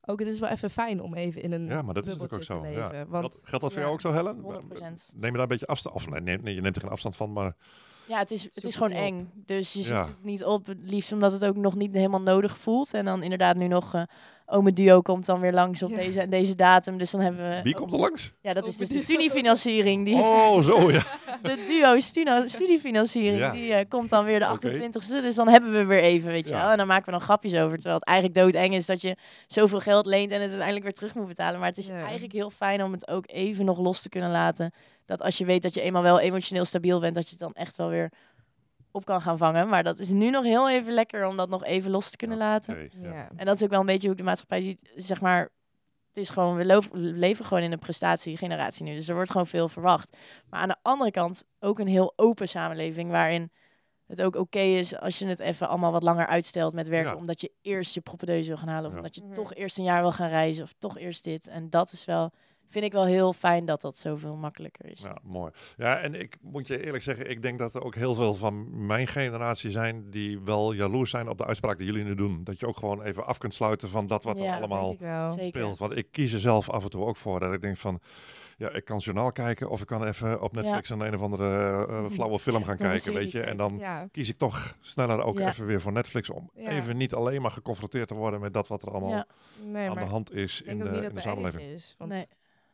ook 0.09 0.19
het 0.19 0.27
is 0.27 0.39
wel 0.39 0.49
even 0.49 0.69
fijn 0.69 1.01
om 1.01 1.13
even 1.13 1.41
in 1.41 1.51
een 1.51 1.65
Ja, 1.65 1.81
maar 1.81 1.93
dat 1.93 2.03
is 2.05 2.09
natuurlijk 2.17 2.33
ook 2.33 2.43
zo. 2.43 2.61
te 2.61 2.67
Ja. 2.67 2.87
leven. 2.87 3.09
Want 3.09 3.25
Geldt- 3.25 3.49
geldt 3.49 3.63
dat 3.63 3.73
voor 3.73 3.81
ja, 3.81 3.87
jou 3.87 3.91
ook 3.93 4.01
zo, 4.01 4.11
Helen? 4.11 4.39
100%. 4.41 5.11
Neem 5.15 5.25
je 5.25 5.31
daar 5.31 5.41
een 5.41 5.47
beetje 5.47 5.65
afstand 5.67 5.95
Of 5.95 6.09
nee, 6.09 6.55
je 6.55 6.61
neemt 6.61 6.75
er 6.75 6.81
geen 6.81 6.91
afstand 6.91 7.15
van, 7.15 7.33
maar... 7.33 7.55
Ja, 8.07 8.17
het 8.19 8.31
is, 8.31 8.43
het 8.53 8.63
is 8.65 8.75
gewoon 8.75 8.91
eng. 8.91 9.31
Dus 9.45 9.73
je 9.73 9.79
Ja. 9.79 9.85
zoekt 10.03 10.07
het 10.15 10.23
niet 10.23 10.43
op. 10.45 10.65
Het 10.65 10.77
liefst 10.89 11.11
omdat 11.11 11.31
het 11.31 11.45
ook 11.45 11.55
nog 11.55 11.75
niet 11.75 11.93
helemaal 11.95 12.21
nodig 12.21 12.57
voelt. 12.57 12.93
En 12.93 13.05
dan 13.05 13.23
inderdaad 13.23 13.55
nu 13.55 13.67
nog... 13.67 13.93
eh 13.93 14.01
Ome 14.49 14.73
Duo 14.73 15.01
komt 15.01 15.25
dan 15.25 15.39
weer 15.39 15.53
langs 15.53 15.83
op 15.83 15.89
Ja. 15.89 15.95
deze 15.95 16.19
en 16.21 16.29
deze 16.29 16.55
datum. 16.55 16.97
Dus 16.97 17.11
dan 17.11 17.21
hebben 17.21 17.49
we... 17.49 17.59
Wie 17.63 17.75
komt 17.75 17.93
er 17.93 17.99
langs? 17.99 18.31
Ja, 18.41 18.53
dat 18.53 18.67
is 18.67 18.75
Ome 18.75 18.87
dus 18.87 18.89
de 18.97 18.99
studiefinanciering. 19.03 20.05
Die, 20.05 20.15
Oh, 20.15 20.61
zo 20.63 20.91
ja. 20.91 21.03
De 21.41 21.55
Duo 21.67 21.99
studiefinanciering. 22.47 23.39
Ja. 23.39 23.51
Die 23.51 23.73
eh, 23.73 23.85
komt 23.89 24.09
dan 24.09 24.25
weer 24.25 24.39
de 24.39 24.51
Oké. 24.51 24.67
28e. 24.69 25.21
Dus 25.21 25.35
dan 25.35 25.47
hebben 25.47 25.71
we 25.71 25.85
weer 25.85 25.99
even, 26.01 26.31
weet 26.31 26.47
je 26.47 26.53
Ja. 26.53 26.61
wel. 26.61 26.71
En 26.71 26.77
dan 26.77 26.87
maken 26.87 27.05
we 27.05 27.11
dan 27.11 27.21
grapjes 27.21 27.53
over. 27.53 27.73
Terwijl 27.75 27.95
het 27.95 28.05
eigenlijk 28.07 28.37
doodeng 28.39 28.73
is 28.73 28.85
dat 28.85 29.01
je 29.01 29.15
zoveel 29.47 29.79
geld 29.79 30.05
leent 30.05 30.29
en 30.31 30.35
het 30.35 30.45
uiteindelijk 30.45 30.83
weer 30.83 30.93
terug 30.93 31.13
moet 31.15 31.27
betalen. 31.27 31.59
Maar 31.59 31.69
het 31.69 31.77
is 31.77 31.87
Ja. 31.87 32.01
eigenlijk 32.01 32.33
heel 32.33 32.49
fijn 32.49 32.83
om 32.83 32.91
het 32.91 33.07
ook 33.07 33.23
even 33.27 33.65
nog 33.65 33.77
los 33.79 34.01
te 34.01 34.09
kunnen 34.09 34.31
laten. 34.31 34.71
Dat 35.05 35.21
als 35.21 35.37
je 35.37 35.45
weet 35.45 35.61
dat 35.61 35.73
je 35.73 35.81
eenmaal 35.81 36.03
wel 36.03 36.19
emotioneel 36.19 36.65
stabiel 36.65 36.99
bent, 36.99 37.15
dat 37.15 37.23
je 37.23 37.29
het 37.29 37.39
dan 37.39 37.53
echt 37.53 37.75
wel 37.75 37.89
weer 37.89 38.11
op 38.97 39.05
kan 39.05 39.21
gaan 39.21 39.37
vangen. 39.37 39.67
Maar 39.67 39.83
dat 39.83 39.99
is 39.99 40.09
nu 40.09 40.29
nog 40.29 40.43
heel 40.43 40.69
even 40.69 40.93
lekker 40.93 41.27
om 41.27 41.37
dat 41.37 41.49
nog 41.49 41.63
even 41.63 41.91
los 41.91 42.09
te 42.09 42.17
kunnen 42.17 42.37
laten. 42.37 42.89
Ja. 43.01 43.29
En 43.35 43.45
dat 43.45 43.55
is 43.55 43.63
ook 43.63 43.69
wel 43.69 43.79
een 43.79 43.85
beetje 43.85 44.07
hoe 44.07 44.11
ik 44.11 44.17
de 44.17 44.23
maatschappij 44.27 44.61
ziet. 44.61 44.91
Zeg 44.95 45.21
maar, 45.21 45.39
het 46.07 46.17
is 46.17 46.29
gewoon, 46.29 46.55
we 46.55 46.65
leven 46.93 47.45
gewoon 47.45 47.63
in 47.63 47.71
een 47.71 47.79
prestatiegeneratie 47.79 48.83
nu. 48.83 48.93
Dus 48.93 49.07
er 49.07 49.15
wordt 49.15 49.31
gewoon 49.31 49.47
veel 49.47 49.69
verwacht. 49.69 50.17
Maar 50.49 50.59
aan 50.59 50.67
de 50.67 50.75
andere 50.81 51.11
kant 51.11 51.43
ook 51.59 51.79
een 51.79 51.87
heel 51.87 52.13
open 52.15 52.47
samenleving. 52.47 53.11
Waarin 53.11 53.51
het 54.07 54.21
ook 54.21 54.35
oké 54.35 54.59
is 54.59 54.99
als 54.99 55.19
je 55.19 55.27
het 55.27 55.39
even 55.39 55.69
allemaal 55.69 55.91
wat 55.91 56.03
langer 56.03 56.27
uitstelt 56.27 56.73
met 56.73 56.87
werken. 56.87 57.11
Ja. 57.11 57.17
Omdat 57.17 57.41
je 57.41 57.51
eerst 57.61 57.93
je 57.93 58.01
propedeuse 58.01 58.47
wil 58.47 58.57
gaan 58.57 58.67
halen. 58.67 58.85
Of 58.85 58.91
Ja. 58.91 58.97
omdat 58.97 59.15
je 59.15 59.21
Mhm. 59.23 59.33
toch 59.33 59.53
eerst 59.53 59.77
een 59.77 59.83
jaar 59.83 60.01
wil 60.01 60.11
gaan 60.11 60.29
reizen. 60.29 60.63
Of 60.63 60.73
toch 60.77 60.97
eerst 60.97 61.23
dit. 61.23 61.47
En 61.47 61.69
dat 61.69 61.91
is 61.91 62.05
wel, 62.05 62.31
vind 62.69 62.85
ik 62.85 62.91
wel 62.91 63.05
heel 63.05 63.33
fijn 63.33 63.65
dat 63.65 63.81
dat 63.81 63.95
zoveel 63.97 64.35
makkelijker 64.35 64.85
is. 64.91 65.01
Ja, 65.01 65.17
mooi. 65.23 65.51
Ja, 65.77 65.99
en 65.99 66.13
ik 66.15 66.37
moet 66.41 66.67
je 66.67 66.85
eerlijk 66.85 67.03
zeggen, 67.03 67.29
ik 67.29 67.41
denk 67.41 67.59
dat 67.59 67.73
er 67.73 67.83
ook 67.83 67.95
heel 67.95 68.15
veel 68.15 68.35
van 68.35 68.85
mijn 68.85 69.07
generatie 69.07 69.71
zijn 69.71 70.09
die 70.09 70.39
wel 70.39 70.73
jaloers 70.73 71.09
zijn 71.09 71.29
op 71.29 71.37
de 71.37 71.45
uitspraak 71.45 71.77
die 71.77 71.85
jullie 71.85 72.03
nu 72.03 72.15
doen. 72.15 72.43
Dat 72.43 72.59
je 72.59 72.67
ook 72.67 72.77
gewoon 72.77 73.01
even 73.03 73.25
af 73.25 73.37
kunt 73.37 73.53
sluiten 73.53 73.89
van 73.89 74.07
dat 74.07 74.23
wat 74.23 74.37
Ja, 74.39 74.45
er 74.45 74.57
allemaal. 74.57 74.95
Zeker. 74.99 75.45
speelt. 75.47 75.77
Want 75.77 75.97
ik 75.97 76.07
kies 76.11 76.33
er 76.33 76.39
zelf 76.39 76.69
af 76.69 76.83
en 76.83 76.89
toe 76.89 77.05
ook 77.05 77.17
voor 77.17 77.39
dat 77.39 77.53
ik 77.53 77.61
denk 77.61 77.77
van, 77.77 77.99
ja, 78.57 78.69
ik 78.71 78.85
kan 78.85 78.97
journaal 78.97 79.31
kijken 79.31 79.69
of 79.69 79.81
ik 79.81 79.87
kan 79.87 80.03
even 80.05 80.41
op 80.41 80.53
Netflix 80.53 80.89
een 80.89 80.99
een 80.99 81.15
of 81.15 81.21
andere 81.21 81.85
eh, 81.87 82.05
flauwe 82.15 82.39
film 82.39 82.63
gaan 82.63 82.77
kijken, 82.77 83.13
weet 83.13 83.31
je. 83.31 83.41
En 83.41 83.57
dan 83.57 83.77
Ja. 83.77 84.07
kies 84.11 84.29
ik 84.29 84.37
toch 84.37 84.75
sneller 84.79 85.23
ook 85.23 85.37
Ja. 85.39 85.47
even 85.47 85.65
weer 85.65 85.81
voor 85.81 85.91
Netflix 85.91 86.29
om 86.29 86.49
Ja. 86.55 86.69
even 86.69 86.97
niet 86.97 87.13
alleen 87.13 87.41
maar 87.41 87.51
geconfronteerd 87.51 88.07
te 88.07 88.13
worden 88.15 88.39
met 88.39 88.53
dat 88.53 88.67
wat 88.67 88.81
er 88.81 88.89
allemaal 88.91 89.09
Ja. 89.09 89.25
Nee, 89.65 89.89
aan 89.89 89.95
de 89.95 90.01
hand 90.01 90.31
is 90.33 90.61
in 90.61 90.79
de, 90.79 91.09
in 91.13 91.21
samenleving. 91.21 91.61
is. 91.71 91.95
Want 91.97 92.11
Nee. 92.11 92.25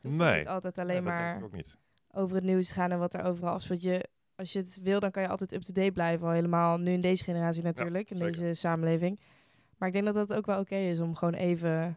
Nee. 0.08 0.38
niet 0.38 0.48
altijd 0.48 0.78
alleen 0.78 1.02
maar 1.02 1.42
ook 1.42 1.52
niet. 1.52 1.76
over 2.12 2.36
het 2.36 2.44
nieuws 2.44 2.70
gaan 2.70 2.90
en 2.90 2.98
wat 2.98 3.14
er 3.14 3.24
overal 3.24 3.52
afspeelt. 3.54 3.82
Je, 3.82 4.08
als 4.36 4.52
je 4.52 4.58
het 4.58 4.78
wil, 4.82 5.00
dan 5.00 5.10
kan 5.10 5.22
je 5.22 5.28
altijd 5.28 5.52
up-to-date 5.52 5.92
blijven. 5.92 6.26
Al 6.26 6.32
helemaal 6.32 6.78
nu 6.78 6.92
in 6.92 7.00
deze 7.00 7.24
generatie 7.24 7.62
natuurlijk, 7.62 8.10
in 8.10 8.16
zeker. 8.16 8.32
deze 8.40 8.54
samenleving. 8.54 9.20
Maar 9.78 9.88
ik 9.88 9.94
denk 9.94 10.06
dat 10.14 10.28
dat 10.28 10.34
ook 10.38 10.46
wel 10.46 10.58
oké 10.60 10.74
is 10.76 11.00
om 11.00 11.14
gewoon 11.16 11.34
even 11.34 11.96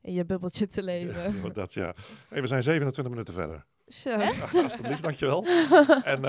in 0.00 0.12
je 0.12 0.24
bubbeltje 0.24 0.66
te 0.66 0.82
leven. 0.82 1.42
Ja, 1.42 1.48
dat 1.62 1.74
ja. 1.74 1.94
Hey, 2.28 2.40
we 2.40 2.46
zijn 2.46 2.62
27 2.62 3.12
minuten 3.12 3.34
verder. 3.34 3.64
Zo. 3.86 4.10
Echt? 4.18 4.54
Alsjeblieft, 4.62 5.02
dankjewel. 5.02 5.44
en, 6.04 6.20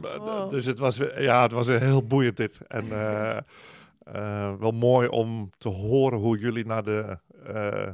Wow. 0.00 0.48
d- 0.48 0.50
Dus 0.50 0.64
het 0.64 0.78
was, 0.78 0.96
ja, 1.16 1.42
het 1.42 1.52
was 1.52 1.66
heel 1.66 2.06
boeiend 2.06 2.36
dit. 2.36 2.60
En 2.66 2.90
eh, 2.92 3.36
eh, 3.36 4.54
wel 4.58 4.70
mooi 4.72 5.08
om 5.08 5.50
te 5.58 5.68
horen 5.68 6.18
hoe 6.18 6.38
jullie 6.38 6.66
naar, 6.66 6.82
de, 6.84 7.18
eh, 7.46 7.88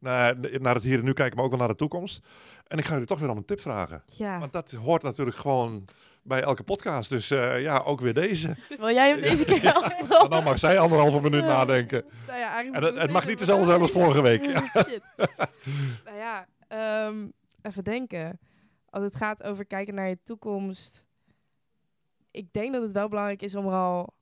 naar, 0.00 0.36
naar 0.60 0.74
het 0.74 0.82
hier 0.82 0.98
en 0.98 1.04
nu 1.04 1.12
kijken, 1.12 1.36
maar 1.36 1.44
ook 1.44 1.50
wel 1.50 1.60
naar 1.60 1.68
de 1.68 1.74
toekomst. 1.74 2.26
En 2.66 2.78
ik 2.78 2.84
ga 2.84 2.92
jullie 2.92 3.06
toch 3.06 3.18
weer 3.18 3.30
om 3.30 3.36
een 3.36 3.44
tip 3.44 3.60
vragen. 3.60 4.02
Ja. 4.06 4.38
Want 4.38 4.52
dat 4.52 4.72
hoort 4.72 5.02
natuurlijk 5.02 5.36
gewoon 5.36 5.84
bij 6.22 6.42
elke 6.42 6.62
podcast. 6.62 7.10
Dus 7.10 7.30
eh, 7.30 7.62
ja, 7.62 7.78
ook 7.78 8.00
weer 8.00 8.14
deze. 8.14 8.56
Wil 8.78 8.90
jij 8.90 9.08
hem 9.08 9.20
deze 9.20 9.44
keer 9.44 9.62
dan 10.28 10.44
mag 10.44 10.58
zij 10.58 10.78
anderhalve 10.78 11.20
minuut 11.20 11.44
nadenken. 11.44 12.04
Nou 12.26 12.38
ja, 12.38 12.64
En 12.64 12.96
het, 12.96 13.10
mag 13.10 13.26
niet 13.26 13.38
dezelfde 13.38 13.66
zijn 13.66 13.80
als 13.80 13.90
vorige 13.90 14.22
week. 14.22 14.44
Shit. 14.88 15.02
nou 16.04 16.16
ja, 16.16 16.46
ehm, 16.68 17.28
even 17.62 17.84
denken. 17.84 18.38
Als 18.90 19.04
het 19.04 19.14
gaat 19.14 19.42
over 19.42 19.66
kijken 19.66 19.94
naar 19.94 20.08
je 20.08 20.18
toekomst. 20.22 21.04
Ik 22.30 22.52
denk 22.52 22.72
dat 22.72 22.82
het 22.82 22.92
wel 22.92 23.08
belangrijk 23.08 23.42
is 23.42 23.54
om 23.54 23.66
er 23.66 23.74
al 23.74 24.14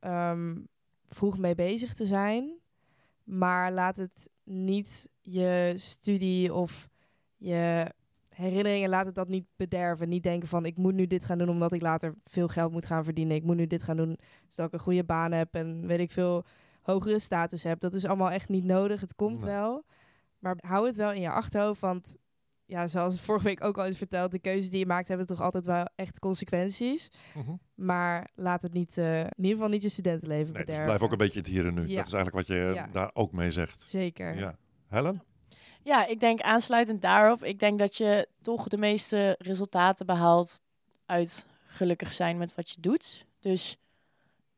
ehm, 0.00 0.56
vroeg 1.08 1.38
mee 1.38 1.54
bezig 1.54 1.94
te 1.94 2.06
zijn. 2.06 2.58
Maar 3.24 3.72
laat 3.72 3.96
het 3.96 4.28
niet 4.44 5.08
je 5.20 5.72
studie 5.76 6.54
of 6.54 6.88
je 7.36 7.86
herinneringen, 8.28 8.88
laat 8.88 9.06
het 9.06 9.14
dat 9.14 9.28
niet 9.28 9.46
bederven. 9.56 10.08
Niet 10.08 10.22
denken 10.22 10.48
van 10.48 10.66
ik 10.66 10.76
moet 10.76 10.94
nu 10.94 11.06
dit 11.06 11.24
gaan 11.24 11.38
doen 11.38 11.48
omdat 11.48 11.72
ik 11.72 11.82
later 11.82 12.14
veel 12.24 12.48
geld 12.48 12.72
moet 12.72 12.86
gaan 12.86 13.04
verdienen. 13.04 13.36
Ik 13.36 13.44
moet 13.44 13.56
nu 13.56 13.66
dit 13.66 13.82
gaan 13.82 13.96
doen 13.96 14.18
zodat 14.48 14.66
ik 14.66 14.78
een 14.78 14.84
goede 14.84 15.04
baan 15.04 15.32
heb 15.32 15.54
en 15.54 15.86
weet 15.86 15.98
ik 15.98 16.10
veel 16.10 16.44
hogere 16.82 17.18
status 17.18 17.62
heb. 17.62 17.80
Dat 17.80 17.94
is 17.94 18.04
allemaal 18.04 18.30
echt 18.30 18.48
niet 18.48 18.64
nodig. 18.64 19.00
Het 19.00 19.14
komt 19.14 19.40
Nee. 19.40 19.50
wel. 19.50 19.84
Maar 20.38 20.56
hou 20.60 20.86
het 20.86 20.96
wel 20.96 21.12
in 21.12 21.20
je 21.20 21.30
achterhoofd. 21.30 21.80
Want 21.80 22.16
ja, 22.66 22.86
zoals 22.86 23.20
vorige 23.20 23.44
week 23.44 23.64
ook 23.64 23.78
al 23.78 23.84
is 23.86 23.96
verteld, 23.96 24.30
de 24.30 24.38
keuzes 24.38 24.70
die 24.70 24.78
je 24.78 24.86
maakt 24.86 25.08
hebben 25.08 25.26
toch 25.26 25.40
altijd 25.40 25.66
wel 25.66 25.88
echt 25.94 26.18
consequenties. 26.18 27.10
Mhm. 27.34 27.52
Maar 27.74 28.30
laat 28.34 28.62
het 28.62 28.72
niet, 28.72 28.98
eh, 28.98 29.18
in 29.20 29.28
ieder 29.36 29.52
geval 29.52 29.68
niet 29.68 29.82
je 29.82 29.88
studentenleven 29.88 30.44
Nee, 30.44 30.52
dus 30.52 30.60
bederven. 30.64 30.84
blijf 30.84 31.02
ook 31.02 31.12
een 31.12 31.18
beetje 31.18 31.38
het 31.38 31.48
hier 31.48 31.66
en 31.66 31.74
nu. 31.74 31.88
Ja. 31.88 31.96
Dat 31.96 32.06
is 32.06 32.12
eigenlijk 32.12 32.46
wat 32.48 32.56
je 32.56 32.72
Ja. 32.74 32.88
daar 32.92 33.10
ook 33.12 33.32
mee 33.32 33.50
zegt. 33.50 33.84
Zeker. 33.86 34.36
Ja. 34.36 34.56
Helen? 34.88 35.22
Ja, 35.82 36.06
ik 36.06 36.20
denk 36.20 36.40
aansluitend 36.40 37.02
daarop. 37.02 37.44
Ik 37.44 37.58
denk 37.58 37.78
dat 37.78 37.96
je 37.96 38.28
toch 38.42 38.68
de 38.68 38.76
meeste 38.76 39.34
resultaten 39.38 40.06
behaalt 40.06 40.60
uit 41.06 41.46
gelukkig 41.66 42.12
zijn 42.12 42.38
met 42.38 42.54
wat 42.54 42.70
je 42.70 42.80
doet. 42.80 43.26
Dus 43.40 43.76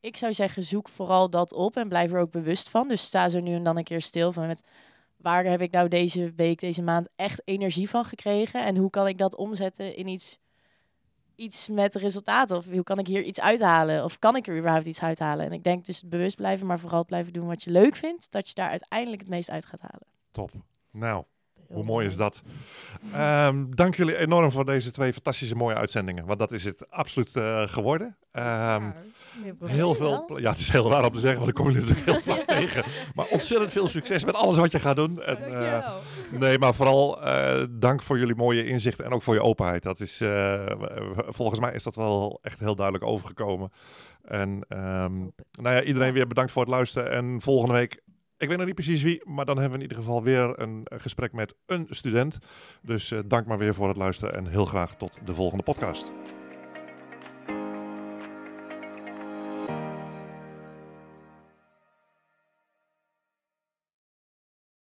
ik 0.01 0.17
zou 0.17 0.35
zeggen, 0.35 0.63
zoek 0.65 0.89
vooral 0.89 1.31
dat 1.31 1.53
op 1.53 1.77
en 1.77 1.89
blijf 1.89 2.13
er 2.13 2.19
ook 2.21 2.31
bewust 2.31 2.69
van. 2.69 2.89
Dus 2.89 3.03
sta 3.03 3.29
zo 3.29 3.41
nu 3.41 3.55
en 3.55 3.63
dan 3.63 3.77
een 3.77 3.85
keer 3.85 4.01
stil 4.03 4.33
van 4.33 4.47
met 4.47 4.63
waar 5.17 5.45
heb 5.45 5.61
ik 5.61 5.71
nou 5.71 5.89
deze 5.89 6.33
week, 6.37 6.61
deze 6.61 6.83
maand 6.83 7.09
echt 7.17 7.43
energie 7.45 7.89
van 7.89 8.05
gekregen? 8.05 8.65
En 8.65 8.77
hoe 8.77 8.91
kan 8.91 9.07
ik 9.09 9.19
dat 9.19 9.37
omzetten 9.37 9.97
in 9.97 10.07
iets, 10.07 10.39
iets 11.35 11.69
met 11.69 11.95
resultaten? 11.95 12.57
Of 12.57 12.67
hoe 12.67 12.83
kan 12.83 12.99
ik 12.99 13.07
hier 13.07 13.23
iets 13.23 13.41
uithalen? 13.41 14.05
Of 14.05 14.19
kan 14.19 14.37
ik 14.37 14.47
er 14.47 14.59
überhaupt 14.59 14.87
iets 14.87 15.03
uithalen? 15.03 15.47
En 15.47 15.53
ik 15.53 15.65
denk 15.65 15.85
dus 15.85 16.03
bewust 16.03 16.37
blijven, 16.37 16.67
maar 16.67 16.79
vooral 16.79 17.05
blijven 17.05 17.33
doen 17.33 17.47
wat 17.47 17.63
je 17.63 17.71
leuk 17.71 17.97
vindt, 17.97 18.31
dat 18.31 18.49
je 18.49 18.55
daar 18.55 18.71
uiteindelijk 18.71 19.21
het 19.21 19.31
meest 19.31 19.51
uit 19.51 19.67
gaat 19.67 19.81
halen. 19.81 20.07
Top. 20.31 20.51
Nou, 20.91 21.25
hoe 21.69 21.85
mooi 21.85 22.07
is 22.07 22.17
dat? 22.17 22.43
Ehm, 23.13 23.65
dank 23.71 23.95
jullie 23.95 24.17
enorm 24.17 24.51
voor 24.51 24.65
deze 24.65 24.91
twee 24.91 25.13
fantastische 25.13 25.55
mooie 25.55 25.77
uitzendingen. 25.77 26.27
Want 26.27 26.39
dat 26.39 26.53
is 26.53 26.65
het 26.65 26.91
absoluut 26.91 27.37
eh, 27.37 27.69
geworden. 27.69 28.17
Ehm, 28.33 28.91
heel 29.65 29.95
veel. 29.95 30.39
Ja, 30.39 30.51
het 30.51 30.59
is 30.59 30.69
heel 30.69 30.91
raar 30.91 31.05
om 31.05 31.13
te 31.13 31.19
zeggen, 31.19 31.39
want 31.39 31.51
ik 31.51 31.57
kom 31.57 31.71
je 31.71 31.75
natuurlijk 31.75 32.05
heel 32.05 32.21
vaak 32.35 32.47
tegen. 32.47 32.85
Maar 33.15 33.27
ontzettend 33.27 33.73
veel 33.73 33.89
succes 33.89 34.25
met 34.25 34.35
alles 34.35 34.59
wat 34.59 34.71
je 34.73 34.79
gaat 34.79 34.97
doen. 34.97 35.23
En, 35.23 35.63
eh, 35.63 35.95
nee, 36.31 36.59
maar 36.59 36.75
vooral 36.75 37.23
eh, 37.23 37.65
dank 37.71 38.03
voor 38.03 38.19
jullie 38.19 38.35
mooie 38.35 38.67
inzichten 38.67 39.05
en 39.05 39.13
ook 39.13 39.23
voor 39.23 39.35
je 39.35 39.43
openheid. 39.43 39.83
Dat 39.83 40.01
is, 40.01 40.21
eh, 40.21 40.67
volgens 41.29 41.61
mij 41.61 41.73
is 41.73 41.83
dat 41.83 41.95
wel 41.95 42.39
echt 42.43 42.61
heel 42.61 42.77
duidelijk 42.77 43.05
overgekomen. 43.05 43.71
En 44.23 44.65
ehm, 44.69 45.19
nou 45.61 45.75
ja, 45.75 45.83
iedereen 45.83 46.13
weer 46.13 46.27
bedankt 46.27 46.53
voor 46.53 46.63
het 46.63 46.71
luisteren. 46.71 47.11
En 47.11 47.41
volgende 47.41 47.75
week, 47.75 48.03
ik 48.37 48.49
weet 48.49 48.57
nog 48.57 48.67
niet 48.67 48.75
precies 48.75 49.03
wie, 49.03 49.23
maar 49.25 49.45
dan 49.45 49.59
hebben 49.59 49.79
we 49.79 49.85
in 49.85 49.91
ieder 49.91 50.05
geval 50.05 50.23
weer 50.23 50.61
een 50.61 50.87
gesprek 50.95 51.33
met 51.33 51.55
een 51.67 51.87
student. 51.91 52.39
Dus 52.83 53.13
dank 53.27 53.47
maar 53.47 53.59
weer 53.59 53.75
voor 53.75 53.89
het 53.89 53.97
luisteren 53.97 54.35
en 54.35 54.47
heel 54.47 54.65
graag 54.65 54.97
tot 54.97 55.19
de 55.25 55.35
volgende 55.35 55.65
podcast. 55.65 56.13